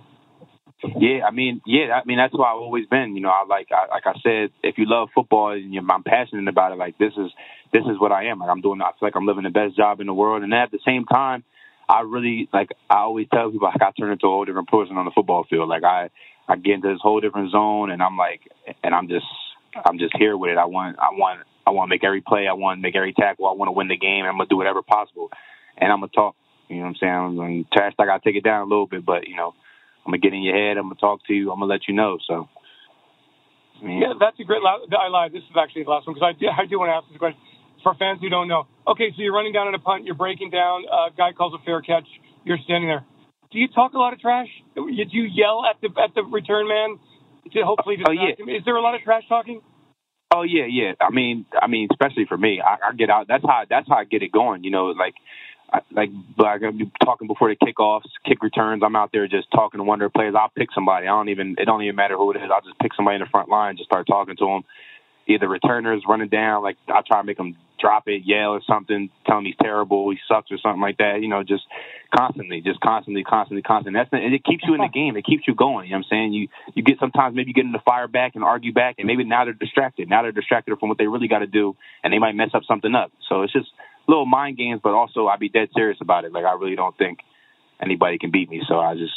Yeah, 0.97 1.23
I 1.25 1.31
mean, 1.31 1.61
yeah, 1.65 1.99
I 1.99 2.03
mean 2.05 2.17
that's 2.17 2.33
why 2.33 2.51
I've 2.51 2.59
always 2.59 2.85
been. 2.87 3.15
You 3.15 3.21
know, 3.21 3.29
I 3.29 3.45
like, 3.47 3.67
I, 3.71 3.87
like 3.87 4.03
I 4.05 4.13
said, 4.23 4.51
if 4.63 4.77
you 4.77 4.85
love 4.87 5.09
football 5.15 5.51
and 5.51 5.73
you're, 5.73 5.83
I'm 5.89 6.03
passionate 6.03 6.47
about 6.47 6.71
it, 6.71 6.75
like 6.75 6.97
this 6.97 7.13
is 7.17 7.31
this 7.71 7.83
is 7.83 7.99
what 7.99 8.11
I 8.11 8.25
am. 8.25 8.39
Like 8.39 8.49
I'm 8.49 8.61
doing. 8.61 8.81
I 8.81 8.91
feel 8.91 9.07
like 9.07 9.15
I'm 9.15 9.25
living 9.25 9.43
the 9.43 9.49
best 9.49 9.77
job 9.77 9.99
in 9.99 10.07
the 10.07 10.13
world, 10.13 10.43
and 10.43 10.53
at 10.53 10.71
the 10.71 10.79
same 10.85 11.05
time, 11.05 11.43
I 11.87 12.01
really 12.01 12.49
like. 12.51 12.69
I 12.89 12.99
always 12.99 13.27
tell 13.33 13.51
people 13.51 13.67
like 13.67 13.81
I 13.81 13.91
turn 13.97 14.11
into 14.11 14.27
a 14.27 14.29
whole 14.29 14.45
different 14.45 14.67
person 14.69 14.97
on 14.97 15.05
the 15.05 15.11
football 15.15 15.45
field. 15.49 15.69
Like 15.69 15.83
I, 15.83 16.09
I 16.47 16.55
get 16.57 16.75
into 16.75 16.89
this 16.89 17.01
whole 17.01 17.21
different 17.21 17.51
zone, 17.51 17.89
and 17.89 18.01
I'm 18.01 18.17
like, 18.17 18.41
and 18.83 18.93
I'm 18.93 19.07
just 19.07 19.25
I'm 19.85 19.97
just 19.99 20.15
here 20.17 20.35
with 20.35 20.51
it. 20.51 20.57
I 20.57 20.65
want 20.65 20.97
I 20.99 21.09
want 21.11 21.41
I 21.65 21.71
want 21.71 21.89
to 21.89 21.93
make 21.93 22.03
every 22.03 22.21
play. 22.21 22.47
I 22.47 22.53
want 22.53 22.77
to 22.77 22.81
make 22.81 22.95
every 22.95 23.13
tackle. 23.13 23.47
I 23.47 23.53
want 23.53 23.67
to 23.67 23.73
win 23.73 23.87
the 23.87 23.97
game. 23.97 24.25
I'm 24.25 24.37
gonna 24.37 24.49
do 24.49 24.57
whatever 24.57 24.81
possible, 24.81 25.31
and 25.77 25.91
I'm 25.91 25.99
gonna 25.99 26.11
talk. 26.13 26.35
You 26.69 26.77
know 26.77 26.83
what 26.83 26.87
I'm 26.89 26.95
saying? 26.99 27.13
I'm 27.13 27.35
gonna 27.35 27.63
trash 27.71 27.93
talk. 27.95 28.09
I 28.09 28.19
take 28.19 28.35
it 28.35 28.43
down 28.43 28.61
a 28.61 28.69
little 28.69 28.87
bit, 28.87 29.05
but 29.05 29.27
you 29.27 29.35
know, 29.35 29.53
I'm 30.05 30.11
gonna 30.11 30.19
get 30.19 30.33
in 30.33 30.43
your 30.43 30.55
head. 30.55 30.77
I'm 30.77 30.89
gonna 30.89 30.95
talk 30.95 31.25
to 31.27 31.33
you. 31.33 31.51
I'm 31.51 31.59
gonna 31.59 31.71
let 31.71 31.87
you 31.87 31.93
know. 31.93 32.17
So. 32.27 32.49
Yeah, 33.81 34.13
that's 34.19 34.39
a 34.39 34.43
great. 34.43 34.61
La- 34.61 34.79
I 34.97 35.09
lied. 35.09 35.33
This 35.33 35.43
is 35.43 35.55
actually 35.59 35.83
the 35.83 35.91
last 35.91 36.07
one 36.07 36.15
because 36.15 36.31
I 36.35 36.39
do, 36.39 36.47
I 36.47 36.65
do 36.65 36.79
want 36.79 36.89
to 36.89 36.95
ask 36.95 37.07
this 37.11 37.17
question 37.17 37.39
for 37.83 37.93
fans 37.95 38.19
who 38.21 38.29
don't 38.29 38.47
know. 38.47 38.67
Okay, 38.87 39.11
so 39.11 39.21
you're 39.21 39.33
running 39.33 39.51
down 39.51 39.67
on 39.67 39.75
a 39.75 39.79
punt. 39.79 40.05
You're 40.05 40.15
breaking 40.15 40.51
down. 40.51 40.85
A 40.87 41.11
guy 41.15 41.33
calls 41.35 41.53
a 41.53 41.63
fair 41.65 41.81
catch. 41.81 42.07
You're 42.45 42.59
standing 42.63 42.87
there. 42.87 43.03
Do 43.51 43.59
you 43.59 43.67
talk 43.67 43.93
a 43.93 43.99
lot 43.99 44.13
of 44.13 44.19
trash? 44.19 44.47
Do 44.75 44.87
you 44.89 45.23
yell 45.23 45.63
at 45.69 45.79
the 45.81 45.89
at 46.01 46.15
the 46.15 46.23
return 46.23 46.67
man 46.67 46.97
to 47.51 47.61
hopefully 47.63 47.97
distract 47.97 48.19
oh, 48.19 48.43
yeah. 48.47 48.53
him? 48.53 48.55
Is 48.55 48.65
there 48.65 48.75
a 48.75 48.81
lot 48.81 48.95
of 48.95 49.01
trash 49.01 49.23
talking? 49.27 49.61
Oh 50.33 50.41
yeah, 50.41 50.65
yeah. 50.65 50.93
I 50.99 51.11
mean, 51.11 51.45
I 51.61 51.67
mean, 51.67 51.87
especially 51.91 52.25
for 52.25 52.37
me, 52.37 52.59
I, 52.59 52.89
I 52.89 52.93
get 52.93 53.09
out. 53.09 53.27
That's 53.27 53.43
how 53.45 53.65
that's 53.69 53.87
how 53.87 53.97
I 53.97 54.03
get 54.03 54.23
it 54.23 54.31
going. 54.31 54.63
You 54.63 54.71
know, 54.71 54.87
like 54.87 55.13
like 55.91 56.09
like 56.37 56.61
I'm 56.63 56.91
talking 57.03 57.27
before 57.27 57.49
the 57.49 57.55
kickoffs, 57.55 58.09
kick 58.25 58.41
returns. 58.41 58.81
I'm 58.83 58.95
out 58.95 59.11
there 59.11 59.27
just 59.27 59.51
talking 59.51 59.79
to 59.79 59.95
their 59.99 60.09
players. 60.09 60.33
I'll 60.37 60.49
pick 60.49 60.69
somebody. 60.73 61.05
I 61.07 61.11
don't 61.11 61.29
even 61.29 61.55
it 61.59 61.65
don't 61.65 61.83
even 61.83 61.95
matter 61.95 62.15
who 62.15 62.31
it 62.31 62.37
is. 62.37 62.49
I'll 62.51 62.61
just 62.61 62.79
pick 62.79 62.93
somebody 62.95 63.15
in 63.15 63.21
the 63.21 63.27
front 63.27 63.49
line, 63.49 63.77
just 63.77 63.89
start 63.89 64.07
talking 64.07 64.35
to 64.37 64.45
them. 64.45 64.63
Either 65.27 65.47
returners 65.47 66.03
running 66.07 66.29
down, 66.29 66.63
like 66.63 66.77
I 66.87 67.01
try 67.05 67.21
to 67.21 67.23
make 67.23 67.37
them 67.37 67.55
drop 67.83 68.07
it, 68.07 68.23
yell 68.23 68.51
or 68.55 68.61
something, 68.65 69.09
tell 69.27 69.39
him 69.39 69.45
he's 69.45 69.59
terrible, 69.61 70.09
he 70.09 70.17
sucks 70.25 70.49
or 70.51 70.57
something 70.57 70.79
like 70.79 70.97
that. 70.97 71.19
You 71.21 71.27
know, 71.27 71.43
just 71.43 71.63
constantly, 72.15 72.61
just 72.61 72.79
constantly, 72.79 73.23
constantly, 73.23 73.61
constantly. 73.61 73.99
That's 73.99 74.09
and 74.13 74.33
it 74.33 74.45
keeps 74.45 74.63
you 74.65 74.73
in 74.73 74.79
the 74.79 74.87
game. 74.93 75.17
It 75.17 75.25
keeps 75.25 75.43
you 75.45 75.53
going. 75.53 75.87
You 75.87 75.91
know 75.91 75.97
what 75.97 76.05
I'm 76.07 76.09
saying? 76.09 76.33
You 76.33 76.47
you 76.73 76.83
get 76.83 76.97
sometimes 76.99 77.35
maybe 77.35 77.49
you 77.49 77.53
get 77.53 77.65
in 77.65 77.73
the 77.73 77.83
fire 77.83 78.07
back 78.07 78.35
and 78.35 78.43
argue 78.43 78.71
back, 78.71 78.95
and 78.97 79.05
maybe 79.05 79.25
now 79.25 79.43
they're 79.43 79.53
distracted. 79.53 80.09
Now 80.09 80.21
they're 80.21 80.31
distracted 80.31 80.79
from 80.79 80.87
what 80.87 80.97
they 80.97 81.07
really 81.07 81.27
got 81.27 81.39
to 81.39 81.47
do, 81.47 81.75
and 82.03 82.13
they 82.13 82.19
might 82.19 82.35
mess 82.35 82.51
up 82.53 82.63
something 82.65 82.95
up. 82.95 83.11
So 83.27 83.41
it's 83.41 83.51
just 83.51 83.67
little 84.07 84.25
mind 84.25 84.57
games, 84.57 84.79
but 84.81 84.93
also 84.93 85.27
I'd 85.27 85.39
be 85.39 85.49
dead 85.49 85.67
serious 85.75 85.97
about 85.99 86.23
it. 86.23 86.31
Like 86.31 86.45
I 86.45 86.53
really 86.53 86.77
don't 86.77 86.97
think 86.97 87.19
anybody 87.81 88.17
can 88.17 88.31
beat 88.31 88.49
me, 88.49 88.61
so 88.65 88.79
I 88.79 88.95
just 88.95 89.13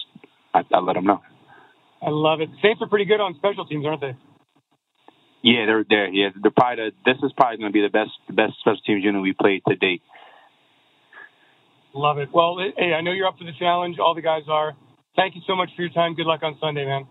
I, 0.53 0.63
I 0.75 0.81
let 0.81 0.95
them 0.95 1.05
know. 1.05 1.23
I 2.03 2.11
love 2.11 2.41
it. 2.41 2.51
Saints 2.61 2.83
are 2.83 2.89
pretty 2.89 3.07
good 3.07 3.21
on 3.21 3.35
special 3.37 3.65
teams, 3.65 3.87
aren't 3.87 4.01
they? 4.01 4.15
Yeah, 5.43 5.67
they're 5.67 5.85
there. 5.89 6.09
Yeah, 6.09 6.31
they're 6.41 6.51
probably 6.51 6.91
the, 6.91 7.13
this 7.13 7.23
is 7.23 7.33
probably 7.37 7.59
going 7.59 7.71
to 7.71 7.73
be 7.73 7.83
the 7.83 7.89
best 7.89 8.11
the 8.27 8.33
best 8.33 8.55
special 8.61 8.81
teams 8.87 9.05
unit 9.05 9.23
we 9.23 9.33
played 9.33 9.63
to 9.69 9.77
date. 9.77 10.03
Love 11.95 12.19
it. 12.19 12.29
Well, 12.33 12.59
hey, 12.77 12.93
I 12.93 13.01
know 13.01 13.13
you're 13.13 13.27
up 13.27 13.39
for 13.39 13.45
the 13.45 13.55
challenge. 13.59 13.99
All 13.99 14.15
the 14.15 14.23
guys 14.23 14.43
are. 14.49 14.75
Thank 15.15 15.35
you 15.35 15.41
so 15.47 15.57
much 15.57 15.71
for 15.75 15.83
your 15.83 15.91
time. 15.93 16.15
Good 16.15 16.27
luck 16.27 16.43
on 16.43 16.57
Sunday, 16.61 16.85
man. 16.85 17.07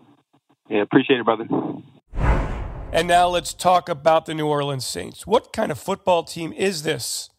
Yeah, 0.68 0.82
appreciate 0.82 1.18
it, 1.18 1.24
brother. 1.24 1.46
And 2.92 3.08
now 3.08 3.28
let's 3.28 3.52
talk 3.52 3.88
about 3.88 4.26
the 4.26 4.34
New 4.34 4.46
Orleans 4.46 4.86
Saints. 4.86 5.26
What 5.26 5.52
kind 5.52 5.72
of 5.72 5.78
football 5.78 6.22
team 6.22 6.52
is 6.52 6.82
this? 6.82 7.30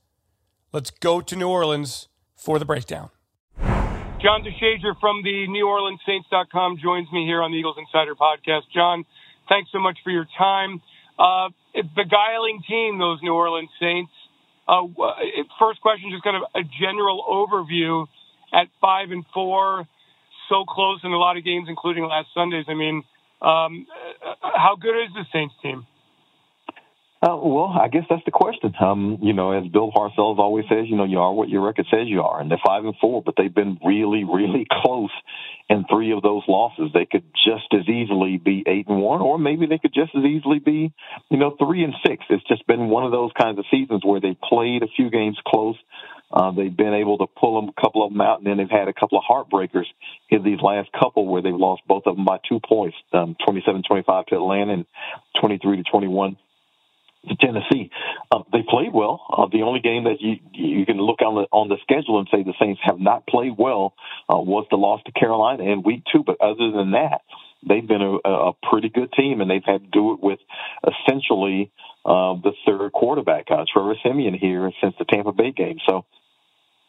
Let's 0.73 0.91
go 0.91 1.21
to 1.21 1.35
New 1.35 1.47
Orleans 1.47 2.09
for 2.35 2.59
the 2.59 2.65
breakdown. 2.65 3.09
John 3.57 4.43
DeShazier 4.43 4.99
from 4.99 5.23
the 5.23 5.47
NewOrleansSaints.com 5.47 6.79
joins 6.83 7.07
me 7.11 7.25
here 7.25 7.41
on 7.41 7.51
the 7.51 7.57
Eagles 7.57 7.77
Insider 7.77 8.15
Podcast. 8.15 8.63
John, 8.73 9.05
thanks 9.49 9.71
so 9.71 9.79
much 9.79 9.97
for 10.03 10.11
your 10.11 10.27
time. 10.37 10.81
Uh, 11.17 11.49
beguiling 11.95 12.61
team, 12.67 12.99
those 12.99 13.19
New 13.21 13.33
Orleans 13.33 13.69
Saints. 13.79 14.11
Uh, 14.67 14.83
first 15.59 15.81
question, 15.81 16.11
just 16.11 16.23
kind 16.23 16.35
of 16.35 16.43
a 16.53 16.61
general 16.79 17.23
overview 17.27 18.05
at 18.53 18.67
five 18.81 19.11
and 19.11 19.25
four, 19.33 19.87
so 20.49 20.65
close 20.65 20.99
in 21.03 21.11
a 21.11 21.17
lot 21.17 21.37
of 21.37 21.43
games, 21.43 21.67
including 21.69 22.03
last 22.03 22.27
Sunday's. 22.33 22.65
I 22.67 22.73
mean, 22.73 23.03
um, 23.41 23.87
how 24.41 24.75
good 24.79 24.95
is 25.03 25.13
the 25.13 25.25
Saints 25.31 25.53
team? 25.61 25.85
Uh, 27.19 27.35
well, 27.35 27.73
I 27.81 27.87
guess 27.87 28.03
that's 28.07 28.23
the 28.25 28.31
question. 28.31 28.73
Um, 28.79 29.17
you 29.23 29.33
know, 29.33 29.51
as 29.51 29.67
Bill 29.71 29.91
Parcells 29.91 30.37
always 30.37 30.65
says, 30.69 30.85
you 30.87 30.95
know, 30.95 31.03
you 31.03 31.19
are 31.19 31.33
what 31.33 31.49
your 31.49 31.65
record 31.65 31.87
says 31.89 32.05
you 32.05 32.21
are, 32.21 32.39
and 32.39 32.51
they're 32.51 32.61
five 32.63 32.85
and 32.85 32.93
four, 33.01 33.23
but 33.23 33.33
they've 33.35 33.53
been 33.53 33.79
really, 33.83 34.23
really 34.23 34.67
close 34.83 35.09
in 35.67 35.83
three 35.89 36.11
of 36.11 36.21
those 36.21 36.43
losses. 36.47 36.91
They 36.93 37.05
could 37.05 37.23
just 37.33 37.73
as 37.73 37.89
easily 37.89 38.37
be 38.37 38.63
eight 38.67 38.87
and 38.87 39.01
one, 39.01 39.21
or 39.21 39.39
maybe 39.39 39.65
they 39.65 39.79
could 39.79 39.95
just 39.95 40.11
as 40.15 40.23
easily 40.23 40.59
be, 40.59 40.93
you 41.31 41.37
know, 41.37 41.55
three 41.57 41.83
and 41.83 41.95
six. 42.05 42.23
It's 42.29 42.47
just 42.47 42.67
been 42.67 42.89
one 42.89 43.03
of 43.03 43.11
those 43.11 43.31
kinds 43.39 43.57
of 43.57 43.65
seasons 43.71 44.01
where 44.05 44.21
they 44.21 44.37
played 44.47 44.83
a 44.83 44.87
few 44.95 45.09
games 45.09 45.39
close. 45.47 45.77
Uh, 46.31 46.51
they've 46.51 46.75
been 46.75 46.93
able 46.93 47.17
to 47.17 47.25
pull 47.25 47.59
them 47.59 47.73
a 47.75 47.81
couple 47.81 48.05
of 48.05 48.11
them 48.11 48.21
out, 48.21 48.39
and 48.39 48.47
then 48.47 48.57
they've 48.57 48.69
had 48.69 48.89
a 48.89 48.93
couple 48.93 49.17
of 49.17 49.23
heartbreakers 49.27 49.87
in 50.29 50.43
these 50.43 50.59
last 50.61 50.89
couple 50.91 51.25
where 51.25 51.41
they've 51.41 51.55
lost 51.55 51.81
both 51.87 52.03
of 52.05 52.15
them 52.15 52.25
by 52.25 52.37
two 52.47 52.59
points, 52.59 52.97
um, 53.13 53.35
27-25 53.47 54.27
to 54.27 54.35
Atlanta 54.35 54.73
and 54.73 54.85
23 55.41 55.77
to 55.77 55.83
21 55.83 56.37
to 57.27 57.35
Tennessee. 57.35 57.89
Um, 58.31 58.43
they 58.51 58.63
played 58.67 58.93
well. 58.93 59.21
Uh, 59.31 59.47
the 59.51 59.63
only 59.63 59.79
game 59.79 60.05
that 60.05 60.21
you 60.21 60.37
you 60.53 60.85
can 60.85 60.97
look 60.97 61.21
on 61.21 61.35
the 61.35 61.47
on 61.51 61.69
the 61.69 61.77
schedule 61.81 62.19
and 62.19 62.27
say 62.31 62.43
the 62.43 62.53
Saints 62.59 62.81
have 62.83 62.99
not 62.99 63.27
played 63.27 63.53
well 63.57 63.93
uh, 64.29 64.37
was 64.37 64.65
the 64.69 64.77
loss 64.77 65.01
to 65.05 65.11
Carolina 65.11 65.63
in 65.63 65.83
Week 65.83 66.03
Two. 66.11 66.23
But 66.25 66.41
other 66.41 66.71
than 66.71 66.91
that, 66.91 67.21
they've 67.67 67.87
been 67.87 68.01
a, 68.01 68.29
a 68.29 68.53
pretty 68.69 68.89
good 68.89 69.11
team, 69.13 69.41
and 69.41 69.49
they've 69.49 69.65
had 69.65 69.83
to 69.83 69.89
do 69.89 70.13
it 70.13 70.19
with 70.21 70.39
essentially 70.83 71.71
uh, 72.05 72.35
the 72.41 72.53
third 72.65 72.91
quarterback, 72.93 73.45
uh, 73.51 73.65
Trevor 73.71 73.95
Siemian, 74.03 74.33
here 74.33 74.71
since 74.81 74.95
the 74.97 75.05
Tampa 75.05 75.31
Bay 75.31 75.51
game. 75.51 75.77
So 75.87 76.05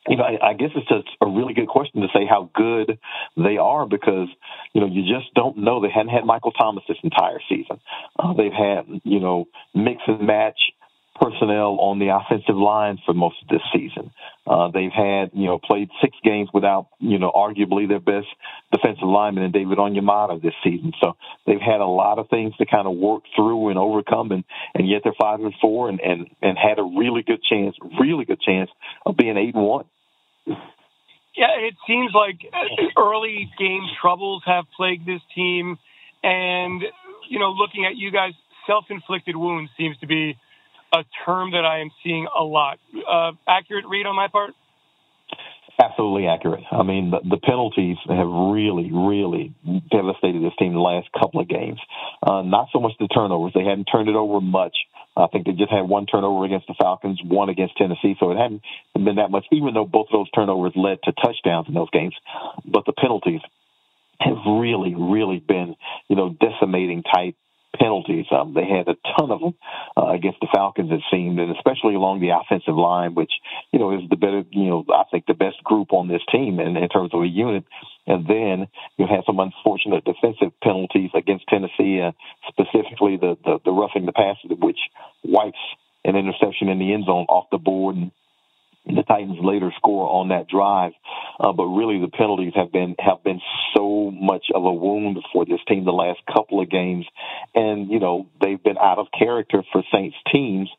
you 0.08 0.16
know, 0.16 0.24
I, 0.24 0.50
I 0.50 0.52
guess 0.54 0.70
it's 0.74 0.88
just 0.88 1.08
a 1.20 1.26
really 1.26 1.54
good 1.54 1.68
question 1.68 2.00
to 2.00 2.08
say 2.14 2.26
how 2.28 2.50
good 2.54 2.98
they 3.36 3.58
are 3.58 3.86
because, 3.86 4.28
you 4.72 4.80
know, 4.80 4.86
you 4.86 5.02
just 5.02 5.32
don't 5.34 5.58
know. 5.58 5.80
They 5.80 5.90
hadn't 5.90 6.10
had 6.10 6.24
Michael 6.24 6.52
Thomas 6.52 6.84
this 6.88 6.98
entire 7.02 7.40
season. 7.48 7.80
Uh, 8.18 8.34
they've 8.34 8.52
had, 8.52 8.86
you 9.04 9.20
know, 9.20 9.46
mix 9.74 10.00
and 10.06 10.26
match 10.26 10.58
personnel 11.20 11.78
on 11.80 11.98
the 11.98 12.08
offensive 12.14 12.56
line 12.56 12.98
for 13.04 13.12
most 13.12 13.36
of 13.42 13.48
this 13.48 13.62
season. 13.72 14.10
Uh, 14.46 14.70
they've 14.70 14.92
had, 14.92 15.30
you 15.34 15.46
know, 15.46 15.58
played 15.58 15.88
six 16.00 16.16
games 16.24 16.48
without, 16.54 16.88
you 17.00 17.18
know, 17.18 17.30
arguably 17.34 17.88
their 17.88 18.00
best 18.00 18.26
defensive 18.72 19.08
lineman 19.08 19.44
in 19.44 19.52
David 19.52 19.78
Onyemata 19.78 20.40
this 20.40 20.54
season. 20.62 20.92
So 21.00 21.16
they've 21.46 21.60
had 21.60 21.80
a 21.80 21.86
lot 21.86 22.18
of 22.18 22.28
things 22.28 22.56
to 22.56 22.66
kind 22.66 22.86
of 22.86 22.96
work 22.96 23.24
through 23.34 23.70
and 23.70 23.78
overcome, 23.78 24.30
and 24.30 24.44
and 24.74 24.88
yet 24.88 25.02
they're 25.04 25.12
five 25.20 25.40
and 25.40 25.54
four, 25.60 25.88
and 25.88 26.00
and 26.00 26.28
and 26.40 26.56
had 26.56 26.78
a 26.78 26.84
really 26.84 27.22
good 27.22 27.42
chance, 27.42 27.76
really 28.00 28.24
good 28.24 28.40
chance 28.40 28.70
of 29.04 29.16
being 29.16 29.36
eight 29.36 29.54
and 29.54 29.64
one. 29.64 29.84
Yeah, 31.38 31.54
it 31.56 31.74
seems 31.86 32.10
like 32.12 32.40
early 32.98 33.48
game 33.56 33.86
troubles 34.02 34.42
have 34.44 34.64
plagued 34.76 35.06
this 35.06 35.20
team, 35.36 35.78
and 36.24 36.82
you 37.30 37.38
know, 37.38 37.50
looking 37.50 37.86
at 37.86 37.96
you 37.96 38.10
guys, 38.10 38.32
self-inflicted 38.66 39.36
wounds 39.36 39.70
seems 39.78 39.96
to 39.98 40.08
be 40.08 40.36
a 40.92 41.04
term 41.24 41.52
that 41.52 41.64
I 41.64 41.78
am 41.78 41.90
seeing 42.02 42.26
a 42.26 42.42
lot. 42.42 42.80
Uh, 42.92 43.32
accurate 43.46 43.84
read 43.88 44.04
on 44.06 44.16
my 44.16 44.26
part? 44.26 44.50
Absolutely 45.80 46.26
accurate. 46.26 46.64
I 46.72 46.82
mean, 46.82 47.12
the, 47.12 47.20
the, 47.22 47.36
penalties 47.36 47.98
have 48.08 48.26
really, 48.26 48.90
really 48.90 49.54
devastated 49.92 50.42
this 50.42 50.56
team 50.58 50.72
the 50.72 50.80
last 50.80 51.06
couple 51.12 51.40
of 51.40 51.46
games. 51.46 51.78
Uh, 52.20 52.42
not 52.42 52.66
so 52.72 52.80
much 52.80 52.94
the 52.98 53.06
turnovers; 53.06 53.52
they 53.54 53.62
hadn't 53.62 53.84
turned 53.84 54.08
it 54.08 54.16
over 54.16 54.40
much. 54.40 54.74
I 55.18 55.26
think 55.28 55.46
they 55.46 55.52
just 55.52 55.70
had 55.70 55.82
one 55.82 56.06
turnover 56.06 56.44
against 56.44 56.66
the 56.66 56.74
Falcons, 56.80 57.20
one 57.24 57.48
against 57.48 57.76
Tennessee, 57.76 58.16
so 58.20 58.30
it 58.30 58.36
hadn't 58.36 58.62
been 58.94 59.16
that 59.16 59.30
much. 59.30 59.46
Even 59.52 59.74
though 59.74 59.84
both 59.84 60.06
of 60.12 60.18
those 60.18 60.30
turnovers 60.30 60.72
led 60.76 60.98
to 61.04 61.12
touchdowns 61.12 61.68
in 61.68 61.74
those 61.74 61.90
games, 61.90 62.14
but 62.64 62.84
the 62.86 62.92
penalties 62.92 63.40
have 64.20 64.36
really, 64.46 64.94
really 64.94 65.38
been, 65.38 65.76
you 66.08 66.16
know, 66.16 66.34
decimating 66.40 67.02
type 67.02 67.36
penalties. 67.78 68.26
Um, 68.30 68.54
they 68.54 68.64
had 68.64 68.88
a 68.88 68.96
ton 69.18 69.30
of 69.30 69.40
them 69.40 69.54
uh, 69.96 70.08
against 70.08 70.40
the 70.40 70.48
Falcons, 70.52 70.90
it 70.90 71.02
seemed, 71.10 71.38
and 71.38 71.54
especially 71.54 71.94
along 71.94 72.20
the 72.20 72.30
offensive 72.30 72.74
line, 72.74 73.14
which 73.14 73.30
you 73.72 73.78
know 73.78 73.96
is 73.96 74.08
the 74.08 74.16
better, 74.16 74.42
you 74.50 74.70
know, 74.70 74.84
I 74.92 75.04
think 75.10 75.26
the 75.26 75.34
best 75.34 75.62
group 75.62 75.92
on 75.92 76.08
this 76.08 76.22
team 76.32 76.60
in, 76.60 76.76
in 76.76 76.88
terms 76.88 77.10
of 77.12 77.22
a 77.22 77.26
unit. 77.26 77.64
And 78.08 78.26
then 78.26 78.68
you 78.96 79.06
had 79.06 79.20
some 79.26 79.38
unfortunate 79.38 80.02
defensive 80.04 80.58
penalties 80.62 81.10
against 81.14 81.46
Tennessee, 81.46 82.00
uh, 82.00 82.12
specifically 82.48 83.18
the, 83.18 83.36
the 83.44 83.58
the 83.64 83.70
roughing 83.70 84.06
the 84.06 84.12
passer, 84.12 84.48
which 84.56 84.80
wipes 85.22 85.58
an 86.04 86.16
interception 86.16 86.68
in 86.68 86.78
the 86.78 86.94
end 86.94 87.04
zone 87.04 87.26
off 87.28 87.46
the 87.52 87.58
board 87.58 87.96
and 87.96 88.10
the 88.96 89.02
Titans 89.02 89.38
later 89.42 89.70
score 89.76 90.08
on 90.08 90.28
that 90.28 90.48
drive. 90.48 90.92
Uh, 91.38 91.52
but 91.52 91.66
really, 91.66 92.00
the 92.00 92.08
penalties 92.08 92.54
have 92.56 92.72
been 92.72 92.96
have 92.98 93.22
been 93.22 93.40
so 93.76 94.10
much 94.10 94.46
of 94.54 94.64
a 94.64 94.72
wound 94.72 95.18
for 95.32 95.44
this 95.44 95.60
team 95.68 95.84
the 95.84 95.92
last 95.92 96.20
couple 96.32 96.60
of 96.60 96.70
games, 96.70 97.06
and 97.54 97.90
you 97.90 98.00
know 98.00 98.26
they've 98.40 98.62
been 98.62 98.78
out 98.78 98.98
of 98.98 99.06
character 99.16 99.62
for 99.70 99.82
Saints 99.92 100.16
teams. 100.32 100.70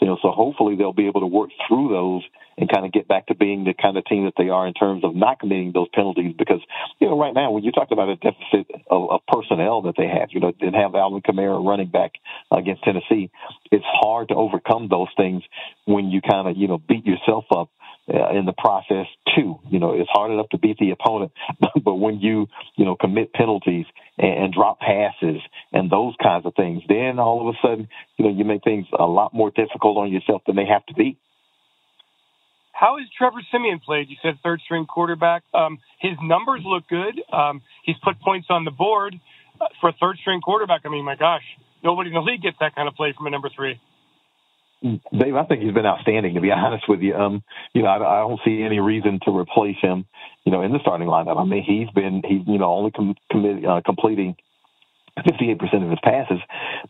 You 0.00 0.06
know, 0.06 0.18
so 0.22 0.30
hopefully 0.30 0.76
they'll 0.76 0.92
be 0.92 1.08
able 1.08 1.20
to 1.22 1.26
work 1.26 1.50
through 1.66 1.88
those 1.88 2.22
and 2.58 2.70
kind 2.70 2.86
of 2.86 2.92
get 2.92 3.06
back 3.08 3.26
to 3.26 3.34
being 3.34 3.64
the 3.64 3.74
kind 3.74 3.96
of 3.96 4.04
team 4.06 4.24
that 4.24 4.34
they 4.36 4.48
are 4.48 4.66
in 4.66 4.74
terms 4.74 5.04
of 5.04 5.14
not 5.14 5.40
committing 5.40 5.72
those 5.72 5.88
penalties. 5.92 6.34
Because 6.36 6.60
you 7.00 7.08
know, 7.08 7.18
right 7.18 7.34
now 7.34 7.50
when 7.50 7.64
you 7.64 7.72
talk 7.72 7.88
about 7.90 8.08
a 8.08 8.16
deficit 8.16 8.66
of, 8.90 9.10
of 9.10 9.20
personnel 9.28 9.82
that 9.82 9.94
they 9.96 10.08
have, 10.08 10.28
you 10.30 10.40
know, 10.40 10.52
didn't 10.52 10.74
have 10.74 10.94
Alvin 10.94 11.22
Kamara 11.22 11.64
running 11.64 11.88
back 11.88 12.12
against 12.50 12.82
Tennessee, 12.82 13.30
it's 13.70 13.84
hard 13.86 14.28
to 14.28 14.34
overcome 14.34 14.88
those 14.88 15.08
things 15.16 15.42
when 15.84 16.10
you 16.10 16.20
kind 16.20 16.48
of 16.48 16.56
you 16.56 16.68
know 16.68 16.78
beat 16.78 17.04
yourself 17.04 17.44
up 17.54 17.70
uh, 18.12 18.30
in 18.30 18.46
the 18.46 18.54
process 18.56 19.06
too. 19.36 19.58
You 19.68 19.78
know, 19.78 19.92
it's 19.92 20.10
hard 20.10 20.30
enough 20.30 20.48
to 20.50 20.58
beat 20.58 20.78
the 20.78 20.90
opponent, 20.90 21.32
but 21.84 21.94
when 21.94 22.20
you 22.20 22.46
you 22.76 22.84
know 22.84 22.96
commit 22.96 23.32
penalties 23.32 23.86
and, 24.18 24.44
and 24.44 24.54
drop 24.54 24.80
passes 24.80 25.40
and 25.72 25.90
those 25.90 26.14
kinds 26.22 26.46
of 26.46 26.54
things, 26.54 26.82
then 26.88 27.18
all 27.18 27.48
of 27.48 27.54
a 27.54 27.58
sudden 27.66 27.88
you 28.16 28.24
know 28.24 28.30
you 28.30 28.44
make 28.44 28.62
things 28.64 28.86
a 28.98 29.04
lot 29.04 29.34
more 29.34 29.50
difficult 29.50 29.98
on 29.98 30.12
yourself 30.12 30.42
than 30.46 30.56
they 30.56 30.66
have 30.66 30.86
to 30.86 30.94
be. 30.94 31.18
How 32.78 32.98
has 32.98 33.08
Trevor 33.16 33.40
Siemian 33.50 33.80
played? 33.80 34.10
You 34.10 34.16
said 34.22 34.38
third 34.42 34.60
string 34.60 34.84
quarterback. 34.84 35.44
Um, 35.54 35.78
his 35.98 36.12
numbers 36.22 36.60
look 36.62 36.86
good. 36.88 37.22
Um, 37.32 37.62
he's 37.84 37.96
put 38.04 38.20
points 38.20 38.48
on 38.50 38.64
the 38.66 38.70
board 38.70 39.14
uh, 39.58 39.66
for 39.80 39.88
a 39.88 39.94
third 39.98 40.18
string 40.20 40.42
quarterback. 40.42 40.82
I 40.84 40.90
mean, 40.90 41.04
my 41.04 41.16
gosh, 41.16 41.42
nobody 41.82 42.10
in 42.10 42.14
the 42.14 42.20
league 42.20 42.42
gets 42.42 42.58
that 42.60 42.74
kind 42.74 42.86
of 42.86 42.94
play 42.94 43.14
from 43.16 43.26
a 43.26 43.30
number 43.30 43.48
three. 43.54 43.80
Dave, 44.82 45.34
I 45.34 45.44
think 45.44 45.62
he's 45.62 45.72
been 45.72 45.86
outstanding. 45.86 46.34
To 46.34 46.40
be 46.42 46.50
honest 46.52 46.84
with 46.86 47.00
you, 47.00 47.14
um, 47.14 47.42
you 47.72 47.82
know, 47.82 47.88
I, 47.88 47.96
I 47.96 48.20
don't 48.20 48.40
see 48.44 48.62
any 48.62 48.78
reason 48.78 49.20
to 49.24 49.34
replace 49.34 49.80
him. 49.80 50.04
You 50.44 50.52
know, 50.52 50.60
in 50.60 50.72
the 50.72 50.78
starting 50.82 51.08
lineup. 51.08 51.40
I 51.40 51.44
mean, 51.44 51.64
he's 51.66 51.88
been 51.94 52.22
he's 52.28 52.46
you 52.46 52.58
know 52.58 52.72
only 52.74 52.90
com- 52.90 53.16
commit, 53.30 53.64
uh, 53.64 53.80
completing 53.86 54.36
58% 55.22 55.82
of 55.82 55.90
his 55.90 55.98
passes, 56.02 56.38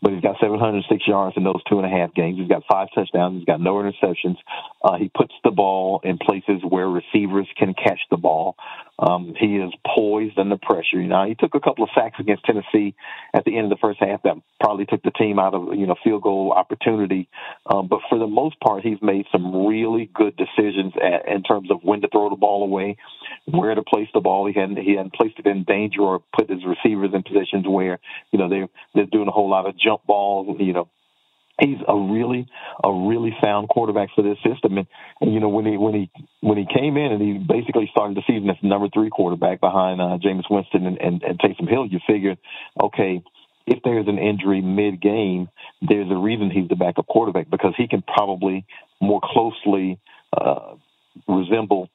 but 0.01 0.11
he's 0.11 0.21
got 0.21 0.35
706 0.39 1.07
yards 1.07 1.37
in 1.37 1.43
those 1.43 1.63
two 1.69 1.79
and 1.79 1.85
a 1.85 1.89
half 1.89 2.13
games. 2.13 2.37
He's 2.37 2.49
got 2.49 2.63
five 2.69 2.89
touchdowns. 2.93 3.37
He's 3.37 3.45
got 3.45 3.61
no 3.61 3.75
interceptions. 3.75 4.37
Uh, 4.83 4.97
he 4.97 5.09
puts 5.09 5.33
the 5.43 5.51
ball 5.51 6.01
in 6.03 6.17
places 6.17 6.61
where 6.67 6.87
receivers 6.87 7.47
can 7.57 7.73
catch 7.73 8.01
the 8.11 8.17
ball. 8.17 8.55
Um, 8.99 9.35
he 9.39 9.57
is 9.57 9.71
poised 9.95 10.39
under 10.39 10.57
pressure. 10.57 10.99
You 10.99 11.07
know, 11.07 11.25
he 11.27 11.35
took 11.35 11.53
a 11.55 11.59
couple 11.59 11.83
of 11.83 11.89
sacks 11.93 12.19
against 12.19 12.45
Tennessee 12.45 12.95
at 13.33 13.45
the 13.45 13.57
end 13.57 13.71
of 13.71 13.77
the 13.77 13.81
first 13.81 13.99
half 13.99 14.23
that 14.23 14.35
probably 14.59 14.85
took 14.85 15.03
the 15.03 15.11
team 15.11 15.37
out 15.37 15.53
of, 15.53 15.75
you 15.75 15.85
know, 15.85 15.95
field 16.03 16.23
goal 16.23 16.51
opportunity. 16.51 17.29
Um, 17.67 17.87
but 17.87 17.99
for 18.09 18.17
the 18.17 18.27
most 18.27 18.59
part, 18.59 18.83
he's 18.83 19.01
made 19.01 19.25
some 19.31 19.67
really 19.67 20.09
good 20.13 20.35
decisions 20.35 20.93
at, 21.01 21.27
in 21.27 21.43
terms 21.43 21.69
of 21.71 21.83
when 21.83 22.01
to 22.01 22.07
throw 22.07 22.29
the 22.29 22.35
ball 22.35 22.63
away, 22.63 22.97
where 23.45 23.75
to 23.75 23.83
place 23.83 24.09
the 24.13 24.19
ball. 24.19 24.47
He 24.47 24.59
hadn't, 24.59 24.77
he 24.77 24.95
hadn't 24.95 25.13
placed 25.13 25.37
it 25.37 25.45
in 25.45 25.63
danger 25.63 26.01
or 26.01 26.23
put 26.35 26.49
his 26.49 26.65
receivers 26.65 27.11
in 27.13 27.23
positions 27.23 27.65
where 27.67 27.99
you 28.31 28.39
know, 28.39 28.49
they're 28.49 28.69
they're 28.93 29.05
doing 29.05 29.27
a 29.27 29.31
whole 29.31 29.49
lot 29.49 29.67
of 29.67 29.77
jump 29.77 30.05
balls. 30.05 30.57
You 30.59 30.73
know, 30.73 30.89
he's 31.59 31.77
a 31.87 31.95
really 31.97 32.47
a 32.83 32.91
really 32.91 33.35
sound 33.41 33.69
quarterback 33.69 34.09
for 34.15 34.21
this 34.21 34.37
system. 34.45 34.77
And, 34.77 34.87
and 35.21 35.33
you 35.33 35.39
know 35.39 35.49
when 35.49 35.65
he 35.65 35.77
when 35.77 35.93
he 35.93 36.11
when 36.41 36.57
he 36.57 36.65
came 36.65 36.97
in 36.97 37.11
and 37.11 37.21
he 37.21 37.33
basically 37.37 37.87
started 37.91 38.17
the 38.17 38.23
season 38.27 38.49
as 38.49 38.57
number 38.61 38.87
three 38.93 39.09
quarterback 39.09 39.59
behind 39.59 40.01
uh, 40.01 40.17
Jameis 40.23 40.49
Winston 40.49 40.85
and, 40.85 40.97
and, 40.99 41.23
and 41.23 41.39
Taysom 41.39 41.69
Hill, 41.69 41.87
you 41.87 41.99
figured, 42.07 42.37
okay, 42.79 43.23
if 43.65 43.79
there's 43.83 44.07
an 44.07 44.17
injury 44.17 44.61
mid 44.61 45.01
game, 45.01 45.49
there's 45.81 46.09
a 46.09 46.15
reason 46.15 46.49
he's 46.49 46.69
the 46.69 46.75
backup 46.75 47.07
quarterback 47.07 47.49
because 47.49 47.73
he 47.77 47.87
can 47.87 48.01
probably 48.01 48.65
more 49.01 49.21
closely 49.23 49.99
uh, 50.35 50.75
resemble 51.27 51.89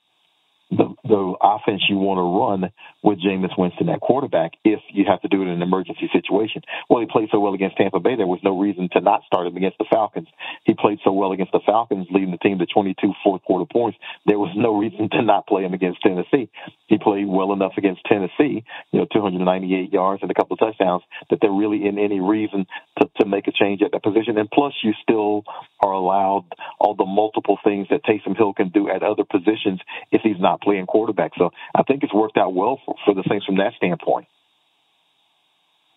the, 0.72 0.88
the 1.04 1.34
offense 1.42 1.82
you 1.88 1.96
want 1.96 2.16
to 2.16 2.24
run 2.24 2.72
with 3.02 3.20
Jameis 3.20 3.52
Winston 3.58 3.88
at 3.90 4.00
quarterback 4.00 4.52
if 4.64 4.80
you 4.92 5.04
have 5.06 5.20
to 5.20 5.28
do 5.28 5.42
it 5.42 5.46
in 5.46 5.60
an 5.60 5.62
emergency 5.62 6.08
situation. 6.12 6.62
Well, 6.88 7.00
he 7.00 7.06
played 7.06 7.28
so 7.30 7.40
well 7.40 7.52
against 7.52 7.76
Tampa 7.76 8.00
Bay, 8.00 8.16
there 8.16 8.26
was 8.26 8.40
no 8.42 8.58
reason 8.58 8.88
to 8.92 9.00
not 9.00 9.22
start 9.26 9.46
him 9.46 9.56
against 9.56 9.78
the 9.78 9.84
Falcons. 9.90 10.28
He 10.64 10.74
played 10.74 10.98
so 11.04 11.12
well 11.12 11.32
against 11.32 11.52
the 11.52 11.60
Falcons, 11.66 12.06
leading 12.10 12.30
the 12.30 12.38
team 12.38 12.58
to 12.58 12.66
22 12.66 13.12
fourth 13.22 13.42
quarter 13.42 13.68
points. 13.70 13.98
There 14.26 14.38
was 14.38 14.52
no 14.56 14.76
reason 14.76 15.10
to 15.12 15.22
not 15.22 15.46
play 15.46 15.62
him 15.62 15.74
against 15.74 16.00
Tennessee. 16.00 16.50
He 16.86 16.98
played 16.98 17.28
well 17.28 17.52
enough 17.52 17.72
against 17.76 18.02
Tennessee, 18.06 18.64
you 18.92 19.00
know, 19.00 19.06
298 19.12 19.92
yards 19.92 20.22
and 20.22 20.30
a 20.30 20.34
couple 20.34 20.54
of 20.54 20.60
touchdowns, 20.60 21.02
that 21.30 21.38
there 21.42 21.52
really 21.52 21.86
in 21.86 21.98
any 21.98 22.20
reason 22.20 22.66
to, 22.98 23.08
to 23.20 23.26
make 23.26 23.46
a 23.48 23.52
change 23.52 23.82
at 23.82 23.92
that 23.92 24.02
position. 24.02 24.38
And 24.38 24.50
plus, 24.50 24.72
you 24.82 24.92
still 25.02 25.44
are 25.80 25.92
allowed 25.92 26.46
all 26.78 26.94
the 26.94 27.04
multiple 27.04 27.58
things 27.62 27.88
that 27.90 28.04
Taysom 28.04 28.36
Hill 28.36 28.54
can 28.54 28.70
do 28.70 28.88
at 28.88 29.02
other 29.02 29.24
positions 29.24 29.80
if 30.10 30.22
he's 30.22 30.40
not 30.40 30.61
playing 30.62 30.86
quarterback. 30.86 31.32
So 31.36 31.50
I 31.74 31.82
think 31.82 32.02
it's 32.02 32.14
worked 32.14 32.36
out 32.36 32.54
well 32.54 32.80
for, 32.84 32.94
for 33.04 33.14
the 33.14 33.24
Saints 33.28 33.46
from 33.46 33.56
that 33.56 33.72
standpoint. 33.76 34.28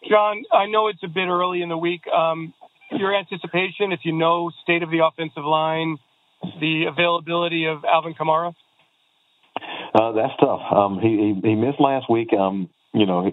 John, 0.08 0.43
I 0.51 0.67
know 0.67 0.88
it's 0.88 1.04
a 1.04 1.08
bit 1.08 1.28
early 1.28 1.62
in 1.62 1.69
the 1.69 1.78
week. 1.78 2.01
Um, 2.08 2.54
your 2.91 3.15
anticipation, 3.15 3.91
if 3.91 4.01
you 4.04 4.13
know 4.13 4.51
state 4.63 4.84
of 4.84 4.91
the 4.91 4.99
offensive 5.04 5.43
line, 5.43 5.97
the 6.60 6.86
availability 6.88 7.65
of 7.65 7.84
Alvin 7.86 8.13
Kamara? 8.13 8.54
Uh, 9.93 10.12
that's 10.12 10.34
tough. 10.39 10.62
Um, 10.71 10.99
he, 11.01 11.34
he, 11.41 11.49
he 11.49 11.56
missed 11.56 11.80
last 11.80 12.10
week. 12.10 12.34
Um, 12.34 12.69
you 12.93 13.06
know, 13.06 13.32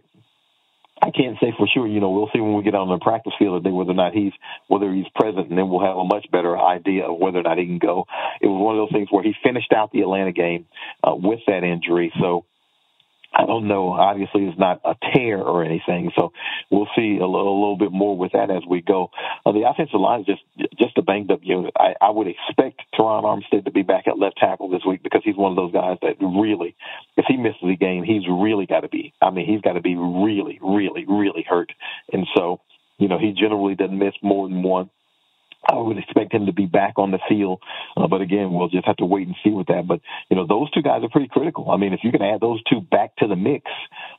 I 1.02 1.10
can't 1.10 1.36
say 1.40 1.52
for 1.58 1.66
sure. 1.66 1.86
You 1.88 1.98
know, 1.98 2.10
we'll 2.10 2.30
see 2.32 2.40
when 2.40 2.54
we 2.54 2.62
get 2.62 2.76
on 2.76 2.88
the 2.88 2.98
practice 2.98 3.32
field 3.36 3.62
today 3.62 3.74
whether 3.74 3.90
or 3.90 3.94
not 3.94 4.14
he's 4.14 4.32
whether 4.68 4.92
he's 4.92 5.08
present, 5.16 5.48
and 5.48 5.58
then 5.58 5.68
we'll 5.68 5.84
have 5.84 5.96
a 5.96 6.04
much 6.04 6.30
better 6.30 6.56
idea 6.56 7.06
of 7.06 7.18
whether 7.18 7.38
or 7.38 7.42
not 7.42 7.58
he 7.58 7.66
can 7.66 7.78
go. 7.78 8.06
It 8.40 8.46
was 8.46 8.62
one 8.62 8.78
of 8.78 8.82
those 8.86 8.92
things 8.92 9.08
where 9.10 9.24
he 9.24 9.34
finished 9.42 9.72
out 9.72 9.90
the 9.90 10.02
Atlanta 10.02 10.32
game 10.32 10.66
uh, 11.02 11.14
with 11.14 11.40
that 11.48 11.64
injury, 11.64 12.12
so 12.20 12.44
I 13.34 13.46
don't 13.46 13.66
know. 13.66 13.92
Obviously, 13.92 14.44
it's 14.44 14.58
not 14.58 14.80
a 14.84 14.94
tear 15.14 15.38
or 15.38 15.64
anything, 15.64 16.10
so 16.16 16.32
we'll 16.70 16.88
see 16.94 17.18
a 17.18 17.26
little, 17.26 17.48
a 17.48 17.60
little 17.60 17.78
bit 17.78 17.92
more 17.92 18.16
with 18.16 18.32
that 18.32 18.50
as 18.50 18.62
we 18.68 18.82
go. 18.82 19.10
Uh, 19.46 19.52
the 19.52 19.68
offensive 19.68 20.00
line 20.00 20.20
is 20.20 20.26
just 20.26 20.42
just 20.78 20.98
a 20.98 21.02
banged 21.02 21.30
up 21.30 21.40
unit. 21.42 21.72
I, 21.76 21.94
I 22.00 22.10
would 22.10 22.26
expect 22.26 22.82
Terron 22.94 23.24
Armstead 23.24 23.64
to 23.64 23.70
be 23.70 23.82
back 23.82 24.06
at 24.06 24.18
left 24.18 24.36
tackle 24.38 24.68
this 24.68 24.82
week 24.86 25.02
because 25.02 25.22
he's 25.24 25.36
one 25.36 25.52
of 25.52 25.56
those 25.56 25.72
guys 25.72 25.96
that 26.02 26.16
really, 26.20 26.76
if 27.16 27.24
he 27.26 27.36
misses 27.36 27.62
a 27.62 27.76
game, 27.76 28.04
he's 28.04 28.28
really 28.28 28.66
got 28.66 28.80
to 28.80 28.88
be. 28.88 29.14
I 29.22 29.30
mean, 29.30 29.46
he's 29.46 29.62
got 29.62 29.74
to 29.74 29.80
be 29.80 29.96
really, 29.96 30.58
really, 30.62 31.06
really 31.06 31.44
hurt, 31.48 31.72
and 32.12 32.26
so 32.36 32.60
you 32.98 33.08
know 33.08 33.18
he 33.18 33.32
generally 33.32 33.74
doesn't 33.74 33.98
miss 33.98 34.14
more 34.22 34.48
than 34.48 34.62
one. 34.62 34.90
I 35.68 35.76
would 35.76 35.98
expect 35.98 36.34
him 36.34 36.46
to 36.46 36.52
be 36.52 36.66
back 36.66 36.94
on 36.96 37.10
the 37.10 37.20
field, 37.28 37.62
uh, 37.96 38.08
but 38.08 38.20
again, 38.20 38.52
we'll 38.52 38.68
just 38.68 38.86
have 38.86 38.96
to 38.96 39.04
wait 39.04 39.26
and 39.26 39.36
see 39.44 39.50
with 39.50 39.68
that. 39.68 39.86
But 39.86 40.00
you 40.28 40.36
know, 40.36 40.46
those 40.46 40.70
two 40.72 40.82
guys 40.82 41.02
are 41.04 41.08
pretty 41.08 41.28
critical. 41.28 41.70
I 41.70 41.76
mean, 41.76 41.92
if 41.92 42.00
you 42.02 42.10
can 42.10 42.22
add 42.22 42.40
those 42.40 42.62
two 42.64 42.80
back 42.80 43.14
to 43.16 43.28
the 43.28 43.36
mix, 43.36 43.70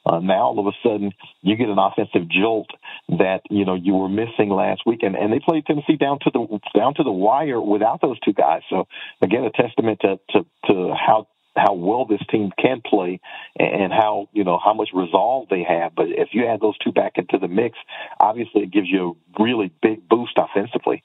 uh, 0.06 0.19
now 0.19 0.43
all 0.43 0.60
of 0.60 0.67
a 0.67 0.77
sudden 0.82 1.12
you 1.41 1.56
get 1.56 1.69
an 1.69 1.79
offensive 1.79 2.29
jolt 2.29 2.69
that 3.10 3.41
you 3.49 3.65
know 3.65 3.75
you 3.75 3.93
were 3.93 4.10
missing 4.10 4.49
last 4.49 4.82
week, 4.86 5.03
and, 5.03 5.15
and 5.15 5.34
they 5.34 5.39
played 5.39 5.65
Tennessee 5.65 5.97
down 5.97 6.19
to 6.19 6.32
the 6.32 6.60
down 6.75 6.93
to 6.95 7.03
the 7.03 7.12
wire 7.12 7.62
without 7.62 8.01
those 8.01 8.19
two 8.21 8.34
guys. 8.34 8.62
So 8.69 8.88
again, 9.21 9.43
a 9.43 9.51
testament 9.51 9.99
to 10.01 10.19
to, 10.32 10.45
to 10.67 10.93
how 10.93 11.27
how 11.56 11.73
well 11.73 12.06
this 12.06 12.21
team 12.32 12.51
can 12.60 12.82
play 12.86 13.19
and 13.60 13.91
how 13.91 14.27
you 14.34 14.43
know 14.43 14.60
how 14.63 14.73
much 14.73 14.89
resolve 14.93 15.47
they 15.49 15.63
have. 15.63 15.93
But 15.95 16.08
if 16.10 16.29
you 16.32 16.47
add 16.47 16.62
those 16.62 16.77
two 16.79 16.91
back 16.91 17.13
into 17.17 17.38
the 17.38 17.47
mix, 17.47 17.77
obviously 18.19 18.63
it 18.63 18.71
gives 18.71 18.88
you 18.89 19.17
a 19.38 19.43
really 19.43 19.71
big 19.82 20.08
boost 20.08 20.38
offensively. 20.38 21.03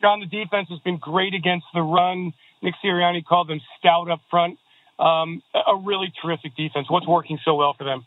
John, 0.00 0.20
the 0.20 0.26
defense 0.26 0.68
has 0.70 0.78
been 0.80 0.98
great 0.98 1.34
against 1.34 1.66
the 1.74 1.82
run. 1.82 2.32
Nick 2.62 2.74
Sirianni 2.84 3.24
called 3.24 3.48
them 3.48 3.60
stout 3.78 4.10
up 4.10 4.20
front. 4.30 4.58
Um, 4.98 5.42
a 5.54 5.76
really 5.76 6.12
terrific 6.22 6.56
defense. 6.56 6.90
What's 6.90 7.06
working 7.06 7.38
so 7.44 7.54
well 7.54 7.74
for 7.76 7.84
them? 7.84 8.06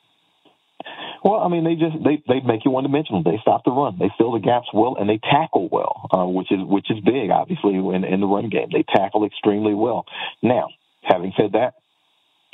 Well, 1.23 1.39
I 1.39 1.47
mean, 1.47 1.63
they 1.63 1.75
just 1.75 2.03
they 2.03 2.21
they 2.27 2.39
make 2.41 2.65
you 2.65 2.71
one 2.71 2.83
dimensional. 2.83 3.21
They 3.23 3.37
stop 3.41 3.63
the 3.63 3.71
run. 3.71 3.97
They 3.99 4.09
fill 4.17 4.31
the 4.31 4.39
gaps 4.39 4.67
well, 4.73 4.97
and 4.99 5.07
they 5.07 5.19
tackle 5.19 5.69
well, 5.71 6.09
uh, 6.11 6.25
which 6.25 6.51
is 6.51 6.59
which 6.63 6.89
is 6.89 6.99
big, 7.05 7.29
obviously, 7.29 7.75
in 7.75 8.03
in 8.03 8.19
the 8.19 8.25
run 8.27 8.49
game. 8.49 8.69
They 8.73 8.83
tackle 8.83 9.25
extremely 9.25 9.75
well. 9.75 10.05
Now, 10.41 10.69
having 11.03 11.33
said 11.37 11.51
that, 11.53 11.75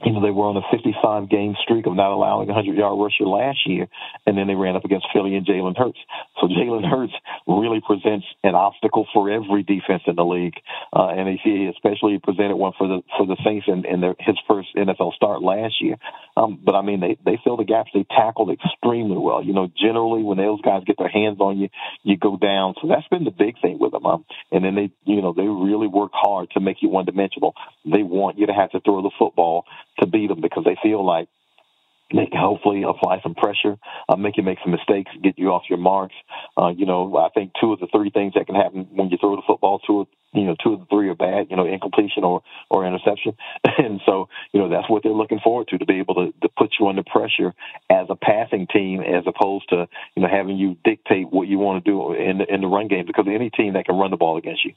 you 0.06 0.14
know, 0.14 0.22
they 0.22 0.30
were 0.30 0.46
on 0.46 0.58
a 0.58 0.66
55 0.70 1.28
game 1.30 1.56
streak 1.64 1.88
of 1.88 1.96
not 1.96 2.12
allowing 2.12 2.50
a 2.50 2.54
100 2.54 2.78
yard 2.78 3.00
rusher 3.00 3.26
last 3.26 3.66
year, 3.66 3.88
and 4.28 4.38
then 4.38 4.46
they 4.46 4.54
ran 4.54 4.76
up 4.76 4.86
against 4.86 5.08
Philly 5.12 5.36
and 5.36 5.46
Jalen 5.46 5.76
Hurts. 5.76 5.98
So 6.40 6.48
Jalen 6.48 6.86
Hurts 6.88 7.14
really 7.48 7.82
presents 7.82 8.26
an 8.44 8.54
obstacle 8.54 9.08
for 9.12 9.32
every 9.32 9.64
defense 9.64 10.04
in 10.06 10.16
the 10.16 10.24
league, 10.24 10.54
uh, 10.94 11.08
and 11.10 11.28
he 11.44 11.66
especially 11.74 12.20
presented 12.20 12.58
one 12.58 12.74
for 12.78 12.88
the 12.88 13.02
for 13.18 13.26
the 13.26 13.38
Saints 13.44 13.66
in, 13.68 13.86
in 13.86 14.02
their, 14.02 14.16
his 14.20 14.38
first 14.48 14.70
NFL 14.78 15.14
start 15.14 15.42
last 15.42 15.82
year. 15.82 15.96
Um, 16.36 16.60
but 16.64 16.76
I 16.76 16.84
mean, 16.84 17.00
they 17.00 17.18
they 17.26 17.40
fill 17.44 17.58
the 17.58 17.66
gaps. 17.66 17.90
They 17.92 18.06
tackled 18.06 18.52
extremely 18.52 19.18
well. 19.18 19.44
You 19.44 19.54
know, 19.54 19.68
generally 19.76 20.22
when 20.22 20.38
those 20.38 20.62
guys 20.62 20.84
get 20.86 21.00
their 21.00 21.10
hands 21.10 21.40
on 21.40 21.58
you, 21.58 21.70
you 22.04 22.18
go 22.18 22.38
down. 22.38 22.76
So 22.82 22.88
that's 22.88 23.08
been 23.08 23.24
the 23.24 23.32
big 23.32 23.60
thing 23.62 23.80
with 23.80 23.94
them. 23.94 24.06
Um, 24.06 24.26
and 24.52 24.64
then 24.64 24.76
they, 24.76 24.92
you 25.06 25.24
know, 25.24 25.34
they 25.34 25.48
really 25.48 25.88
work 25.88 26.12
hard 26.14 26.52
to 26.52 26.60
make 26.60 26.78
you 26.82 26.90
one 26.90 27.06
dimensional. 27.06 27.56
They 27.84 28.04
want 28.04 28.38
you 28.38 28.46
to 28.46 28.54
have 28.54 28.70
to 28.72 28.80
throw 28.80 29.02
the 29.02 29.12
football 29.18 29.66
to 30.00 30.08
beat 30.08 30.28
them 30.28 30.42
because 30.42 30.64
they 30.64 30.78
feel 30.82 31.06
like 31.06 31.28
they 32.14 32.26
can 32.26 32.40
hopefully 32.40 32.84
apply 32.84 33.20
some 33.22 33.36
pressure, 33.36 33.78
uh, 34.08 34.16
make 34.16 34.38
you 34.38 34.44
make 34.44 34.60
some 34.64 34.72
mistakes, 34.72 35.12
get 35.22 35.38
you 35.38 35.50
off 35.50 35.64
your 35.70 35.78
marks. 35.78 36.16
Uh, 36.58 36.70
you 36.70 36.86
know, 36.86 37.18
I 37.18 37.30
think 37.30 37.52
two 37.60 37.74
of 37.74 37.80
the 37.80 37.88
three 37.88 38.10
things 38.12 38.34
that 38.36 38.46
can 38.46 38.56
happen 38.56 38.88
when 38.92 39.10
you 39.10 39.18
throw 39.20 39.36
the 39.36 39.42
football, 39.46 39.80
two 39.80 40.02
of 40.02 40.08
you 40.34 40.44
know, 40.44 40.56
two 40.62 40.74
of 40.74 40.80
the 40.82 40.86
three 40.88 41.10
are 41.10 41.16
bad, 41.16 41.48
you 41.50 41.56
know, 41.56 41.66
incompletion 41.66 42.24
or 42.24 42.44
or 42.70 42.86
interception, 42.86 43.34
and 43.78 44.02
so 44.06 44.30
you 44.52 44.60
know 44.60 44.70
that's 44.70 44.90
what 44.90 45.04
they're 45.04 45.12
looking 45.12 45.40
forward 45.40 45.68
to 45.70 45.78
to 45.78 45.86
be 45.86 46.00
able 46.00 46.16
to, 46.16 46.34
to 46.42 46.50
put 46.58 46.76
you 46.80 46.88
under 46.88 47.04
pressure 47.04 47.54
as 47.90 48.08
a 48.10 48.16
passing 48.16 48.68
team, 48.68 49.02
as 49.02 49.24
opposed 49.26 49.70
to 49.70 49.88
you 50.16 50.22
know 50.22 50.28
having 50.30 50.58
you 50.58 50.78
dictate 50.84 51.32
what 51.32 51.48
you 51.48 51.58
want 51.58 51.84
to 51.84 51.90
do 51.90 52.14
in 52.14 52.40
the, 52.40 52.54
in 52.54 52.62
the 52.62 52.68
run 52.68 52.88
game. 52.88 53.06
Because 53.06 53.26
any 53.28 53.50
team 53.50 53.74
that 53.74 53.86
can 53.86 53.96
run 53.96 54.12
the 54.12 54.18
ball 54.18 54.38
against 54.38 54.64
you, 54.66 54.74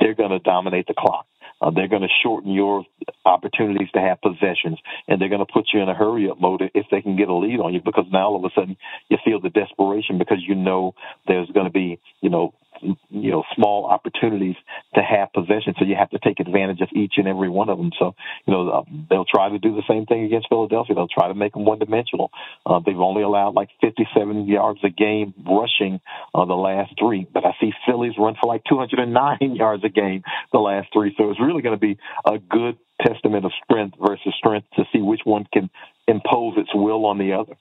they're 0.00 0.14
going 0.14 0.30
to 0.30 0.38
dominate 0.38 0.86
the 0.86 0.94
clock. 0.94 1.26
Uh, 1.60 1.70
they're 1.70 1.88
going 1.88 2.02
to 2.02 2.08
shorten 2.22 2.52
your 2.52 2.84
opportunities 3.24 3.88
to 3.94 4.00
have 4.00 4.20
possessions, 4.20 4.78
and 5.08 5.20
they're 5.20 5.28
going 5.28 5.44
to 5.44 5.52
put 5.52 5.66
you 5.72 5.80
in 5.80 5.88
a 5.88 5.94
hurry 5.94 6.28
up 6.28 6.40
mode 6.40 6.62
if 6.74 6.86
they 6.90 7.00
can 7.00 7.16
get 7.16 7.28
a 7.28 7.34
lead 7.34 7.60
on 7.60 7.72
you. 7.72 7.80
Because 7.84 8.06
now 8.12 8.26
all 8.26 8.36
of 8.36 8.44
a 8.44 8.54
sudden 8.54 8.76
you 9.08 9.18
feel 9.24 9.40
the 9.40 9.50
desperation 9.50 10.18
because 10.18 10.38
you 10.46 10.54
know 10.54 10.94
there's 11.26 11.48
going 11.50 11.66
to 11.66 11.72
be 11.72 11.98
you 12.20 12.30
know 12.30 12.54
you 12.82 13.30
know 13.30 13.44
small 13.54 13.86
opportunities 13.86 14.56
to 14.94 15.02
have 15.02 15.32
possession. 15.32 15.74
So 15.78 15.84
you 15.84 15.96
have 15.96 16.10
to 16.10 16.18
take 16.18 16.40
advantage 16.40 16.80
of 16.80 16.88
each 16.94 17.14
and 17.16 17.28
every 17.28 17.48
one 17.48 17.68
of 17.68 17.78
them. 17.78 17.90
So 17.98 18.14
you 18.46 18.52
know 18.52 18.68
uh, 18.68 18.82
they'll 19.10 19.24
try 19.24 19.48
to 19.48 19.58
do 19.58 19.74
the 19.74 19.82
same 19.88 20.06
thing 20.06 20.24
against 20.24 20.48
Philadelphia. 20.48 20.94
They'll 20.94 21.08
try 21.08 21.28
to 21.28 21.34
make 21.34 21.52
them 21.52 21.64
one 21.64 21.78
dimensional. 21.78 22.30
Uh, 22.66 22.80
they've 22.84 22.98
only 22.98 23.22
allowed 23.22 23.54
like 23.54 23.70
57 23.80 24.46
yards 24.46 24.80
a 24.84 24.90
game 24.90 25.34
rushing 25.46 26.00
uh, 26.34 26.44
the 26.44 26.54
last 26.54 26.94
three, 26.98 27.26
but 27.32 27.44
I 27.44 27.54
see 27.60 27.72
Philly's 27.86 28.14
run 28.18 28.34
for 28.40 28.46
like 28.46 28.62
209 28.68 29.54
yards 29.56 29.84
a 29.84 29.88
game 29.88 30.22
the 30.52 30.58
last 30.58 30.88
three. 30.92 31.14
So 31.16 31.30
it's 31.30 31.40
really 31.40 31.62
going 31.62 31.76
to 31.76 31.80
be 31.80 31.98
a 32.24 32.38
good 32.38 32.78
testament 33.04 33.44
of 33.44 33.52
strength 33.64 33.96
versus 34.00 34.34
strength 34.38 34.66
to 34.76 34.84
see 34.92 35.00
which 35.00 35.20
one 35.24 35.46
can 35.52 35.70
impose 36.06 36.54
its 36.56 36.74
will 36.74 37.06
on 37.06 37.18
the 37.18 37.32
other. 37.32 37.54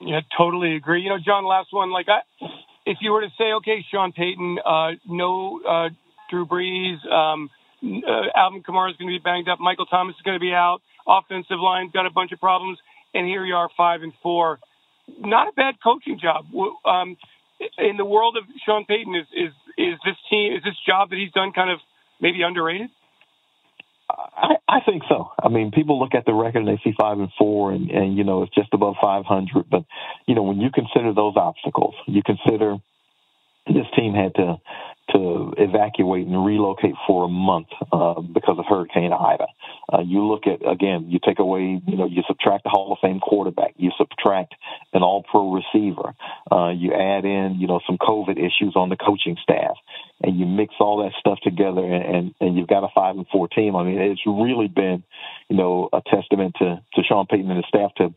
Yeah, 0.00 0.20
totally 0.36 0.76
agree. 0.76 1.02
You 1.02 1.10
know, 1.10 1.18
John, 1.24 1.44
last 1.44 1.68
one. 1.72 1.90
Like, 1.90 2.06
I, 2.08 2.20
if 2.88 2.98
you 3.02 3.12
were 3.12 3.20
to 3.20 3.28
say, 3.36 3.52
okay, 3.60 3.84
Sean 3.90 4.12
Payton, 4.12 4.58
uh, 4.64 4.92
no 5.06 5.60
uh, 5.60 5.88
Drew 6.30 6.46
Brees, 6.46 6.96
um, 7.06 7.50
uh, 7.84 8.32
Alvin 8.34 8.62
Kamara 8.62 8.90
is 8.90 8.96
going 8.96 9.12
to 9.12 9.18
be 9.18 9.22
banged 9.22 9.48
up, 9.48 9.60
Michael 9.60 9.84
Thomas 9.86 10.16
is 10.16 10.22
going 10.22 10.36
to 10.36 10.40
be 10.40 10.52
out, 10.52 10.80
offensive 11.06 11.60
line's 11.60 11.92
got 11.92 12.06
a 12.06 12.10
bunch 12.10 12.32
of 12.32 12.40
problems, 12.40 12.78
and 13.12 13.26
here 13.26 13.44
you 13.44 13.54
are, 13.54 13.68
five 13.76 14.02
and 14.02 14.12
four. 14.22 14.58
Not 15.18 15.48
a 15.48 15.52
bad 15.52 15.74
coaching 15.84 16.18
job. 16.20 16.46
Um, 16.84 17.16
in 17.78 17.96
the 17.96 18.04
world 18.04 18.36
of 18.36 18.44
Sean 18.64 18.84
Payton, 18.84 19.14
is 19.14 19.26
is 19.32 19.52
is 19.76 19.94
this 20.04 20.16
team 20.30 20.52
is 20.54 20.62
this 20.62 20.76
job 20.86 21.10
that 21.10 21.16
he's 21.16 21.32
done 21.32 21.52
kind 21.52 21.70
of 21.70 21.78
maybe 22.20 22.42
underrated? 22.42 22.90
I, 24.10 24.56
I 24.68 24.80
think 24.86 25.02
so. 25.08 25.32
I 25.42 25.48
mean, 25.48 25.70
people 25.70 25.98
look 25.98 26.14
at 26.14 26.24
the 26.24 26.32
record 26.32 26.60
and 26.60 26.68
they 26.68 26.80
see 26.82 26.94
five 26.98 27.18
and 27.18 27.28
four, 27.38 27.72
and, 27.72 27.90
and 27.90 28.16
you 28.16 28.24
know 28.24 28.42
it's 28.42 28.54
just 28.54 28.72
above 28.72 28.96
500. 29.00 29.68
But 29.70 29.84
you 30.26 30.34
know, 30.34 30.42
when 30.42 30.60
you 30.60 30.70
consider 30.70 31.12
those 31.12 31.34
obstacles, 31.36 31.94
you 32.06 32.22
consider 32.22 32.76
this 33.66 33.86
team 33.96 34.14
had 34.14 34.34
to 34.36 34.56
to 35.12 35.52
evacuate 35.56 36.26
and 36.26 36.44
relocate 36.44 36.94
for 37.06 37.24
a 37.24 37.28
month 37.28 37.68
uh, 37.92 38.20
because 38.20 38.58
of 38.58 38.64
Hurricane 38.68 39.12
Ida. 39.12 39.46
Uh, 39.92 40.00
you 40.00 40.26
look 40.26 40.46
at 40.46 40.66
again, 40.68 41.06
you 41.08 41.18
take 41.24 41.38
away, 41.38 41.80
you 41.86 41.96
know, 41.96 42.06
you 42.06 42.22
subtract 42.26 42.64
the 42.64 42.70
Hall 42.70 42.92
of 42.92 42.98
Fame 43.00 43.20
quarterback, 43.20 43.74
you 43.76 43.90
subtract 43.96 44.54
an 44.92 45.02
All-Pro 45.02 45.52
receiver, 45.52 46.14
uh, 46.52 46.70
you 46.70 46.92
add 46.92 47.24
in, 47.24 47.56
you 47.58 47.66
know, 47.66 47.80
some 47.86 47.98
COVID 47.98 48.38
issues 48.38 48.74
on 48.76 48.88
the 48.88 48.96
coaching 48.96 49.36
staff, 49.42 49.76
and 50.22 50.38
you 50.38 50.46
mix 50.46 50.74
all 50.80 51.02
that 51.02 51.12
stuff 51.18 51.38
together, 51.42 51.84
and 51.84 52.04
and, 52.04 52.34
and 52.40 52.56
you've 52.56 52.68
got 52.68 52.84
a 52.84 52.88
five 52.94 53.16
and 53.16 53.26
four 53.28 53.48
team. 53.48 53.76
I 53.76 53.84
mean, 53.84 53.98
it's 53.98 54.26
really 54.26 54.68
been, 54.68 55.02
you 55.48 55.56
know, 55.56 55.88
a 55.92 56.02
testament 56.02 56.54
to 56.58 56.82
to 56.94 57.02
Sean 57.02 57.26
Payton 57.26 57.50
and 57.50 57.56
his 57.56 57.66
staff 57.68 57.94
to 57.96 58.14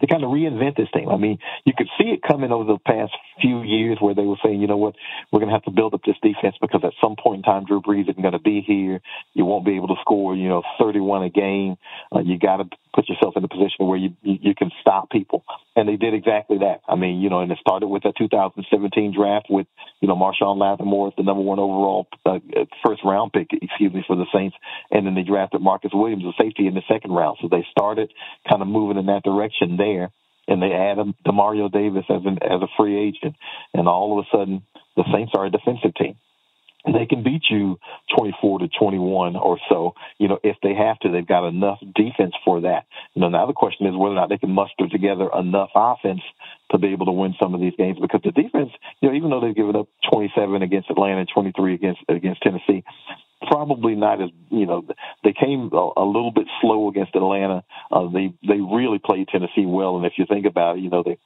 to 0.00 0.06
kind 0.06 0.24
of 0.24 0.30
reinvent 0.30 0.76
this 0.76 0.88
thing. 0.92 1.08
I 1.08 1.16
mean, 1.16 1.38
you 1.64 1.72
could 1.76 1.88
see 1.98 2.08
it 2.08 2.20
coming 2.22 2.50
over 2.50 2.64
the 2.64 2.78
past 2.78 3.12
few 3.40 3.62
years 3.62 3.98
where 4.00 4.14
they 4.14 4.22
were 4.24 4.38
saying, 4.44 4.60
you 4.60 4.66
know 4.66 4.76
what, 4.76 4.94
we're 5.30 5.40
going 5.40 5.50
to 5.50 5.54
have 5.54 5.64
to 5.64 5.70
build 5.70 5.94
up 5.94 6.00
this 6.04 6.16
defense 6.22 6.56
because 6.60 6.80
at 6.84 6.92
some 7.00 7.16
point 7.16 7.38
in 7.38 7.42
time, 7.42 7.64
Drew 7.64 7.82
Brees 7.82 8.08
isn't 8.08 8.20
going 8.20 8.32
to 8.32 8.38
be 8.38 8.62
here. 8.66 9.00
You 9.34 9.44
won't 9.44 9.66
be 9.66 9.76
able 9.76 9.88
to 9.88 10.00
score, 10.00 10.34
you 10.34 10.48
know, 10.48 10.62
31 10.80 11.24
a 11.24 11.30
game. 11.30 11.76
Uh, 12.14 12.20
you 12.20 12.38
got 12.38 12.58
to 12.58 12.64
put 12.94 13.08
yourself 13.08 13.36
in 13.36 13.44
a 13.44 13.48
position 13.48 13.86
where 13.86 13.98
you, 13.98 14.14
you 14.22 14.38
you 14.40 14.54
can 14.54 14.70
stop 14.80 15.10
people, 15.10 15.44
and 15.76 15.88
they 15.88 15.96
did 15.96 16.14
exactly 16.14 16.58
that. 16.58 16.80
I 16.88 16.96
mean, 16.96 17.20
you 17.20 17.30
know, 17.30 17.40
and 17.40 17.50
it 17.50 17.58
started 17.60 17.88
with 17.88 18.02
the 18.02 18.12
2017 18.16 19.14
draft 19.14 19.46
with 19.50 19.66
you 20.00 20.08
know 20.08 20.16
Marshon 20.16 20.58
Lattimore 20.58 21.08
as 21.08 21.14
the 21.16 21.22
number 21.22 21.42
one 21.42 21.58
overall 21.58 22.06
uh, 22.26 22.38
first 22.84 23.02
round 23.04 23.32
pick, 23.32 23.48
excuse 23.52 23.92
me, 23.92 24.04
for 24.06 24.16
the 24.16 24.26
Saints, 24.34 24.56
and 24.90 25.06
then 25.06 25.14
they 25.14 25.22
drafted 25.22 25.60
Marcus 25.60 25.92
Williams, 25.94 26.24
the 26.24 26.32
safety, 26.42 26.66
in 26.66 26.74
the 26.74 26.82
second 26.88 27.12
round. 27.12 27.38
So 27.40 27.48
they 27.48 27.66
started 27.70 28.12
kind 28.48 28.62
of 28.62 28.68
moving 28.68 28.98
in 28.98 29.06
that 29.06 29.24
direction 29.24 29.76
there, 29.76 30.10
and 30.48 30.62
they 30.62 30.72
added 30.72 31.14
Demario 31.26 31.70
Davis 31.70 32.04
as 32.08 32.22
an 32.24 32.38
as 32.42 32.62
a 32.62 32.68
free 32.76 32.98
agent, 33.08 33.36
and 33.74 33.88
all 33.88 34.18
of 34.18 34.24
a 34.26 34.36
sudden 34.36 34.62
the 34.96 35.04
Saints 35.12 35.32
are 35.34 35.46
a 35.46 35.50
defensive 35.50 35.94
team 35.94 36.16
they 36.84 37.06
can 37.06 37.22
beat 37.22 37.42
you 37.48 37.78
24 38.16 38.60
to 38.60 38.68
21 38.78 39.36
or 39.36 39.58
so, 39.68 39.94
you 40.18 40.28
know, 40.28 40.38
if 40.42 40.56
they 40.62 40.74
have 40.74 40.98
to. 41.00 41.10
They've 41.10 41.26
got 41.26 41.46
enough 41.46 41.78
defense 41.94 42.34
for 42.44 42.62
that. 42.62 42.86
You 43.14 43.22
know, 43.22 43.28
now 43.28 43.46
the 43.46 43.52
question 43.52 43.86
is 43.86 43.94
whether 43.96 44.14
or 44.14 44.16
not 44.16 44.28
they 44.28 44.38
can 44.38 44.50
muster 44.50 44.88
together 44.90 45.28
enough 45.38 45.70
offense 45.74 46.22
to 46.72 46.78
be 46.78 46.88
able 46.88 47.06
to 47.06 47.12
win 47.12 47.34
some 47.40 47.54
of 47.54 47.60
these 47.60 47.74
games 47.78 47.98
because 48.00 48.20
the 48.24 48.32
defense, 48.32 48.70
you 49.00 49.08
know, 49.08 49.14
even 49.14 49.30
though 49.30 49.40
they've 49.40 49.54
given 49.54 49.76
up 49.76 49.88
27 50.12 50.62
against 50.62 50.90
Atlanta 50.90 51.20
and 51.20 51.28
23 51.32 51.74
against 51.74 52.00
against 52.08 52.42
Tennessee, 52.42 52.82
probably 53.46 53.94
not 53.94 54.22
as 54.22 54.30
you 54.50 54.66
know 54.66 54.84
they 55.24 55.32
came 55.32 55.70
a, 55.72 55.90
a 55.96 56.04
little 56.04 56.30
bit 56.30 56.46
slow 56.60 56.88
against 56.88 57.14
Atlanta. 57.14 57.64
Uh, 57.90 58.08
they 58.08 58.32
they 58.46 58.60
really 58.60 58.98
played 58.98 59.28
Tennessee 59.28 59.66
well, 59.66 59.96
and 59.96 60.06
if 60.06 60.14
you 60.16 60.26
think 60.28 60.46
about 60.46 60.78
it, 60.78 60.82
you 60.82 60.90
know 60.90 61.02
they 61.02 61.18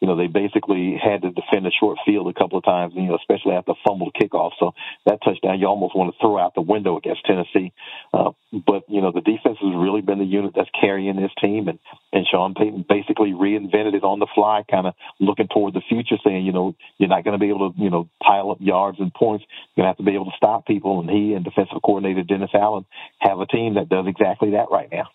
you 0.00 0.08
know, 0.08 0.16
they 0.16 0.26
basically 0.26 1.00
had 1.02 1.22
to 1.22 1.30
defend 1.30 1.66
a 1.66 1.70
short 1.70 1.98
field 2.04 2.28
a 2.28 2.38
couple 2.38 2.58
of 2.58 2.64
times, 2.64 2.92
you 2.94 3.08
know, 3.08 3.16
especially 3.16 3.52
after 3.52 3.72
fumbled 3.86 4.14
kickoff. 4.20 4.52
So 4.58 4.72
that 5.06 5.20
touchdown 5.24 5.58
you 5.58 5.66
almost 5.66 5.96
want 5.96 6.12
to 6.12 6.18
throw 6.20 6.38
out 6.38 6.54
the 6.54 6.60
window 6.60 6.96
against 6.98 7.24
Tennessee. 7.24 7.72
Uh, 8.12 8.32
but, 8.52 8.84
you 8.88 9.00
know, 9.00 9.12
the 9.12 9.20
defense 9.20 9.58
has 9.60 9.74
really 9.74 10.02
been 10.02 10.18
the 10.18 10.24
unit 10.24 10.52
that's 10.54 10.70
carrying 10.78 11.16
this 11.16 11.30
team. 11.40 11.68
And, 11.68 11.78
and 12.12 12.26
Sean 12.30 12.54
Payton 12.54 12.84
basically 12.88 13.32
reinvented 13.32 13.94
it 13.94 14.04
on 14.04 14.18
the 14.18 14.26
fly, 14.34 14.62
kind 14.70 14.86
of 14.86 14.94
looking 15.20 15.48
toward 15.48 15.74
the 15.74 15.82
future, 15.88 16.16
saying, 16.24 16.44
you 16.44 16.52
know, 16.52 16.74
you're 16.98 17.08
not 17.08 17.24
going 17.24 17.38
to 17.38 17.42
be 17.42 17.48
able 17.48 17.72
to, 17.72 17.80
you 17.80 17.90
know, 17.90 18.08
pile 18.22 18.50
up 18.50 18.58
yards 18.60 18.98
and 19.00 19.12
points. 19.14 19.44
You're 19.74 19.84
going 19.84 19.86
to 19.86 19.96
have 19.96 20.04
to 20.04 20.10
be 20.10 20.14
able 20.14 20.26
to 20.26 20.36
stop 20.36 20.66
people. 20.66 21.00
And 21.00 21.10
he 21.10 21.34
and 21.34 21.44
defensive 21.44 21.78
coordinator 21.84 22.22
Dennis 22.22 22.50
Allen 22.54 22.84
have 23.20 23.40
a 23.40 23.46
team 23.46 23.74
that 23.74 23.88
does 23.88 24.06
exactly 24.06 24.50
that 24.52 24.68
right 24.70 24.88
now. 24.90 25.08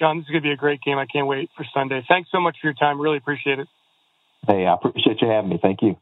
John, 0.00 0.16
this 0.16 0.24
is 0.24 0.30
going 0.30 0.42
to 0.42 0.48
be 0.48 0.52
a 0.52 0.56
great 0.56 0.80
game. 0.80 0.96
I 0.96 1.04
can't 1.04 1.26
wait 1.26 1.50
for 1.54 1.64
Sunday. 1.74 2.02
Thanks 2.08 2.30
so 2.32 2.40
much 2.40 2.56
for 2.60 2.68
your 2.68 2.74
time. 2.74 2.98
Really 2.98 3.18
appreciate 3.18 3.58
it. 3.58 3.68
Hey, 4.46 4.66
I 4.66 4.72
appreciate 4.72 5.20
you 5.20 5.28
having 5.28 5.50
me. 5.50 5.58
Thank 5.60 5.82
you. 5.82 5.96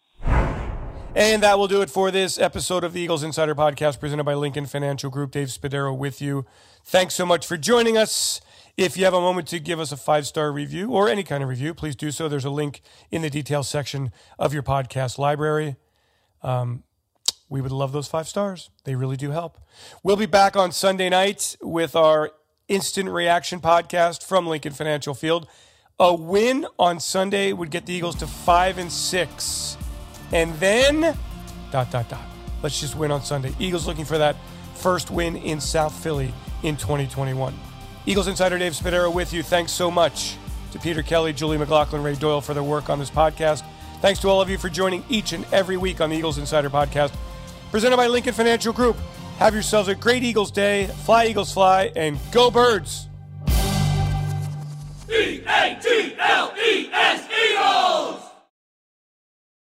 And 1.16 1.42
that 1.42 1.58
will 1.58 1.66
do 1.66 1.82
it 1.82 1.90
for 1.90 2.12
this 2.12 2.38
episode 2.38 2.84
of 2.84 2.92
the 2.92 3.00
Eagles 3.00 3.24
Insider 3.24 3.56
Podcast 3.56 3.98
presented 3.98 4.22
by 4.22 4.34
Lincoln 4.34 4.66
Financial 4.66 5.10
Group. 5.10 5.32
Dave 5.32 5.48
Spadaro 5.48 5.96
with 5.96 6.22
you. 6.22 6.46
Thanks 6.84 7.16
so 7.16 7.26
much 7.26 7.44
for 7.44 7.56
joining 7.56 7.96
us. 7.96 8.40
If 8.76 8.96
you 8.96 9.04
have 9.04 9.14
a 9.14 9.20
moment 9.20 9.48
to 9.48 9.58
give 9.58 9.80
us 9.80 9.90
a 9.90 9.96
five 9.96 10.28
star 10.28 10.52
review 10.52 10.92
or 10.92 11.08
any 11.08 11.24
kind 11.24 11.42
of 11.42 11.48
review, 11.48 11.74
please 11.74 11.96
do 11.96 12.12
so. 12.12 12.28
There's 12.28 12.44
a 12.44 12.50
link 12.50 12.82
in 13.10 13.22
the 13.22 13.30
details 13.30 13.68
section 13.68 14.12
of 14.38 14.54
your 14.54 14.62
podcast 14.62 15.18
library. 15.18 15.74
Um, 16.44 16.84
we 17.48 17.60
would 17.60 17.72
love 17.72 17.90
those 17.90 18.06
five 18.06 18.28
stars. 18.28 18.70
They 18.84 18.94
really 18.94 19.16
do 19.16 19.32
help. 19.32 19.58
We'll 20.04 20.16
be 20.16 20.26
back 20.26 20.56
on 20.56 20.70
Sunday 20.70 21.08
night 21.08 21.56
with 21.60 21.96
our 21.96 22.30
instant 22.68 23.08
reaction 23.08 23.60
podcast 23.60 24.22
from 24.22 24.46
Lincoln 24.46 24.72
Financial 24.72 25.14
Field. 25.14 25.46
A 25.98 26.14
win 26.14 26.66
on 26.78 27.00
Sunday 27.00 27.52
would 27.52 27.70
get 27.70 27.86
the 27.86 27.92
Eagles 27.92 28.16
to 28.16 28.26
five 28.26 28.78
and 28.78 28.92
six. 28.92 29.76
And 30.32 30.54
then 30.60 31.16
dot 31.72 31.90
dot 31.90 32.08
dot. 32.08 32.24
Let's 32.62 32.80
just 32.80 32.94
win 32.94 33.10
on 33.10 33.22
Sunday. 33.22 33.52
Eagles 33.58 33.86
looking 33.86 34.04
for 34.04 34.18
that 34.18 34.36
first 34.74 35.10
win 35.10 35.36
in 35.36 35.60
South 35.60 35.94
Philly 36.02 36.32
in 36.62 36.76
2021. 36.76 37.54
Eagles 38.06 38.28
Insider 38.28 38.58
Dave 38.58 38.72
Spadaro 38.72 39.12
with 39.12 39.32
you. 39.32 39.42
Thanks 39.42 39.72
so 39.72 39.90
much 39.90 40.36
to 40.72 40.78
Peter 40.78 41.02
Kelly, 41.02 41.32
Julie 41.32 41.58
McLaughlin, 41.58 42.02
Ray 42.02 42.14
Doyle 42.14 42.40
for 42.40 42.54
their 42.54 42.62
work 42.62 42.90
on 42.90 42.98
this 42.98 43.10
podcast. 43.10 43.62
Thanks 44.00 44.20
to 44.20 44.28
all 44.28 44.40
of 44.40 44.48
you 44.48 44.58
for 44.58 44.68
joining 44.68 45.04
each 45.08 45.32
and 45.32 45.44
every 45.52 45.76
week 45.76 46.00
on 46.00 46.10
the 46.10 46.16
Eagles 46.16 46.38
Insider 46.38 46.70
Podcast, 46.70 47.12
presented 47.70 47.96
by 47.96 48.06
Lincoln 48.06 48.32
Financial 48.32 48.72
Group. 48.72 48.96
Have 49.38 49.54
yourselves 49.54 49.88
a 49.88 49.94
great 49.94 50.24
Eagles 50.24 50.50
day. 50.50 50.88
Fly, 51.04 51.26
Eagles, 51.26 51.52
fly, 51.52 51.92
and 51.94 52.18
go, 52.32 52.50
birds. 52.50 53.08
E 55.08 55.42
A 55.46 55.78
G 55.80 56.16
L 56.18 56.52
E 56.58 56.90
S 56.92 57.28
Eagles! 57.30 58.27